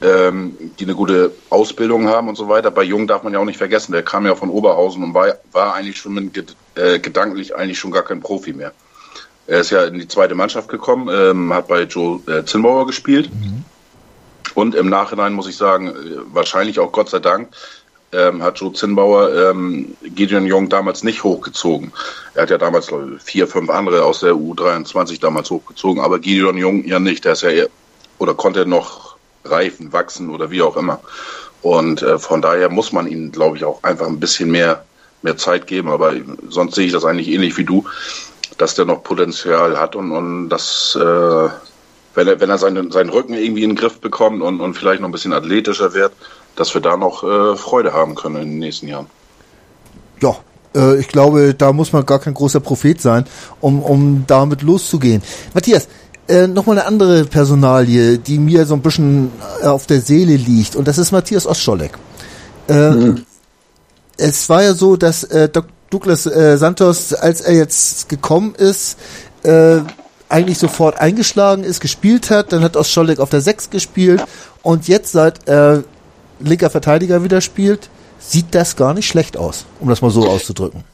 ähm, 0.00 0.56
die 0.78 0.84
eine 0.84 0.94
gute 0.94 1.32
Ausbildung 1.50 2.08
haben 2.08 2.28
und 2.28 2.36
so 2.36 2.48
weiter. 2.48 2.70
Bei 2.70 2.82
Jung 2.82 3.06
darf 3.06 3.22
man 3.22 3.32
ja 3.32 3.38
auch 3.38 3.44
nicht 3.44 3.58
vergessen, 3.58 3.92
der 3.92 4.02
kam 4.02 4.26
ja 4.26 4.34
von 4.34 4.50
Oberhausen 4.50 5.04
und 5.04 5.14
war, 5.14 5.34
war 5.52 5.74
eigentlich 5.74 5.98
schon 5.98 6.14
mit, 6.14 6.56
äh, 6.74 6.98
gedanklich 6.98 7.54
eigentlich 7.54 7.78
schon 7.78 7.92
gar 7.92 8.02
kein 8.02 8.20
Profi 8.20 8.52
mehr. 8.52 8.72
Er 9.50 9.60
ist 9.62 9.70
ja 9.70 9.84
in 9.84 9.98
die 9.98 10.06
zweite 10.06 10.36
Mannschaft 10.36 10.68
gekommen, 10.68 11.08
ähm, 11.12 11.52
hat 11.52 11.66
bei 11.66 11.82
Joe 11.82 12.20
äh, 12.28 12.44
Zinnbauer 12.44 12.86
gespielt. 12.86 13.28
Mhm. 13.34 13.64
Und 14.54 14.76
im 14.76 14.88
Nachhinein 14.88 15.32
muss 15.32 15.48
ich 15.48 15.56
sagen, 15.56 15.88
äh, 15.88 15.92
wahrscheinlich 16.32 16.78
auch 16.78 16.92
Gott 16.92 17.10
sei 17.10 17.18
Dank, 17.18 17.48
ähm, 18.12 18.44
hat 18.44 18.60
Joe 18.60 18.72
Zinnbauer 18.72 19.50
ähm, 19.50 19.96
Gideon 20.02 20.46
Jung 20.46 20.68
damals 20.68 21.02
nicht 21.02 21.24
hochgezogen. 21.24 21.92
Er 22.34 22.42
hat 22.42 22.50
ja 22.50 22.58
damals 22.58 22.90
ich, 22.90 23.22
vier, 23.24 23.48
fünf 23.48 23.70
andere 23.70 24.04
aus 24.04 24.20
der 24.20 24.34
U23 24.34 25.20
damals 25.20 25.50
hochgezogen, 25.50 26.00
aber 26.00 26.20
Gideon 26.20 26.56
Jung 26.56 26.84
ja 26.84 27.00
nicht. 27.00 27.24
Der 27.24 27.32
ist 27.32 27.42
ja 27.42 27.50
eher, 27.50 27.68
oder 28.18 28.34
konnte 28.34 28.66
noch 28.66 29.16
reifen, 29.44 29.92
wachsen 29.92 30.30
oder 30.30 30.52
wie 30.52 30.62
auch 30.62 30.76
immer. 30.76 31.00
Und 31.62 32.02
äh, 32.02 32.20
von 32.20 32.40
daher 32.40 32.68
muss 32.68 32.92
man 32.92 33.08
ihm, 33.08 33.32
glaube 33.32 33.56
ich, 33.56 33.64
auch 33.64 33.82
einfach 33.82 34.06
ein 34.06 34.20
bisschen 34.20 34.52
mehr, 34.52 34.84
mehr 35.22 35.36
Zeit 35.36 35.66
geben. 35.66 35.88
Aber 35.88 36.14
sonst 36.48 36.76
sehe 36.76 36.86
ich 36.86 36.92
das 36.92 37.04
eigentlich 37.04 37.28
ähnlich 37.28 37.58
wie 37.58 37.64
du 37.64 37.84
dass 38.60 38.74
der 38.74 38.84
noch 38.84 39.02
Potenzial 39.02 39.78
hat 39.78 39.96
und, 39.96 40.12
und 40.12 40.50
dass, 40.50 40.96
äh, 41.00 41.48
wenn 42.14 42.28
er, 42.28 42.40
wenn 42.40 42.50
er 42.50 42.58
seinen, 42.58 42.90
seinen 42.90 43.08
Rücken 43.08 43.32
irgendwie 43.32 43.64
in 43.64 43.70
den 43.70 43.76
Griff 43.76 44.00
bekommt 44.00 44.42
und, 44.42 44.60
und 44.60 44.74
vielleicht 44.74 45.00
noch 45.00 45.08
ein 45.08 45.12
bisschen 45.12 45.32
athletischer 45.32 45.94
wird, 45.94 46.12
dass 46.56 46.74
wir 46.74 46.82
da 46.82 46.96
noch 46.98 47.24
äh, 47.24 47.56
Freude 47.56 47.94
haben 47.94 48.14
können 48.14 48.36
in 48.36 48.50
den 48.50 48.58
nächsten 48.58 48.86
Jahren. 48.86 49.06
Ja, 50.20 50.36
äh, 50.74 50.98
ich 50.98 51.08
glaube, 51.08 51.54
da 51.54 51.72
muss 51.72 51.94
man 51.94 52.04
gar 52.04 52.18
kein 52.18 52.34
großer 52.34 52.60
Prophet 52.60 53.00
sein, 53.00 53.24
um, 53.62 53.82
um 53.82 54.24
damit 54.26 54.60
loszugehen. 54.60 55.22
Matthias, 55.54 55.88
äh, 56.28 56.46
nochmal 56.46 56.78
eine 56.78 56.86
andere 56.86 57.24
Personalie, 57.24 58.18
die 58.18 58.38
mir 58.38 58.66
so 58.66 58.74
ein 58.74 58.82
bisschen 58.82 59.32
äh, 59.62 59.66
auf 59.68 59.86
der 59.86 60.02
Seele 60.02 60.36
liegt, 60.36 60.76
und 60.76 60.86
das 60.86 60.98
ist 60.98 61.12
Matthias 61.12 61.46
Ostscholleck. 61.46 61.92
Äh, 62.68 62.90
mhm. 62.90 63.24
Es 64.18 64.50
war 64.50 64.62
ja 64.62 64.74
so, 64.74 64.96
dass 64.96 65.24
äh, 65.24 65.48
Dr. 65.48 65.72
Douglas 65.90 66.26
äh, 66.26 66.56
Santos, 66.56 67.12
als 67.12 67.40
er 67.40 67.54
jetzt 67.54 68.08
gekommen 68.08 68.54
ist, 68.54 68.96
äh, 69.42 69.80
eigentlich 70.28 70.58
sofort 70.58 71.00
eingeschlagen 71.00 71.64
ist, 71.64 71.80
gespielt 71.80 72.30
hat. 72.30 72.52
Dann 72.52 72.62
hat 72.62 72.76
Ostscholek 72.76 73.18
auf 73.18 73.30
der 73.30 73.40
6 73.40 73.70
gespielt 73.70 74.24
und 74.62 74.88
jetzt 74.88 75.12
seit 75.12 75.48
er 75.48 75.84
linker 76.38 76.70
Verteidiger 76.70 77.24
wieder 77.24 77.40
spielt, 77.40 77.90
sieht 78.18 78.54
das 78.54 78.76
gar 78.76 78.94
nicht 78.94 79.08
schlecht 79.08 79.36
aus, 79.36 79.66
um 79.80 79.88
das 79.88 80.00
mal 80.00 80.10
so 80.10 80.28
auszudrücken. 80.28 80.84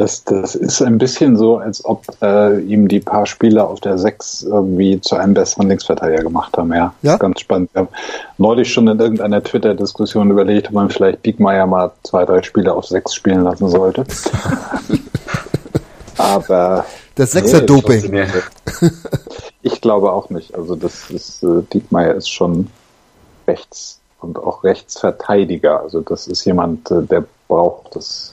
Das, 0.00 0.24
das 0.24 0.54
ist 0.54 0.80
ein 0.80 0.96
bisschen 0.96 1.36
so, 1.36 1.58
als 1.58 1.84
ob 1.84 2.06
äh, 2.22 2.58
ihm 2.60 2.88
die 2.88 3.00
paar 3.00 3.26
Spieler 3.26 3.68
auf 3.68 3.80
der 3.80 3.98
6 3.98 4.44
irgendwie 4.44 4.98
zu 4.98 5.14
einem 5.14 5.34
besseren 5.34 5.68
Linksverteidiger 5.68 6.22
gemacht 6.22 6.56
haben. 6.56 6.72
Ja, 6.72 6.94
ja? 7.02 7.18
ganz 7.18 7.40
spannend. 7.40 7.68
Wir 7.74 7.80
haben 7.80 7.88
neulich 8.38 8.72
schon 8.72 8.88
in 8.88 8.98
irgendeiner 8.98 9.42
Twitter-Diskussion 9.44 10.30
überlegt, 10.30 10.68
ob 10.68 10.72
man 10.72 10.88
vielleicht 10.88 11.26
Diekmeyer 11.26 11.66
mal 11.66 11.92
zwei, 12.02 12.24
drei 12.24 12.40
Spieler 12.42 12.76
auf 12.76 12.86
6 12.86 13.12
spielen 13.14 13.42
lassen 13.42 13.68
sollte. 13.68 14.04
Aber. 16.16 16.86
Das 17.14 17.32
Sechser-Doping. 17.32 18.10
Nee, 18.10 18.24
ich 19.60 19.82
glaube 19.82 20.12
auch 20.12 20.30
nicht. 20.30 20.54
Also, 20.54 20.76
das 20.76 21.10
ist, 21.10 21.42
äh, 21.42 21.60
Diekmeyer 21.74 22.14
ist 22.14 22.30
schon 22.30 22.68
rechts 23.46 24.00
und 24.22 24.38
auch 24.38 24.64
Rechtsverteidiger. 24.64 25.82
Also, 25.82 26.00
das 26.00 26.26
ist 26.26 26.46
jemand, 26.46 26.90
äh, 26.90 27.02
der 27.02 27.24
braucht 27.48 27.96
das 27.96 28.32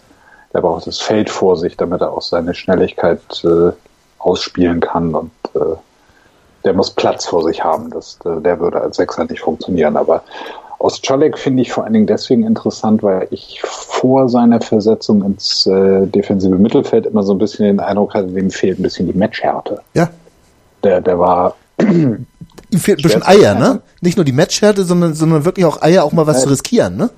der 0.54 0.62
braucht 0.62 0.88
das 0.88 1.00
Feld 1.00 1.30
vor 1.30 1.58
sich, 1.58 1.78
damit 1.78 2.02
er 2.02 2.14
auch 2.14 2.22
seine 2.22 2.54
Schnelligkeit 2.54 3.44
äh, 3.44 3.72
ausspielen 4.20 4.80
kann 4.80 5.14
und 5.14 5.32
äh, 5.56 5.76
der 6.64 6.74
muss 6.74 6.92
Platz 6.92 7.26
vor 7.26 7.44
sich 7.44 7.64
haben. 7.64 7.90
Das, 7.90 8.20
äh, 8.26 8.42
der 8.42 8.60
würde 8.60 8.82
als 8.82 8.98
Sechser 8.98 9.26
nicht 9.26 9.42
funktionieren. 9.42 9.96
Aber 9.96 10.24
Ostschalek 10.80 11.38
finde 11.38 11.62
ich 11.62 11.72
vor 11.72 11.84
allen 11.84 11.94
Dingen 11.94 12.08
deswegen 12.08 12.44
interessant, 12.46 13.02
weil 13.04 13.28
ich 13.32 13.62
vor 13.64 14.30
seiner 14.30 14.62
Versetzung 14.62 15.24
ins 15.24 15.66
äh, 15.66 16.06
defensive 16.06 16.56
Mittelfeld 16.56 17.06
immer 17.06 17.24
so 17.24 17.34
ein 17.34 17.40
bisschen 17.40 17.66
den 17.66 17.80
Eindruck 17.80 18.14
hatte, 18.14 18.28
dem 18.28 18.52
fehlt 18.52 18.80
ein 18.80 18.84
bisschen 18.84 19.08
die 19.08 19.18
Matchhärte. 19.18 19.82
Ja. 19.94 20.10
Der, 20.84 21.02
der 21.02 21.18
war. 21.18 21.56
Ihm 21.80 22.80
fehlt 22.80 23.00
ein 23.00 23.04
bisschen 23.04 23.24
Eier, 23.24 23.56
ne? 23.56 23.82
Nicht 24.02 24.18
nur 24.18 24.26
die 24.26 24.34
Matchhärte, 24.34 24.84
sondern, 24.84 25.14
sondern 25.14 25.46
wirklich 25.46 25.66
auch 25.66 25.82
Eier, 25.82 26.04
auch 26.04 26.12
mal 26.12 26.28
was 26.28 26.42
zu 26.42 26.50
riskieren, 26.50 26.98
ne? 26.98 27.10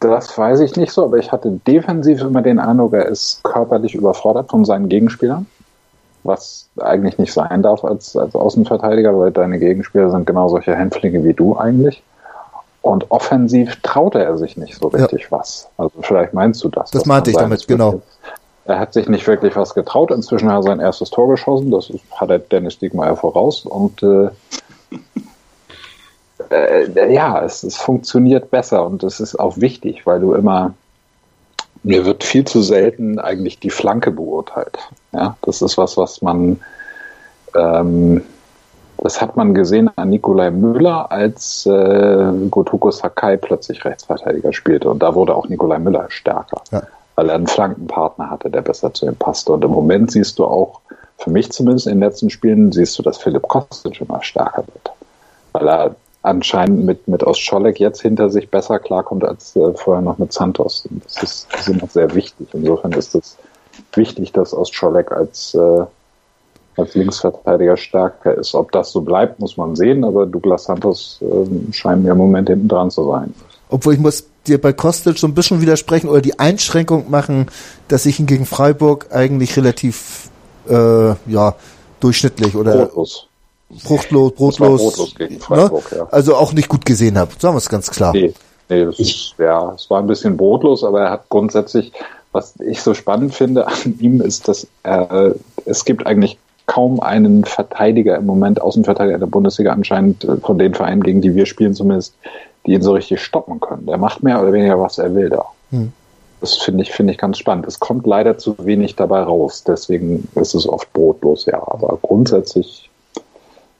Das 0.00 0.36
weiß 0.36 0.60
ich 0.60 0.76
nicht 0.76 0.92
so, 0.92 1.04
aber 1.04 1.18
ich 1.18 1.32
hatte 1.32 1.50
defensiv 1.66 2.20
immer 2.20 2.42
den 2.42 2.58
Eindruck, 2.58 2.92
er 2.92 3.06
ist 3.06 3.42
körperlich 3.42 3.94
überfordert 3.94 4.50
von 4.50 4.64
seinen 4.64 4.88
Gegenspielern 4.88 5.46
was 6.26 6.68
eigentlich 6.80 7.18
nicht 7.18 7.32
sein 7.32 7.62
darf 7.62 7.84
als, 7.84 8.16
als 8.16 8.34
Außenverteidiger, 8.34 9.18
weil 9.18 9.30
deine 9.30 9.58
Gegenspieler 9.58 10.10
sind 10.10 10.26
genau 10.26 10.48
solche 10.48 10.74
Hänflinge 10.74 11.24
wie 11.24 11.32
du 11.32 11.56
eigentlich. 11.56 12.02
Und 12.82 13.10
offensiv 13.10 13.80
traute 13.82 14.22
er 14.22 14.38
sich 14.38 14.56
nicht 14.56 14.78
so 14.78 14.88
richtig 14.88 15.22
ja. 15.22 15.30
was. 15.30 15.68
Also 15.76 15.92
vielleicht 16.02 16.34
meinst 16.34 16.62
du 16.62 16.68
das. 16.68 16.90
Das 16.90 17.04
meinte 17.04 17.30
ich 17.30 17.36
damit, 17.36 17.66
genau. 17.66 18.00
Er 18.64 18.80
hat 18.80 18.92
sich 18.92 19.08
nicht 19.08 19.26
wirklich 19.26 19.56
was 19.56 19.74
getraut. 19.74 20.10
Inzwischen 20.10 20.48
hat 20.50 20.58
er 20.58 20.62
sein 20.64 20.80
erstes 20.80 21.10
Tor 21.10 21.28
geschossen. 21.28 21.70
Das 21.70 21.92
hat 22.12 22.30
er 22.30 22.38
Dennis 22.38 22.78
Diekmeyer 22.78 23.16
voraus. 23.16 23.64
Und 23.64 24.02
äh, 24.02 24.28
äh, 26.50 27.12
ja, 27.12 27.42
es, 27.42 27.62
es 27.62 27.76
funktioniert 27.76 28.50
besser 28.50 28.86
und 28.86 29.02
es 29.02 29.20
ist 29.20 29.38
auch 29.38 29.56
wichtig, 29.58 30.06
weil 30.06 30.20
du 30.20 30.34
immer 30.34 30.74
mir 31.86 32.04
wird 32.04 32.24
viel 32.24 32.44
zu 32.44 32.62
selten 32.62 33.20
eigentlich 33.20 33.60
die 33.60 33.70
Flanke 33.70 34.10
beurteilt. 34.10 34.76
Ja, 35.12 35.36
das 35.42 35.62
ist 35.62 35.78
was, 35.78 35.96
was 35.96 36.20
man, 36.20 36.60
ähm, 37.54 38.22
das 38.98 39.20
hat 39.20 39.36
man 39.36 39.54
gesehen 39.54 39.88
an 39.94 40.10
Nikolai 40.10 40.50
Müller, 40.50 41.12
als 41.12 41.64
äh, 41.64 42.32
Gotoko 42.50 42.90
Sakai 42.90 43.36
plötzlich 43.36 43.84
Rechtsverteidiger 43.84 44.52
spielte. 44.52 44.90
Und 44.90 45.00
da 45.00 45.14
wurde 45.14 45.36
auch 45.36 45.48
Nikolai 45.48 45.78
Müller 45.78 46.06
stärker, 46.08 46.60
ja. 46.72 46.82
weil 47.14 47.28
er 47.28 47.36
einen 47.36 47.46
Flankenpartner 47.46 48.30
hatte, 48.30 48.50
der 48.50 48.62
besser 48.62 48.92
zu 48.92 49.06
ihm 49.06 49.14
passte. 49.14 49.52
Und 49.52 49.64
im 49.64 49.70
Moment 49.70 50.10
siehst 50.10 50.40
du 50.40 50.44
auch, 50.44 50.80
für 51.18 51.30
mich 51.30 51.52
zumindest 51.52 51.86
in 51.86 51.94
den 51.94 52.00
letzten 52.00 52.30
Spielen, 52.30 52.72
siehst 52.72 52.98
du, 52.98 53.02
dass 53.04 53.18
Philipp 53.18 53.46
Kostic 53.46 54.00
immer 54.00 54.22
stärker 54.22 54.64
wird. 54.66 54.90
Weil 55.52 55.68
er 55.68 55.96
anscheinend 56.26 56.84
mit, 56.84 57.06
mit 57.08 57.22
Ostscholek 57.22 57.78
jetzt 57.78 58.02
hinter 58.02 58.30
sich 58.30 58.50
besser 58.50 58.78
klarkommt 58.78 59.24
als 59.24 59.54
äh, 59.56 59.72
vorher 59.74 60.02
noch 60.02 60.18
mit 60.18 60.32
Santos. 60.32 60.86
Und 60.90 61.04
das 61.04 61.22
ist, 61.22 61.48
das 61.52 61.68
ist 61.68 61.92
sehr 61.92 62.14
wichtig. 62.14 62.48
Insofern 62.52 62.92
ist 62.92 63.14
es 63.14 63.36
wichtig, 63.94 64.32
dass 64.32 64.52
Ostscholek 64.52 65.12
als, 65.12 65.54
äh, 65.54 65.84
als 66.76 66.94
Linksverteidiger 66.94 67.76
stärker 67.76 68.34
ist. 68.34 68.54
Ob 68.54 68.72
das 68.72 68.90
so 68.90 69.02
bleibt, 69.02 69.38
muss 69.38 69.56
man 69.56 69.76
sehen, 69.76 70.04
aber 70.04 70.26
Douglas 70.26 70.64
Santos 70.64 71.20
äh, 71.22 71.72
scheint 71.72 72.02
mir 72.02 72.12
im 72.12 72.18
Moment 72.18 72.48
hinten 72.48 72.68
dran 72.68 72.90
zu 72.90 73.08
sein. 73.08 73.32
Obwohl 73.68 73.94
ich 73.94 74.00
muss 74.00 74.26
dir 74.46 74.60
bei 74.60 74.72
Kostic 74.72 75.18
so 75.18 75.26
ein 75.26 75.34
bisschen 75.34 75.60
widersprechen 75.60 76.08
oder 76.08 76.20
die 76.20 76.38
Einschränkung 76.38 77.10
machen, 77.10 77.46
dass 77.88 78.06
ich 78.06 78.18
ihn 78.18 78.26
gegen 78.26 78.46
Freiburg 78.46 79.08
eigentlich 79.12 79.56
relativ 79.56 80.28
äh, 80.68 81.14
ja 81.26 81.54
durchschnittlich 82.00 82.56
oder 82.56 82.86
Brotlos 82.86 83.28
fruchtlos, 83.78 84.32
brotlos, 84.32 84.80
brotlos 84.80 85.14
gegen 85.14 85.40
Freiburg, 85.40 85.90
ne? 85.92 85.98
ja. 85.98 86.08
also 86.10 86.36
auch 86.36 86.52
nicht 86.52 86.68
gut 86.68 86.84
gesehen 86.84 87.18
habe. 87.18 87.32
Sagen 87.38 87.54
wir 87.54 87.58
es 87.58 87.68
ganz 87.68 87.90
klar. 87.90 88.12
Nee, 88.12 88.32
nee 88.68 88.84
das 88.84 88.98
ist, 88.98 89.34
ja, 89.38 89.72
es 89.74 89.90
war 89.90 90.00
ein 90.00 90.06
bisschen 90.06 90.36
brotlos, 90.36 90.84
aber 90.84 91.02
er 91.02 91.10
hat 91.10 91.28
grundsätzlich, 91.28 91.92
was 92.32 92.54
ich 92.60 92.80
so 92.82 92.94
spannend 92.94 93.34
finde 93.34 93.66
an 93.66 93.98
ihm, 93.98 94.20
ist, 94.20 94.48
dass 94.48 94.66
er, 94.82 95.34
es 95.64 95.84
gibt 95.84 96.06
eigentlich 96.06 96.38
kaum 96.66 97.00
einen 97.00 97.44
Verteidiger 97.44 98.16
im 98.16 98.26
Moment, 98.26 98.60
Außenverteidiger 98.60 99.18
der 99.18 99.26
Bundesliga 99.26 99.72
anscheinend, 99.72 100.24
äh, 100.24 100.36
von 100.36 100.58
den 100.58 100.74
Vereinen, 100.74 101.02
gegen 101.02 101.20
die 101.20 101.34
wir 101.34 101.46
spielen 101.46 101.74
zumindest, 101.74 102.14
die 102.66 102.72
ihn 102.72 102.82
so 102.82 102.92
richtig 102.92 103.22
stoppen 103.22 103.60
können. 103.60 103.86
Der 103.86 103.98
macht 103.98 104.22
mehr 104.22 104.42
oder 104.42 104.52
weniger, 104.52 104.80
was 104.80 104.98
er 104.98 105.14
will 105.14 105.30
da. 105.30 105.44
Hm. 105.70 105.92
Das 106.40 106.58
finde 106.58 106.82
ich, 106.82 106.92
finde 106.92 107.12
ich 107.12 107.18
ganz 107.18 107.38
spannend. 107.38 107.66
Es 107.66 107.80
kommt 107.80 108.06
leider 108.06 108.36
zu 108.36 108.56
wenig 108.58 108.96
dabei 108.96 109.22
raus, 109.22 109.64
deswegen 109.66 110.28
ist 110.34 110.54
es 110.54 110.68
oft 110.68 110.92
brotlos, 110.92 111.46
ja. 111.46 111.62
Aber 111.66 111.98
grundsätzlich 112.02 112.90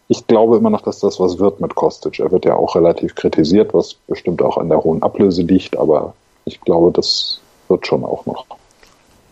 ich 0.08 0.26
glaube 0.26 0.56
immer 0.56 0.70
noch, 0.70 0.82
dass 0.82 1.00
das 1.00 1.18
was 1.18 1.38
wird 1.38 1.60
mit 1.60 1.74
Kostic. 1.74 2.20
Er 2.20 2.30
wird 2.30 2.44
ja 2.44 2.54
auch 2.54 2.76
relativ 2.76 3.14
kritisiert, 3.14 3.74
was 3.74 3.94
bestimmt 4.06 4.42
auch 4.42 4.56
an 4.56 4.68
der 4.68 4.82
hohen 4.82 5.02
Ablöse 5.02 5.42
liegt, 5.42 5.76
aber 5.76 6.14
ich 6.44 6.60
glaube, 6.60 6.92
das 6.92 7.40
wird 7.68 7.86
schon 7.86 8.04
auch 8.04 8.24
noch. 8.26 8.46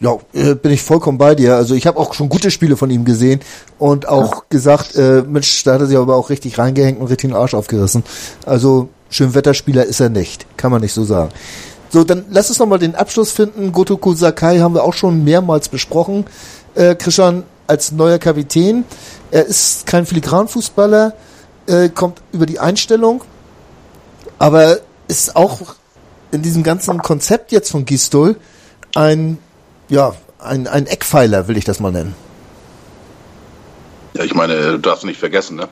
Ja, 0.01 0.18
äh, 0.33 0.55
bin 0.55 0.72
ich 0.72 0.83
vollkommen 0.83 1.18
bei 1.18 1.35
dir. 1.35 1.55
Also 1.55 1.75
ich 1.75 1.87
habe 1.87 1.99
auch 1.99 2.12
schon 2.14 2.29
gute 2.29 2.51
Spiele 2.51 2.77
von 2.77 2.91
ihm 2.91 3.05
gesehen 3.05 3.41
und 3.79 4.09
auch 4.09 4.35
ja. 4.35 4.43
gesagt, 4.51 4.97
äh, 4.97 5.22
Mensch, 5.22 5.62
da 5.62 5.75
hat 5.75 5.81
er 5.81 5.87
sich 5.87 5.97
aber 5.97 6.16
auch 6.16 6.31
richtig 6.31 6.59
reingehängt 6.59 7.01
und 7.01 7.07
richtig 7.07 7.31
den 7.31 7.37
Arsch 7.37 7.55
aufgerissen. 7.55 8.03
Also 8.45 8.89
Schönwetterspieler 9.11 9.85
ist 9.85 10.01
er 10.01 10.09
nicht, 10.09 10.59
kann 10.59 10.72
man 10.72 10.83
nicht 10.83 10.93
so 10.93 11.05
sagen. 11.05 11.31
So, 11.91 12.03
dann 12.03 12.25
lass 12.31 12.49
uns 12.49 12.59
nochmal 12.59 12.81
den 12.81 12.97
Abschluss 12.97 13.31
finden. 13.31 13.70
Gotoku 13.70 14.14
Sakai 14.14 14.59
haben 14.59 14.75
wir 14.75 14.83
auch 14.83 14.95
schon 14.95 15.22
mehrmals 15.22 15.68
besprochen. 15.68 16.25
Äh, 16.75 16.97
Christian, 16.97 17.45
als 17.66 17.93
neuer 17.93 18.18
Kapitän. 18.18 18.85
Er 19.35 19.45
ist 19.47 19.87
kein 19.87 20.07
Filigranfußballer, 20.07 21.12
äh, 21.66 21.89
kommt 21.89 22.22
über 22.30 22.47
die 22.47 22.61
Einstellung, 22.61 23.24
aber 24.39 24.78
ist 25.09 25.35
auch 25.35 25.74
in 26.30 26.43
diesem 26.43 26.62
ganzen 26.62 26.99
Konzept 26.99 27.51
jetzt 27.51 27.72
von 27.72 27.85
Gistol 27.85 28.37
ein, 28.95 29.39
ja, 29.89 30.14
ein, 30.39 30.68
ein 30.68 30.87
Eckpfeiler, 30.87 31.49
will 31.49 31.57
ich 31.57 31.64
das 31.64 31.80
mal 31.80 31.91
nennen. 31.91 32.14
Ja, 34.12 34.22
ich 34.22 34.35
meine, 34.35 34.55
du 34.70 34.78
darfst 34.78 35.05
nicht 35.05 35.18
vergessen, 35.18 35.57
ne? 35.57 35.68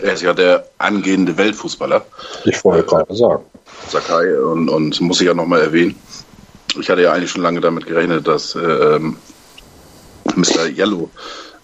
Er 0.00 0.14
ist 0.14 0.22
ja 0.22 0.32
der 0.32 0.66
angehende 0.78 1.36
Weltfußballer. 1.36 2.06
Ich 2.46 2.64
wollte 2.64 2.86
äh, 2.86 2.88
gerade 2.88 3.14
sagen. 3.14 3.44
Sakai 3.90 4.34
und, 4.40 4.70
und 4.70 4.98
muss 5.02 5.20
ich 5.20 5.26
ja 5.26 5.34
nochmal 5.34 5.60
erwähnen. 5.60 5.94
Ich 6.80 6.88
hatte 6.88 7.02
ja 7.02 7.12
eigentlich 7.12 7.30
schon 7.30 7.42
lange 7.42 7.60
damit 7.60 7.84
gerechnet, 7.84 8.26
dass 8.26 8.54
äh, 8.54 8.98
Mr. 10.34 10.68
Yellow 10.74 11.10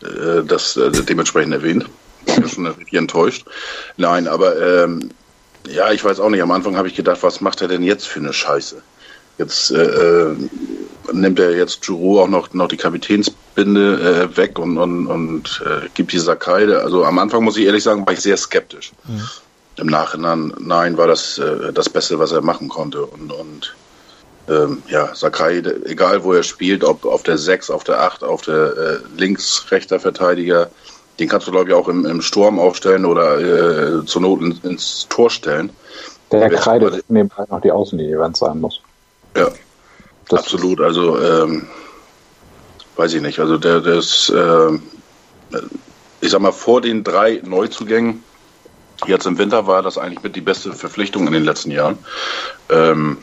äh, 0.03 0.44
das 0.44 0.76
äh, 0.76 0.90
dementsprechend 0.90 1.55
erwähnt. 1.55 1.86
Ich 2.26 2.34
bin 2.36 2.48
schon 2.48 2.66
richtig 2.66 2.94
enttäuscht. 2.94 3.44
Nein, 3.96 4.28
aber 4.28 4.84
ähm, 4.84 5.11
ja, 5.66 5.90
ich 5.92 6.05
weiß 6.05 6.20
auch 6.20 6.30
nicht. 6.30 6.42
Am 6.42 6.50
Anfang 6.50 6.76
habe 6.76 6.88
ich 6.88 6.94
gedacht, 6.94 7.22
was 7.22 7.40
macht 7.40 7.62
er 7.62 7.68
denn 7.68 7.82
jetzt 7.82 8.07
für 8.07 8.20
eine 8.20 8.32
Scheiße? 8.32 8.82
Jetzt 9.38 9.70
äh, 9.70 9.82
äh 9.82 10.36
nimmt 11.12 11.40
er 11.40 11.57
jetzt 11.57 11.84
Juro 11.86 12.22
auch 12.22 12.28
noch, 12.28 12.53
noch 12.55 12.68
die 12.68 12.76
Kapitänsbinde 12.76 14.30
äh, 14.32 14.36
weg 14.36 14.59
und, 14.59 14.78
und, 14.78 15.07
und 15.07 15.62
äh, 15.66 15.88
gibt 15.94 16.12
die 16.12 16.18
Sakai. 16.18 16.74
Also 16.76 17.05
am 17.05 17.18
Anfang 17.18 17.42
muss 17.42 17.57
ich 17.57 17.66
ehrlich 17.66 17.82
sagen, 17.82 18.07
war 18.07 18.12
ich 18.12 18.20
sehr 18.20 18.36
skeptisch. 18.36 18.92
Mhm. 19.07 19.28
Im 19.76 19.86
Nachhinein, 19.86 20.53
nein, 20.61 20.96
war 20.96 21.07
das 21.07 21.38
äh, 21.38 21.72
das 21.72 21.88
Beste, 21.88 22.18
was 22.18 22.32
er 22.32 22.42
machen 22.42 22.68
konnte. 22.68 23.05
Und, 23.05 23.32
und 23.32 23.74
ähm, 24.49 24.82
ja, 24.88 25.14
Sakai, 25.14 25.62
egal 25.84 26.24
wo 26.24 26.32
er 26.32 26.43
spielt, 26.43 26.82
ob 26.84 27.05
auf 27.05 27.22
der 27.22 27.38
6, 27.38 27.70
auf 27.70 27.84
der 27.84 28.01
8, 28.01 28.24
auf 28.24 28.43
der 28.43 28.76
äh, 28.76 28.99
links, 29.16 29.66
rechter 29.70 30.01
Verteidiger, 30.01 30.70
den 31.20 31.28
kannst 31.28 31.47
du, 31.47 31.53
glaube 31.53 31.70
ich, 31.70 31.74
auch 31.74 31.88
im, 31.88 32.05
im 32.05 32.22
Sturm 32.22 32.59
aufstellen 32.59 33.05
oder 33.05 33.38
äh, 33.38 34.05
zur 34.05 34.22
Not 34.22 34.40
in, 34.40 34.59
ins 34.64 35.07
Tor 35.09 35.30
stellen. 35.30 35.70
Der 36.32 36.49
kreidet 36.51 37.05
nebenbei 37.09 37.45
noch 37.49 37.61
die 37.61 37.70
Außenlinie, 37.70 38.18
wenn 38.18 38.32
es 38.32 38.38
sein 38.38 38.61
muss. 38.61 38.80
Ja, 39.36 39.49
das 40.28 40.40
absolut. 40.40 40.80
Also, 40.80 41.20
ähm, 41.20 41.68
weiß 42.97 43.14
ich 43.14 43.22
nicht. 43.22 43.38
Also, 43.38 43.59
der, 43.59 43.80
der 43.80 43.97
ist, 43.97 44.30
äh, 44.30 44.78
ich 46.20 46.30
sag 46.30 46.40
mal, 46.40 46.53
vor 46.53 46.80
den 46.80 47.05
drei 47.05 47.40
Neuzugängen, 47.45 48.24
jetzt 49.07 49.26
im 49.26 49.36
Winter 49.36 49.66
war 49.66 49.82
das 49.82 49.99
eigentlich 49.99 50.22
mit 50.22 50.34
die 50.34 50.40
beste 50.40 50.72
Verpflichtung 50.72 51.26
in 51.26 51.34
den 51.34 51.45
letzten 51.45 51.70
Jahren. 51.70 51.99
Ähm, 52.70 53.18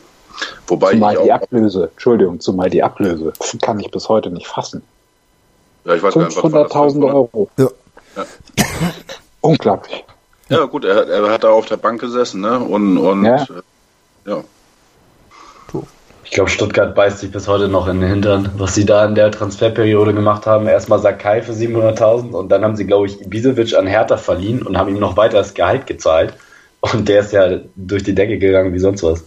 Wobei 0.68 0.92
zumal 0.92 1.18
die 1.18 1.32
Ablöse, 1.32 1.90
Entschuldigung, 1.92 2.40
zumal 2.40 2.70
die 2.70 2.84
Ablöse 2.84 3.34
kann 3.62 3.80
ich 3.80 3.92
bis 3.92 4.10
heute 4.10 4.30
nicht 4.30 4.48
fassen. 4.48 4.84
Ja, 5.86 5.96
ich 5.96 6.04
weiß 6.04 6.16
500.000 6.16 7.14
Euro. 7.14 7.50
Ja. 7.58 7.70
ja. 8.16 8.26
Unglaublich. 9.42 10.04
Ja, 10.50 10.66
gut, 10.66 10.86
er, 10.86 11.08
er, 11.08 11.32
hat 11.32 11.44
da 11.44 11.50
auf 11.50 11.68
der 11.68 11.78
Bank 11.78 12.02
gesessen, 12.02 12.42
ne? 12.42 12.60
Und, 12.60 12.98
und 12.98 13.24
ja. 13.24 13.46
Ja. 14.26 14.44
Ich 16.30 16.36
glaube, 16.36 16.52
Stuttgart 16.52 16.94
beißt 16.94 17.18
sich 17.20 17.32
bis 17.32 17.48
heute 17.48 17.68
noch 17.68 17.88
in 17.88 18.02
den 18.02 18.10
Hintern, 18.10 18.52
was 18.56 18.76
sie 18.76 18.86
da 18.86 19.04
in 19.04 19.16
der 19.16 19.32
Transferperiode 19.32 20.14
gemacht 20.14 20.46
haben. 20.46 20.68
Erstmal 20.68 21.00
Sakai 21.00 21.42
für 21.42 21.54
700.000 21.54 22.34
und 22.34 22.50
dann 22.50 22.64
haben 22.64 22.76
sie, 22.76 22.86
glaube 22.86 23.08
ich, 23.08 23.20
Ibisevic 23.20 23.76
an 23.76 23.88
Hertha 23.88 24.16
verliehen 24.16 24.62
und 24.62 24.78
haben 24.78 24.90
ihm 24.90 25.00
noch 25.00 25.18
weiter 25.18 25.40
das 25.40 25.56
Gehalt 25.56 25.88
gezahlt. 25.88 26.36
Und 26.82 27.10
der 27.10 27.22
ist 27.22 27.34
ja 27.34 27.62
durch 27.76 28.04
die 28.04 28.14
Decke 28.14 28.38
gegangen 28.38 28.74
wie 28.74 28.80
sonst 28.80 29.02
was. 29.02 29.26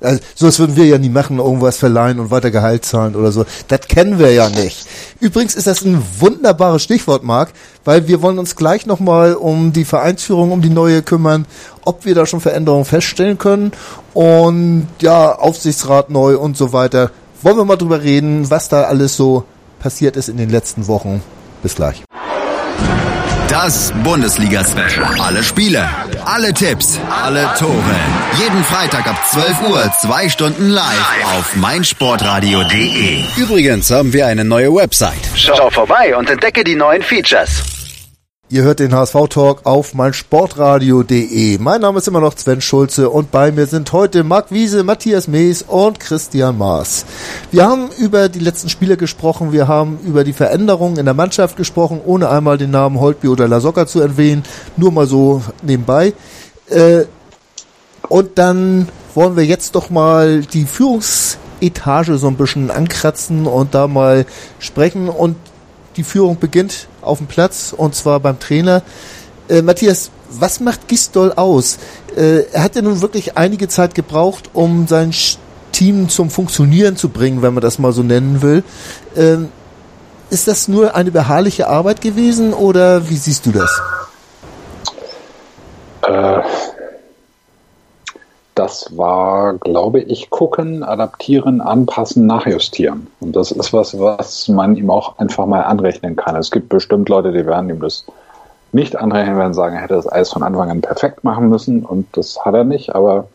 Also, 0.00 0.20
sowas 0.34 0.58
würden 0.58 0.76
wir 0.76 0.84
ja 0.84 0.98
nie 0.98 1.08
machen, 1.08 1.38
irgendwas 1.38 1.78
verleihen 1.78 2.20
und 2.20 2.30
weiter 2.30 2.50
Gehalt 2.50 2.84
zahlen 2.84 3.16
oder 3.16 3.32
so. 3.32 3.46
Das 3.68 3.80
kennen 3.88 4.18
wir 4.18 4.32
ja 4.32 4.48
nicht. 4.50 4.86
Übrigens 5.20 5.54
ist 5.54 5.66
das 5.66 5.82
ein 5.82 6.02
wunderbares 6.18 6.82
Stichwort, 6.82 7.24
Marc, 7.24 7.50
weil 7.84 8.06
wir 8.06 8.20
wollen 8.20 8.38
uns 8.38 8.56
gleich 8.56 8.86
nochmal 8.86 9.34
um 9.34 9.72
die 9.72 9.84
Vereinsführung, 9.84 10.52
um 10.52 10.60
die 10.60 10.70
neue 10.70 11.02
kümmern, 11.02 11.46
ob 11.84 12.04
wir 12.04 12.14
da 12.14 12.26
schon 12.26 12.40
Veränderungen 12.40 12.84
feststellen 12.84 13.38
können 13.38 13.72
und 14.12 14.88
ja, 15.00 15.32
Aufsichtsrat 15.32 16.10
neu 16.10 16.36
und 16.36 16.56
so 16.56 16.72
weiter. 16.72 17.10
Wollen 17.42 17.56
wir 17.56 17.64
mal 17.64 17.76
drüber 17.76 18.02
reden, 18.02 18.50
was 18.50 18.68
da 18.68 18.82
alles 18.84 19.16
so 19.16 19.44
passiert 19.78 20.16
ist 20.16 20.28
in 20.28 20.36
den 20.36 20.50
letzten 20.50 20.88
Wochen. 20.88 21.22
Bis 21.62 21.74
gleich. 21.74 22.02
Das 23.48 23.92
Bundesliga-Special. 24.02 25.20
Alle 25.20 25.42
Spiele, 25.42 25.88
alle 26.24 26.52
Tipps, 26.52 26.98
alle 27.08 27.48
Tore. 27.58 27.96
Jeden 28.38 28.64
Freitag 28.64 29.06
ab 29.06 29.16
12 29.30 29.68
Uhr, 29.68 29.92
zwei 30.00 30.28
Stunden 30.28 30.68
live 30.68 31.24
auf 31.38 31.54
meinsportradio.de. 31.56 33.22
Übrigens 33.36 33.90
haben 33.90 34.12
wir 34.12 34.26
eine 34.26 34.44
neue 34.44 34.74
Website. 34.74 35.14
Schau 35.36 35.70
vorbei 35.70 36.16
und 36.16 36.28
entdecke 36.28 36.64
die 36.64 36.74
neuen 36.74 37.02
Features. 37.02 37.62
Ihr 38.48 38.62
hört 38.62 38.78
den 38.78 38.94
HSV-Talk 38.94 39.62
auf 39.66 39.92
meinsportradio.de. 39.92 41.58
Mein 41.58 41.80
Name 41.80 41.98
ist 41.98 42.06
immer 42.06 42.20
noch 42.20 42.38
Sven 42.38 42.60
Schulze 42.60 43.10
und 43.10 43.32
bei 43.32 43.50
mir 43.50 43.66
sind 43.66 43.92
heute 43.92 44.22
Marc 44.22 44.52
Wiese, 44.52 44.84
Matthias 44.84 45.26
Mees 45.26 45.62
und 45.62 45.98
Christian 45.98 46.56
Maas. 46.56 47.06
Wir 47.50 47.66
haben 47.66 47.88
über 47.98 48.28
die 48.28 48.38
letzten 48.38 48.68
Spiele 48.68 48.96
gesprochen, 48.96 49.50
wir 49.50 49.66
haben 49.66 49.98
über 50.06 50.22
die 50.22 50.32
Veränderungen 50.32 50.96
in 50.96 51.06
der 51.06 51.14
Mannschaft 51.14 51.56
gesprochen, 51.56 52.00
ohne 52.04 52.28
einmal 52.28 52.56
den 52.56 52.70
Namen 52.70 53.00
Holtby 53.00 53.26
oder 53.26 53.48
Lasocca 53.48 53.84
zu 53.84 54.00
erwähnen, 54.00 54.44
nur 54.76 54.92
mal 54.92 55.08
so 55.08 55.42
nebenbei. 55.62 56.12
Äh, 56.68 57.06
und 58.08 58.38
dann 58.38 58.86
wollen 59.16 59.36
wir 59.36 59.44
jetzt 59.44 59.74
doch 59.74 59.90
mal 59.90 60.42
die 60.42 60.66
Führungsetage 60.66 62.16
so 62.16 62.28
ein 62.28 62.36
bisschen 62.36 62.70
ankratzen 62.70 63.48
und 63.48 63.74
da 63.74 63.88
mal 63.88 64.24
sprechen 64.60 65.08
und 65.08 65.34
die 65.96 66.02
Führung 66.02 66.38
beginnt 66.38 66.88
auf 67.02 67.18
dem 67.18 67.26
Platz 67.26 67.74
und 67.76 67.94
zwar 67.94 68.20
beim 68.20 68.38
Trainer. 68.38 68.82
Äh, 69.48 69.62
Matthias, 69.62 70.10
was 70.30 70.60
macht 70.60 70.88
Gistol 70.88 71.32
aus? 71.32 71.78
Äh, 72.16 72.44
er 72.52 72.62
hat 72.62 72.76
ja 72.76 72.82
nun 72.82 73.00
wirklich 73.00 73.36
einige 73.36 73.68
Zeit 73.68 73.94
gebraucht, 73.94 74.50
um 74.52 74.86
sein 74.86 75.12
Team 75.72 76.08
zum 76.08 76.30
Funktionieren 76.30 76.96
zu 76.96 77.08
bringen, 77.08 77.42
wenn 77.42 77.54
man 77.54 77.62
das 77.62 77.78
mal 77.78 77.92
so 77.92 78.02
nennen 78.02 78.42
will. 78.42 78.64
Ähm, 79.16 79.48
ist 80.30 80.48
das 80.48 80.68
nur 80.68 80.94
eine 80.94 81.10
beharrliche 81.10 81.68
Arbeit 81.68 82.00
gewesen 82.00 82.52
oder 82.52 83.08
wie 83.08 83.16
siehst 83.16 83.46
du 83.46 83.52
das? 83.52 83.80
Äh, 86.02 86.40
das 88.56 88.96
war, 88.96 89.54
glaube 89.58 90.00
ich, 90.00 90.30
gucken, 90.30 90.82
adaptieren, 90.82 91.60
anpassen, 91.60 92.26
nachjustieren. 92.26 93.06
Und 93.20 93.36
das 93.36 93.52
ist 93.52 93.74
was, 93.74 93.98
was 94.00 94.48
man 94.48 94.76
ihm 94.76 94.90
auch 94.90 95.18
einfach 95.18 95.44
mal 95.44 95.60
anrechnen 95.60 96.16
kann. 96.16 96.36
Es 96.36 96.50
gibt 96.50 96.70
bestimmt 96.70 97.10
Leute, 97.10 97.32
die 97.32 97.44
werden 97.44 97.68
ihm 97.68 97.80
das 97.80 98.06
nicht 98.72 98.96
anrechnen, 98.96 99.36
werden 99.36 99.52
sagen, 99.52 99.76
er 99.76 99.82
hätte 99.82 99.94
das 99.94 100.10
Eis 100.10 100.32
von 100.32 100.42
Anfang 100.42 100.70
an 100.70 100.80
perfekt 100.80 101.22
machen 101.22 101.50
müssen 101.50 101.84
und 101.84 102.06
das 102.16 102.44
hat 102.44 102.54
er 102.54 102.64
nicht, 102.64 102.94
aber 102.94 103.28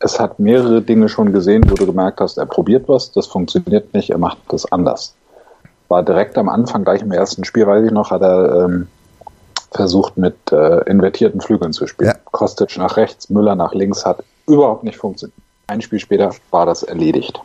es 0.00 0.20
hat 0.20 0.38
mehrere 0.38 0.82
Dinge 0.82 1.08
schon 1.08 1.32
gesehen, 1.32 1.64
wo 1.70 1.74
du 1.74 1.86
gemerkt 1.86 2.20
hast, 2.20 2.36
er 2.36 2.46
probiert 2.46 2.88
was, 2.90 3.12
das 3.12 3.26
funktioniert 3.26 3.94
nicht, 3.94 4.10
er 4.10 4.18
macht 4.18 4.38
das 4.48 4.70
anders. 4.70 5.14
War 5.88 6.02
direkt 6.02 6.36
am 6.36 6.50
Anfang, 6.50 6.84
gleich 6.84 7.00
im 7.00 7.12
ersten 7.12 7.44
Spiel, 7.44 7.66
weiß 7.66 7.86
ich 7.86 7.92
noch, 7.92 8.10
hat 8.10 8.20
er 8.20 8.66
ähm, 8.66 8.88
versucht 9.76 10.16
mit 10.16 10.36
äh, 10.52 10.88
invertierten 10.90 11.40
Flügeln 11.40 11.72
zu 11.72 11.86
spielen. 11.86 12.10
Ja. 12.10 12.16
Kostic 12.32 12.76
nach 12.76 12.96
rechts, 12.96 13.30
Müller 13.30 13.54
nach 13.54 13.74
links 13.74 14.04
hat 14.04 14.24
überhaupt 14.46 14.84
nicht 14.84 14.96
funktioniert. 14.96 15.38
Ein 15.68 15.80
Spiel 15.80 15.98
später 15.98 16.32
war 16.50 16.66
das 16.66 16.82
erledigt. 16.82 17.40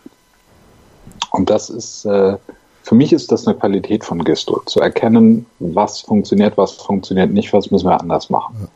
Und 1.31 1.49
das 1.49 1.69
ist, 1.69 2.05
äh, 2.05 2.37
für 2.83 2.95
mich 2.95 3.13
ist 3.13 3.31
das 3.31 3.47
eine 3.47 3.57
Qualität 3.57 4.03
von 4.03 4.23
Gesto, 4.23 4.61
zu 4.65 4.79
erkennen, 4.79 5.45
was 5.59 6.01
funktioniert, 6.01 6.57
was 6.57 6.73
funktioniert 6.73 7.31
nicht, 7.31 7.53
was 7.53 7.71
müssen 7.71 7.87
wir 7.87 7.99
anders 7.99 8.29
machen. 8.29 8.55
Ja. 8.61 8.67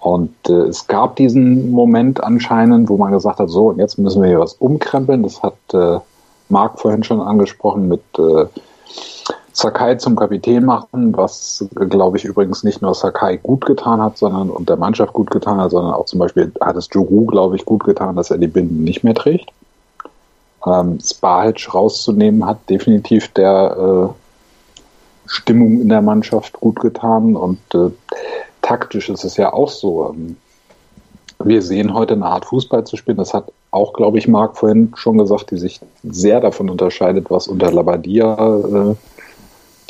Und 0.00 0.34
äh, 0.48 0.68
es 0.68 0.86
gab 0.86 1.16
diesen 1.16 1.70
Moment 1.70 2.22
anscheinend, 2.22 2.88
wo 2.88 2.96
man 2.96 3.12
gesagt 3.12 3.38
hat, 3.38 3.50
so, 3.50 3.68
und 3.68 3.78
jetzt 3.78 3.98
müssen 3.98 4.22
wir 4.22 4.28
hier 4.28 4.40
was 4.40 4.54
umkrempeln. 4.54 5.22
Das 5.22 5.42
hat 5.42 5.56
äh, 5.72 5.98
Marc 6.48 6.78
vorhin 6.78 7.02
schon 7.02 7.20
angesprochen 7.20 7.88
mit 7.88 8.02
äh, 8.18 8.46
Sakai 9.58 9.94
zum 9.94 10.16
Kapitän 10.16 10.66
machen, 10.66 11.16
was, 11.16 11.64
glaube 11.74 12.18
ich, 12.18 12.26
übrigens 12.26 12.62
nicht 12.62 12.82
nur 12.82 12.94
Sakai 12.94 13.38
gut 13.38 13.64
getan 13.64 14.02
hat, 14.02 14.18
sondern 14.18 14.50
und 14.50 14.68
der 14.68 14.76
Mannschaft 14.76 15.14
gut 15.14 15.30
getan 15.30 15.58
hat, 15.58 15.70
sondern 15.70 15.94
auch 15.94 16.04
zum 16.04 16.18
Beispiel 16.18 16.52
hat 16.60 16.76
es 16.76 16.90
Juru, 16.92 17.24
glaube 17.24 17.56
ich, 17.56 17.64
gut 17.64 17.84
getan, 17.84 18.16
dass 18.16 18.30
er 18.30 18.36
die 18.36 18.48
Binden 18.48 18.84
nicht 18.84 19.02
mehr 19.02 19.14
trägt. 19.14 19.48
Ähm, 20.66 20.98
Spahic 21.02 21.72
rauszunehmen 21.72 22.44
hat 22.44 22.68
definitiv 22.68 23.28
der 23.28 24.12
äh, 24.12 25.26
Stimmung 25.26 25.80
in 25.80 25.88
der 25.88 26.02
Mannschaft 26.02 26.60
gut 26.60 26.78
getan 26.80 27.34
und 27.34 27.58
äh, 27.74 27.88
taktisch 28.60 29.08
ist 29.08 29.24
es 29.24 29.38
ja 29.38 29.54
auch 29.54 29.70
so. 29.70 30.12
Ähm, 30.12 30.36
wir 31.42 31.62
sehen 31.62 31.94
heute 31.94 32.12
eine 32.12 32.26
Art 32.26 32.44
Fußball 32.44 32.84
zu 32.84 32.98
spielen. 32.98 33.16
Das 33.16 33.32
hat 33.32 33.50
auch, 33.70 33.94
glaube 33.94 34.18
ich, 34.18 34.28
Marc 34.28 34.58
vorhin 34.58 34.92
schon 34.96 35.16
gesagt, 35.16 35.50
die 35.50 35.56
sich 35.56 35.80
sehr 36.02 36.40
davon 36.40 36.68
unterscheidet, 36.68 37.30
was 37.30 37.48
unter 37.48 37.72
Labadia 37.72 38.34
äh, 38.34 38.94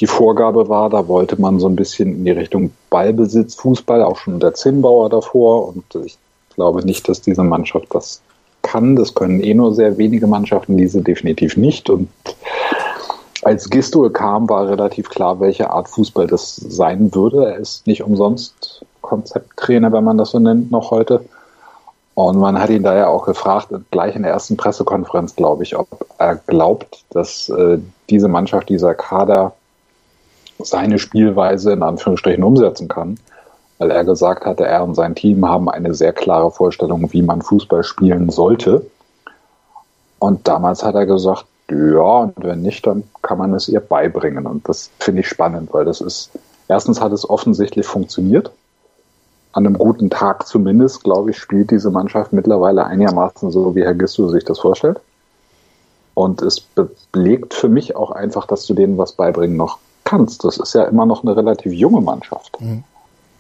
die 0.01 0.07
Vorgabe 0.07 0.69
war. 0.69 0.91
Da 0.91 1.09
wollte 1.09 1.41
man 1.41 1.59
so 1.59 1.69
ein 1.69 1.77
bisschen 1.77 2.15
in 2.15 2.25
die 2.25 2.31
Richtung 2.31 2.73
Ballbesitz, 2.91 3.55
Fußball, 3.55 4.03
auch 4.03 4.19
schon 4.19 4.41
der 4.41 4.55
Zinnbauer 4.55 5.09
davor. 5.09 5.69
Und 5.69 5.85
ich 6.05 6.19
glaube 6.55 6.85
nicht, 6.85 7.09
dass 7.09 7.21
diese 7.21 7.43
Mannschaft 7.43 7.87
das 7.91 8.21
kann. 8.63 8.97
Das 8.97 9.15
können 9.15 9.41
eh 9.41 9.55
nur 9.55 9.75
sehr 9.75 9.97
wenige 9.97 10.27
Mannschaften, 10.27 10.77
diese 10.77 11.03
definitiv 11.03 11.57
nicht. 11.57 11.89
Und 11.89 12.09
als 13.43 13.71
Gistol 13.71 14.11
kam, 14.11 14.49
war 14.49 14.69
relativ 14.69 15.09
klar, 15.09 15.41
welche 15.41 15.71
Art 15.71 15.89
Fußball 15.89 16.27
das 16.27 16.57
sein 16.57 17.15
würde. 17.15 17.47
Er 17.47 17.57
ist 17.57 17.87
nicht 17.87 18.03
umsonst 18.03 18.85
Konzepttrainer, 19.03 19.93
wenn 19.93 20.05
man 20.05 20.19
das 20.19 20.33
so 20.33 20.39
nennt, 20.39 20.71
noch 20.71 20.91
heute. 20.91 21.25
Und 22.15 22.39
man 22.39 22.59
hat 22.59 22.71
ihn 22.71 22.83
da 22.83 22.97
ja 22.97 23.09
auch 23.09 23.27
gefragt, 23.27 23.69
gleich 23.91 24.17
in 24.17 24.23
der 24.23 24.33
ersten 24.33 24.57
Pressekonferenz, 24.57 25.37
glaube 25.37 25.63
ich, 25.63 25.77
ob 25.77 25.87
er 26.19 26.37
glaubt, 26.37 27.05
dass 27.11 27.51
äh, 27.51 27.79
diese 28.09 28.29
Mannschaft, 28.29 28.71
dieser 28.71 28.95
Kader 28.95 29.55
seine 30.59 30.99
Spielweise 30.99 31.73
in 31.73 31.83
Anführungsstrichen 31.83 32.43
umsetzen 32.43 32.89
kann, 32.89 33.19
weil 33.79 33.91
er 33.91 34.05
gesagt 34.05 34.47
hatte, 34.47 34.65
er 34.65 34.85
und 34.85 34.95
sein 34.95 35.15
Team 35.15 35.47
haben 35.47 35.69
eine 35.69 35.95
sehr 35.95 36.13
klare 36.13 36.51
Vorstellung, 36.51 37.13
wie 37.13 37.23
man 37.23 37.43
Fußball 37.43 37.85
spielen 37.85 38.31
sollte. 38.31 38.87
Und 40.19 40.49
damals 40.49 40.83
hat 40.83 40.95
er 40.95 41.07
gesagt, 41.07 41.45
ja, 41.71 42.19
und 42.19 42.35
wenn 42.39 42.63
nicht, 42.63 42.87
dann 42.87 43.05
kann 43.23 43.39
man 43.39 43.53
es 43.55 43.69
ihr 43.69 43.81
beibringen. 43.81 44.47
Und 44.47 44.69
das 44.69 44.91
finde 44.99 45.21
ich 45.21 45.29
spannend, 45.29 45.75
weil 45.75 45.85
das 45.85 46.01
ist, 46.01 46.31
erstens 46.69 47.01
hat 47.01 47.13
es 47.13 47.29
offensichtlich 47.29 47.87
funktioniert. 47.87 48.51
An 49.53 49.67
einem 49.67 49.79
guten 49.79 50.11
Tag 50.11 50.47
zumindest, 50.47 51.03
glaube 51.03 51.31
ich, 51.31 51.39
spielt 51.39 51.71
diese 51.71 51.91
Mannschaft 51.91 52.33
mittlerweile 52.33 52.85
einigermaßen 52.85 53.51
so, 53.51 53.75
wie 53.75 53.83
Herr 53.83 53.95
Gistu 53.95 54.29
sich 54.29 54.45
das 54.45 54.59
vorstellt. 54.59 55.01
Und 56.15 56.41
es 56.41 56.61
belegt 57.13 57.53
für 57.53 57.69
mich 57.69 57.97
auch 57.97 58.11
einfach, 58.11 58.47
dass 58.47 58.67
du 58.67 58.75
denen 58.75 58.97
was 58.97 59.13
beibringen 59.13 59.57
noch 59.57 59.79
kannst. 60.07 60.45
Das 60.45 60.57
ist 60.57 60.75
ja 60.75 60.85
immer 60.85 61.05
noch 61.05 61.23
eine 61.23 61.37
relativ 61.37 61.73
junge 61.73 62.01
Mannschaft. 62.01 62.59
Mhm. 62.61 62.85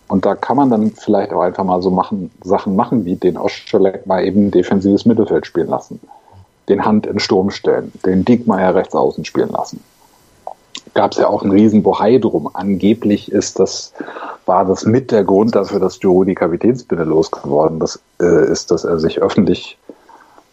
Und 0.08 0.24
da 0.24 0.34
kann 0.34 0.56
man 0.56 0.70
dann 0.70 0.92
vielleicht 0.92 1.32
auch 1.32 1.40
einfach 1.40 1.64
mal 1.64 1.82
so 1.82 1.90
machen, 1.90 2.30
Sachen 2.44 2.76
machen, 2.76 3.04
wie 3.04 3.16
den 3.16 3.38
Oscholek 3.38 4.06
mal 4.06 4.24
eben 4.24 4.50
defensives 4.50 5.04
Mittelfeld 5.04 5.46
spielen 5.46 5.68
lassen, 5.68 6.00
den 6.68 6.84
Hand 6.84 7.06
in 7.06 7.18
Sturm 7.18 7.50
stellen, 7.50 7.92
den 8.04 8.24
Diekmeyer 8.24 8.74
rechts 8.74 8.94
außen 8.94 9.24
spielen 9.24 9.50
lassen. 9.50 9.82
Gab 10.94 11.12
es 11.12 11.18
ja 11.18 11.28
auch 11.28 11.42
einen 11.42 11.50
riesen 11.50 11.82
Bohai 11.82 12.18
drum. 12.18 12.48
Angeblich 12.52 13.32
ist 13.32 13.58
das, 13.58 13.92
war 14.46 14.64
das 14.64 14.84
mit 14.84 15.10
der 15.10 15.24
Grund 15.24 15.54
dafür, 15.54 15.80
dass 15.80 16.00
Joe 16.00 16.24
die 16.24 16.34
Kapitänsbinde 16.34 17.04
losgeworden 17.04 17.80
das, 17.80 18.00
äh, 18.20 18.50
ist, 18.50 18.70
dass 18.70 18.84
er 18.84 19.00
sich 19.00 19.20
öffentlich 19.20 19.76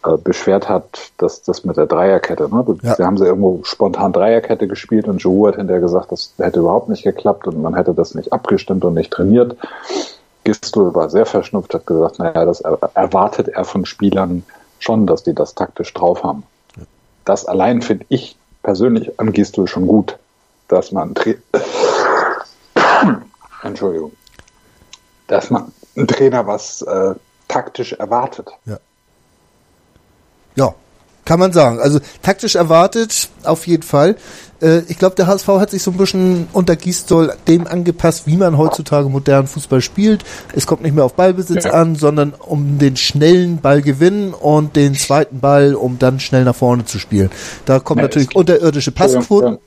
äh, 0.04 0.16
beschwert 0.16 0.68
hat, 0.68 1.12
dass 1.18 1.42
das 1.42 1.64
mit 1.64 1.76
der 1.76 1.86
Dreierkette, 1.86 2.48
ne? 2.54 2.64
Ja. 2.82 2.94
Sie 2.94 3.04
haben 3.04 3.16
sie 3.16 3.24
irgendwo 3.24 3.60
spontan 3.64 4.12
Dreierkette 4.12 4.68
gespielt 4.68 5.08
und 5.08 5.18
Joe 5.18 5.48
hat 5.48 5.56
hinterher 5.56 5.80
gesagt, 5.80 6.12
das 6.12 6.34
hätte 6.38 6.60
überhaupt 6.60 6.88
nicht 6.88 7.04
geklappt 7.04 7.46
und 7.46 7.62
man 7.62 7.74
hätte 7.74 7.94
das 7.94 8.14
nicht 8.14 8.32
abgestimmt 8.32 8.84
und 8.84 8.94
nicht 8.94 9.12
trainiert. 9.12 9.56
Gistel 10.44 10.94
war 10.94 11.08
sehr 11.08 11.24
verschnupft, 11.24 11.72
hat 11.74 11.86
gesagt, 11.86 12.18
naja, 12.18 12.44
das 12.44 12.60
erwartet 12.60 13.48
er 13.48 13.64
von 13.64 13.86
Spielern 13.86 14.44
schon, 14.78 15.06
dass 15.06 15.22
die 15.22 15.34
das 15.34 15.54
taktisch 15.54 15.94
drauf 15.94 16.22
haben. 16.22 16.42
Das 17.24 17.46
allein 17.46 17.80
finde 17.80 18.04
ich 18.10 18.36
persönlich 18.62 19.18
an 19.18 19.32
Gistel 19.32 19.66
schon 19.66 19.86
gut, 19.86 20.18
dass 20.68 20.92
man 20.92 21.14
Entschuldigung, 23.62 24.12
dass 25.28 25.48
man 25.48 25.72
einen 25.96 26.08
Trainer 26.08 26.46
was 26.46 26.82
äh, 26.82 27.14
taktisch 27.48 27.94
erwartet. 27.94 28.50
Ja. 28.66 28.78
Ja, 30.56 30.74
kann 31.24 31.40
man 31.40 31.52
sagen. 31.52 31.80
Also 31.80 32.00
taktisch 32.22 32.54
erwartet, 32.54 33.28
auf 33.44 33.66
jeden 33.66 33.82
Fall. 33.82 34.16
Äh, 34.60 34.80
ich 34.88 34.98
glaube, 34.98 35.16
der 35.16 35.26
HSV 35.26 35.48
hat 35.48 35.70
sich 35.70 35.82
so 35.82 35.90
ein 35.90 35.96
bisschen 35.96 36.48
unter 36.52 36.76
Gießdoll 36.76 37.32
dem 37.48 37.66
angepasst, 37.66 38.26
wie 38.26 38.36
man 38.36 38.58
heutzutage 38.58 39.08
modernen 39.08 39.46
Fußball 39.46 39.80
spielt. 39.80 40.24
Es 40.54 40.66
kommt 40.66 40.82
nicht 40.82 40.94
mehr 40.94 41.04
auf 41.04 41.14
Ballbesitz 41.14 41.64
ja. 41.64 41.72
an, 41.72 41.96
sondern 41.96 42.34
um 42.34 42.78
den 42.78 42.96
schnellen 42.96 43.58
Ball 43.58 43.82
gewinnen 43.82 44.34
und 44.34 44.76
den 44.76 44.94
zweiten 44.94 45.40
Ball, 45.40 45.74
um 45.74 45.98
dann 45.98 46.20
schnell 46.20 46.44
nach 46.44 46.54
vorne 46.54 46.84
zu 46.84 46.98
spielen. 46.98 47.30
Da 47.64 47.80
kommen 47.80 47.98
ja, 47.98 48.04
natürlich 48.04 48.34
unterirdische 48.34 48.92
Passquoten. 48.92 49.58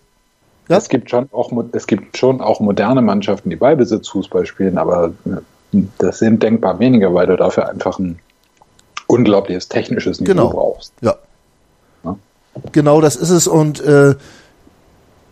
Ja? 0.70 0.78
Es 0.78 0.90
gibt 0.90 1.10
schon 1.10 1.30
auch 1.32 1.52
es 1.72 1.88
gibt 1.88 2.18
schon 2.18 2.42
auch 2.42 2.60
moderne 2.60 3.02
Mannschaften, 3.02 3.50
die 3.50 3.56
Ballbesitzfußball 3.56 4.46
spielen, 4.46 4.78
aber 4.78 5.14
äh, 5.26 5.82
das 5.98 6.20
sind 6.20 6.44
denkbar 6.44 6.80
weniger, 6.80 7.14
weil 7.14 7.28
du 7.28 7.36
dafür 7.36 7.70
einfach 7.70 8.00
ein 8.00 8.20
unglaubliches 9.08 9.68
technisches 9.70 10.20
Niveau 10.20 10.34
genau. 10.34 10.50
brauchst. 10.50 10.94
Ja. 11.02 11.16
ja. 12.04 12.18
Genau, 12.72 13.02
das 13.02 13.16
ist 13.16 13.30
es 13.30 13.48
und 13.48 13.80
äh, 13.82 14.16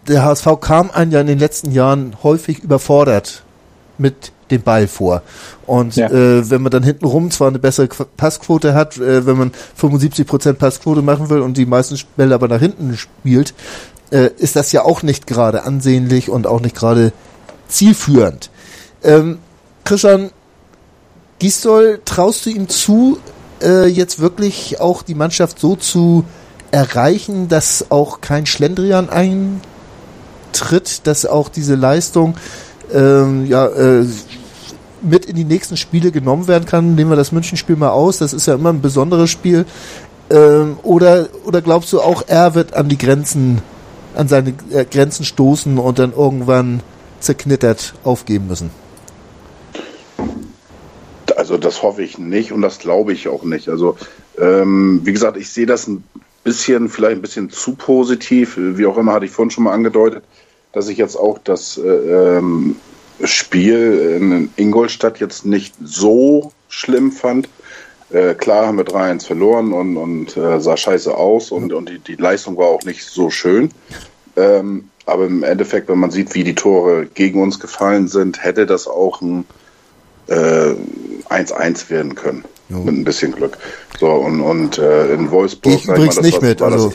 der 0.07 0.23
HSV 0.23 0.47
kam 0.61 0.91
ein 0.91 1.11
ja 1.11 1.21
in 1.21 1.27
den 1.27 1.39
letzten 1.39 1.71
Jahren 1.71 2.15
häufig 2.23 2.59
überfordert 2.59 3.43
mit 3.97 4.31
dem 4.51 4.61
Ball 4.61 4.87
vor. 4.87 5.23
Und 5.65 5.95
ja. 5.95 6.07
äh, 6.07 6.49
wenn 6.49 6.61
man 6.61 6.71
dann 6.71 6.83
hintenrum 6.83 7.31
zwar 7.31 7.47
eine 7.47 7.59
bessere 7.59 7.87
Passquote 7.87 8.73
hat, 8.73 8.97
äh, 8.97 9.25
wenn 9.25 9.37
man 9.37 9.51
75% 9.79 10.53
Passquote 10.53 11.01
machen 11.01 11.29
will 11.29 11.41
und 11.41 11.57
die 11.57 11.65
meisten 11.65 11.99
Bälle 12.15 12.35
aber 12.35 12.47
nach 12.47 12.59
hinten 12.59 12.95
spielt, 12.95 13.53
äh, 14.11 14.29
ist 14.37 14.55
das 14.55 14.71
ja 14.71 14.83
auch 14.83 15.01
nicht 15.01 15.25
gerade 15.25 15.63
ansehnlich 15.63 16.29
und 16.29 16.45
auch 16.45 16.61
nicht 16.61 16.75
gerade 16.75 17.11
zielführend. 17.67 18.51
Ähm, 19.03 19.39
Christian 19.83 20.29
Gisdol, 21.39 22.01
traust 22.05 22.45
du 22.45 22.51
ihm 22.51 22.69
zu, 22.69 23.17
äh, 23.61 23.87
jetzt 23.87 24.19
wirklich 24.19 24.79
auch 24.79 25.01
die 25.03 25.15
Mannschaft 25.15 25.59
so 25.59 25.75
zu 25.75 26.25
erreichen, 26.71 27.47
dass 27.47 27.89
auch 27.89 28.21
kein 28.21 28.45
Schlendrian 28.45 29.09
eintritt, 29.09 29.61
dass 31.07 31.25
auch 31.25 31.49
diese 31.49 31.75
Leistung 31.75 32.35
ähm, 32.93 33.45
ja, 33.45 33.67
äh, 33.67 34.05
mit 35.01 35.25
in 35.25 35.35
die 35.35 35.45
nächsten 35.45 35.77
Spiele 35.77 36.11
genommen 36.11 36.47
werden 36.47 36.65
kann. 36.65 36.95
Nehmen 36.95 37.11
wir 37.11 37.15
das 37.15 37.31
Münchenspiel 37.31 37.75
mal 37.75 37.89
aus, 37.89 38.17
das 38.17 38.33
ist 38.33 38.47
ja 38.47 38.55
immer 38.55 38.69
ein 38.69 38.81
besonderes 38.81 39.29
Spiel. 39.29 39.65
Ähm, 40.29 40.77
oder, 40.83 41.27
oder 41.45 41.61
glaubst 41.61 41.93
du 41.93 42.01
auch, 42.01 42.23
er 42.27 42.55
wird 42.55 42.73
an 42.73 42.89
die 42.89 42.97
Grenzen, 42.97 43.61
an 44.15 44.27
seine 44.27 44.53
äh, 44.71 44.85
Grenzen 44.85 45.23
stoßen 45.23 45.77
und 45.77 45.99
dann 45.99 46.13
irgendwann 46.13 46.81
zerknittert 47.19 47.93
aufgeben 48.03 48.47
müssen? 48.47 48.71
Also 51.45 51.59
das 51.59 51.83
hoffe 51.83 52.01
ich 52.01 52.17
nicht 52.17 52.51
und 52.51 52.63
das 52.63 52.79
glaube 52.79 53.13
ich 53.13 53.27
auch 53.27 53.43
nicht. 53.43 53.69
Also 53.69 53.97
ähm, 54.39 55.01
wie 55.03 55.13
gesagt, 55.13 55.37
ich 55.37 55.51
sehe 55.51 55.67
das 55.67 55.85
ein 55.85 56.03
bisschen, 56.43 56.89
vielleicht 56.89 57.17
ein 57.17 57.21
bisschen 57.21 57.51
zu 57.51 57.75
positiv. 57.75 58.55
Wie 58.57 58.87
auch 58.87 58.97
immer, 58.97 59.13
hatte 59.13 59.25
ich 59.25 59.31
vorhin 59.31 59.51
schon 59.51 59.65
mal 59.65 59.73
angedeutet, 59.73 60.23
dass 60.73 60.87
ich 60.87 60.97
jetzt 60.97 61.15
auch 61.15 61.37
das 61.37 61.77
äh, 61.77 62.37
ähm, 62.37 62.77
Spiel 63.23 64.17
in 64.19 64.49
Ingolstadt 64.55 65.19
jetzt 65.19 65.45
nicht 65.45 65.75
so 65.83 66.51
schlimm 66.67 67.11
fand. 67.11 67.47
Äh, 68.09 68.33
klar 68.33 68.65
haben 68.65 68.79
wir 68.79 68.85
3-1 68.85 69.27
verloren 69.27 69.71
und, 69.71 69.97
und 69.97 70.35
äh, 70.37 70.59
sah 70.59 70.75
scheiße 70.75 71.15
aus 71.15 71.51
und, 71.51 71.73
und 71.73 71.89
die, 71.89 71.99
die 71.99 72.15
Leistung 72.15 72.57
war 72.57 72.69
auch 72.69 72.81
nicht 72.85 73.03
so 73.03 73.29
schön. 73.29 73.69
Ähm, 74.35 74.89
aber 75.05 75.27
im 75.27 75.43
Endeffekt, 75.43 75.89
wenn 75.89 75.99
man 75.99 76.09
sieht, 76.09 76.33
wie 76.33 76.43
die 76.43 76.55
Tore 76.55 77.05
gegen 77.05 77.39
uns 77.39 77.59
gefallen 77.59 78.07
sind, 78.07 78.43
hätte 78.43 78.65
das 78.65 78.87
auch 78.87 79.21
ein 79.21 79.45
1-1 81.29 81.87
äh, 81.87 81.89
werden 81.89 82.15
können. 82.15 82.45
Jo. 82.69 82.79
Mit 82.79 82.95
ein 82.95 83.03
bisschen 83.03 83.31
Glück. 83.31 83.57
So, 83.99 84.07
und, 84.07 84.41
und 84.41 84.77
äh, 84.77 85.13
in 85.13 85.29
Wolfsburg. 85.31 85.63
Gehe 85.63 85.75
ich 85.75 85.87
übrigens 85.87 86.15
mal, 86.15 86.21
nicht 86.23 86.41
mit, 86.41 86.61
also 86.61 86.93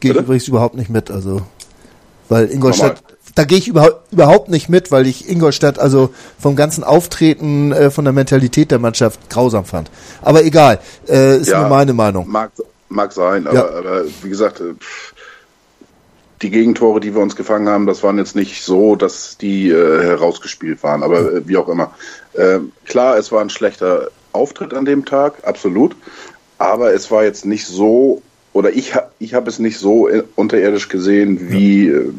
gehe 0.00 0.12
ich 0.12 0.18
übrigens 0.18 0.48
überhaupt 0.48 0.76
nicht 0.76 0.90
mit, 0.90 1.10
also 1.10 1.42
weil 2.28 2.50
Ingolstadt, 2.50 3.02
da 3.34 3.44
gehe 3.44 3.58
ich 3.58 3.68
überhaupt, 3.68 4.12
überhaupt 4.12 4.48
nicht 4.48 4.68
mit, 4.68 4.90
weil 4.92 5.06
ich 5.06 5.28
Ingolstadt 5.28 5.78
also 5.78 6.10
vom 6.38 6.56
ganzen 6.56 6.84
Auftreten, 6.84 7.72
äh, 7.72 7.90
von 7.90 8.04
der 8.04 8.12
Mentalität 8.12 8.70
der 8.70 8.78
Mannschaft 8.78 9.30
grausam 9.30 9.64
fand. 9.64 9.90
Aber 10.22 10.44
egal, 10.44 10.80
äh, 11.08 11.38
ist 11.38 11.48
ja, 11.48 11.60
nur 11.60 11.68
meine 11.68 11.94
Meinung. 11.94 12.28
Mag, 12.28 12.50
mag 12.88 13.12
sein, 13.12 13.46
aber, 13.46 13.56
ja. 13.56 13.78
aber 13.78 14.04
wie 14.22 14.28
gesagt, 14.28 14.60
äh, 14.60 14.74
die 16.42 16.50
Gegentore, 16.50 17.00
die 17.00 17.14
wir 17.14 17.22
uns 17.22 17.36
gefangen 17.36 17.68
haben, 17.68 17.86
das 17.86 18.02
waren 18.02 18.18
jetzt 18.18 18.36
nicht 18.36 18.62
so, 18.62 18.96
dass 18.96 19.38
die 19.38 19.70
äh, 19.70 20.02
herausgespielt 20.02 20.82
waren, 20.82 21.02
aber 21.02 21.32
äh, 21.32 21.48
wie 21.48 21.56
auch 21.56 21.68
immer. 21.68 21.92
Äh, 22.34 22.60
klar, 22.84 23.16
es 23.16 23.32
war 23.32 23.40
ein 23.40 23.50
schlechter 23.50 24.10
Auftritt 24.32 24.74
an 24.74 24.84
dem 24.84 25.04
Tag, 25.04 25.34
absolut, 25.44 25.96
aber 26.58 26.92
es 26.92 27.10
war 27.10 27.24
jetzt 27.24 27.44
nicht 27.44 27.66
so, 27.66 28.22
oder 28.52 28.70
ich, 28.72 28.94
ich 29.18 29.34
habe 29.34 29.48
es 29.48 29.58
nicht 29.58 29.78
so 29.78 30.08
unterirdisch 30.36 30.88
gesehen, 30.88 31.50
wie 31.50 31.88
äh, 31.88 32.12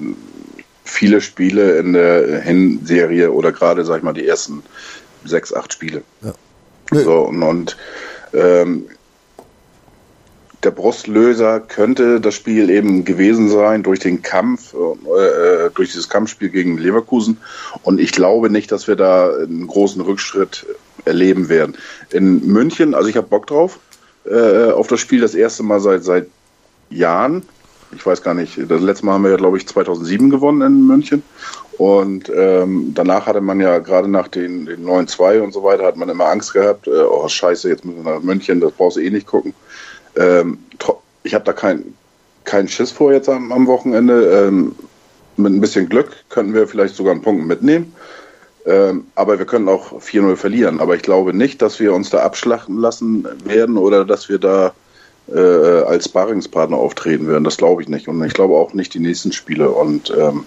viele 0.83 1.21
Spiele 1.21 1.77
in 1.77 1.93
der 1.93 2.41
Hinserie 2.41 3.31
oder 3.31 3.51
gerade, 3.51 3.85
sag 3.85 3.97
ich 3.97 4.03
mal, 4.03 4.13
die 4.13 4.27
ersten 4.27 4.63
sechs, 5.23 5.53
acht 5.53 5.71
Spiele. 5.71 6.01
Ja. 6.21 6.33
So, 6.91 7.21
und, 7.21 7.43
und 7.43 7.77
ähm, 8.33 8.85
der 10.63 10.71
Brustlöser 10.71 11.61
könnte 11.61 12.19
das 12.19 12.35
Spiel 12.35 12.69
eben 12.69 13.05
gewesen 13.05 13.49
sein 13.49 13.83
durch 13.83 13.99
den 13.99 14.21
Kampf, 14.21 14.73
äh, 14.73 15.69
durch 15.73 15.91
dieses 15.91 16.09
Kampfspiel 16.09 16.49
gegen 16.49 16.77
Leverkusen. 16.77 17.37
Und 17.83 17.99
ich 17.99 18.11
glaube 18.11 18.49
nicht, 18.49 18.71
dass 18.71 18.87
wir 18.87 18.95
da 18.95 19.33
einen 19.33 19.67
großen 19.67 20.01
Rückschritt 20.01 20.65
erleben 21.05 21.47
werden. 21.47 21.77
In 22.11 22.45
München, 22.45 22.93
also 22.93 23.07
ich 23.07 23.15
habe 23.15 23.27
Bock 23.27 23.47
drauf, 23.47 23.79
äh, 24.25 24.71
auf 24.71 24.87
das 24.87 24.99
Spiel 24.99 25.21
das 25.21 25.33
erste 25.33 25.63
Mal 25.63 25.79
seit, 25.79 26.03
seit 26.03 26.27
Jahren. 26.89 27.43
Ich 27.95 28.05
weiß 28.05 28.21
gar 28.21 28.33
nicht, 28.33 28.59
das 28.69 28.81
letzte 28.81 29.05
Mal 29.05 29.13
haben 29.13 29.23
wir 29.23 29.31
ja, 29.31 29.37
glaube 29.37 29.57
ich, 29.57 29.67
2007 29.67 30.29
gewonnen 30.29 30.61
in 30.61 30.87
München. 30.87 31.23
Und 31.77 32.29
ähm, 32.35 32.91
danach 32.93 33.25
hatte 33.25 33.39
man 33.39 33.61
ja 33.61 33.79
gerade 33.79 34.09
nach 34.09 34.27
den, 34.27 34.65
den 34.65 34.85
9-2 34.85 35.39
und 35.39 35.53
so 35.53 35.63
weiter, 35.63 35.85
hat 35.85 35.95
man 35.95 36.09
immer 36.09 36.25
Angst 36.25 36.53
gehabt, 36.53 36.87
äh, 36.87 36.91
oh 36.91 37.27
scheiße, 37.27 37.69
jetzt 37.69 37.85
müssen 37.85 38.03
wir 38.03 38.15
nach 38.15 38.21
München, 38.21 38.59
das 38.59 38.73
brauchst 38.73 38.97
du 38.97 39.01
eh 39.01 39.09
nicht 39.09 39.25
gucken. 39.25 39.53
Ähm, 40.19 40.59
ich 41.23 41.33
habe 41.33 41.45
da 41.45 41.53
keinen 41.53 41.95
kein 42.43 42.67
Schiss 42.67 42.91
vor 42.91 43.13
jetzt 43.13 43.29
am, 43.29 43.51
am 43.51 43.67
Wochenende. 43.67 44.47
Ähm, 44.47 44.75
mit 45.37 45.53
ein 45.53 45.61
bisschen 45.61 45.87
Glück 45.87 46.11
könnten 46.29 46.53
wir 46.53 46.67
vielleicht 46.67 46.95
sogar 46.95 47.13
einen 47.13 47.21
Punkt 47.21 47.45
mitnehmen. 47.45 47.93
Ähm, 48.65 49.05
aber 49.15 49.39
wir 49.39 49.45
können 49.45 49.69
auch 49.69 50.01
4-0 50.01 50.35
verlieren. 50.35 50.79
Aber 50.81 50.95
ich 50.95 51.01
glaube 51.01 51.33
nicht, 51.33 51.61
dass 51.61 51.79
wir 51.79 51.93
uns 51.93 52.09
da 52.09 52.19
abschlachten 52.19 52.77
lassen 52.77 53.27
werden 53.45 53.77
oder 53.77 54.03
dass 54.03 54.29
wir 54.29 54.37
da 54.37 54.73
äh, 55.33 55.39
als 55.39 56.05
Sparringspartner 56.05 56.75
auftreten 56.75 57.27
werden. 57.27 57.43
Das 57.43 57.57
glaube 57.57 57.81
ich 57.81 57.87
nicht. 57.87 58.07
Und 58.07 58.23
ich 58.23 58.33
glaube 58.33 58.55
auch 58.55 58.73
nicht 58.73 58.93
die 58.93 58.99
nächsten 58.99 59.31
Spiele. 59.31 59.69
Und 59.69 60.13
ähm, 60.17 60.45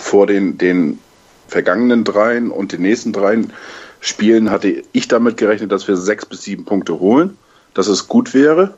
vor 0.00 0.26
den, 0.26 0.58
den 0.58 0.98
vergangenen 1.46 2.02
dreien 2.02 2.50
und 2.50 2.72
den 2.72 2.82
nächsten 2.82 3.12
dreien 3.12 3.52
Spielen 4.00 4.50
hatte 4.50 4.82
ich 4.92 5.08
damit 5.08 5.36
gerechnet, 5.36 5.70
dass 5.70 5.86
wir 5.86 5.96
sechs 5.96 6.26
bis 6.26 6.42
sieben 6.42 6.64
Punkte 6.64 6.98
holen 6.98 7.38
dass 7.74 7.88
es 7.88 8.08
gut 8.08 8.34
wäre. 8.34 8.74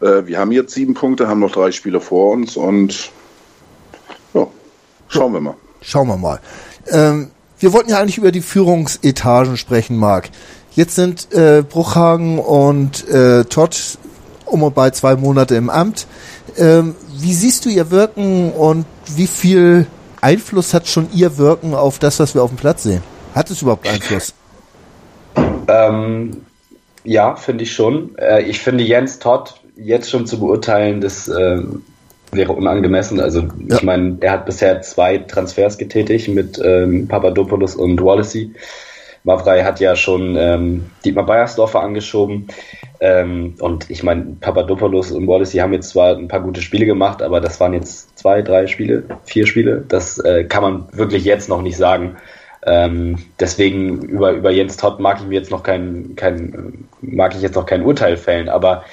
Äh, 0.00 0.26
wir 0.26 0.38
haben 0.38 0.52
jetzt 0.52 0.74
sieben 0.74 0.94
Punkte, 0.94 1.28
haben 1.28 1.40
noch 1.40 1.52
drei 1.52 1.72
Spiele 1.72 2.00
vor 2.00 2.32
uns 2.32 2.56
und 2.56 3.10
ja, 4.34 4.46
schauen 5.08 5.32
wir 5.32 5.40
mal. 5.40 5.54
Schauen 5.82 6.08
wir 6.08 6.16
mal. 6.16 6.40
Ähm, 6.88 7.30
wir 7.58 7.72
wollten 7.72 7.90
ja 7.90 8.00
eigentlich 8.00 8.18
über 8.18 8.32
die 8.32 8.40
Führungsetagen 8.40 9.56
sprechen, 9.56 9.96
Marc. 9.96 10.30
Jetzt 10.72 10.94
sind 10.94 11.32
äh, 11.32 11.62
Bruchhagen 11.62 12.38
und 12.38 13.06
äh, 13.08 13.44
Todd 13.44 13.98
um 14.46 14.62
und 14.62 14.74
bei 14.74 14.90
zwei 14.90 15.16
Monate 15.16 15.54
im 15.56 15.70
Amt. 15.70 16.06
Ähm, 16.56 16.94
wie 17.18 17.34
siehst 17.34 17.64
du 17.64 17.68
ihr 17.68 17.90
Wirken 17.90 18.52
und 18.52 18.86
wie 19.14 19.26
viel 19.26 19.86
Einfluss 20.20 20.74
hat 20.74 20.88
schon 20.88 21.08
ihr 21.12 21.38
Wirken 21.38 21.74
auf 21.74 21.98
das, 21.98 22.18
was 22.18 22.34
wir 22.34 22.42
auf 22.42 22.50
dem 22.50 22.56
Platz 22.56 22.82
sehen? 22.84 23.02
Hat 23.34 23.50
es 23.50 23.62
überhaupt 23.62 23.88
Einfluss? 23.88 24.34
Ähm, 25.68 26.44
ja, 27.04 27.36
finde 27.36 27.64
ich 27.64 27.72
schon. 27.72 28.16
Äh, 28.18 28.42
ich 28.42 28.60
finde 28.60 28.84
Jens 28.84 29.18
Todd 29.18 29.54
jetzt 29.76 30.10
schon 30.10 30.26
zu 30.26 30.38
beurteilen, 30.38 31.00
das 31.00 31.28
äh, 31.28 31.62
wäre 32.32 32.52
unangemessen. 32.52 33.20
Also 33.20 33.40
ja. 33.40 33.76
ich 33.76 33.82
meine, 33.82 34.18
er 34.20 34.32
hat 34.32 34.46
bisher 34.46 34.82
zwei 34.82 35.18
Transfers 35.18 35.78
getätigt 35.78 36.28
mit 36.28 36.60
ähm, 36.62 37.08
Papadopoulos 37.08 37.74
und 37.74 38.02
Wallacey. 38.02 38.52
Mavrei 39.22 39.64
hat 39.64 39.80
ja 39.80 39.96
schon 39.96 40.34
ähm, 40.36 40.86
Dietmar 41.04 41.26
Beiersdorfer 41.26 41.80
angeschoben. 41.80 42.48
Ähm, 43.00 43.54
und 43.60 43.90
ich 43.90 44.02
meine, 44.02 44.36
Papadopoulos 44.40 45.10
und 45.10 45.26
Wallacey 45.26 45.58
haben 45.58 45.72
jetzt 45.72 45.90
zwar 45.90 46.16
ein 46.16 46.28
paar 46.28 46.40
gute 46.40 46.62
Spiele 46.62 46.86
gemacht, 46.86 47.22
aber 47.22 47.40
das 47.40 47.60
waren 47.60 47.74
jetzt 47.74 48.18
zwei, 48.18 48.42
drei 48.42 48.66
Spiele, 48.66 49.04
vier 49.24 49.46
Spiele. 49.46 49.84
Das 49.86 50.18
äh, 50.18 50.44
kann 50.44 50.62
man 50.62 50.88
wirklich 50.92 51.24
jetzt 51.24 51.48
noch 51.48 51.62
nicht 51.62 51.76
sagen. 51.76 52.16
Ähm, 52.66 53.18
deswegen 53.38 54.02
über, 54.02 54.32
über 54.32 54.50
Jens 54.50 54.76
Todd 54.76 55.00
mag 55.00 55.18
ich 55.20 55.26
mir 55.26 55.34
jetzt 55.38 55.50
noch 55.50 55.62
kein, 55.62 56.14
kein, 56.16 56.88
mag 57.00 57.34
ich 57.34 57.42
jetzt 57.42 57.54
noch 57.54 57.66
kein 57.66 57.82
Urteil 57.82 58.16
fällen. 58.16 58.48
Aber 58.48 58.84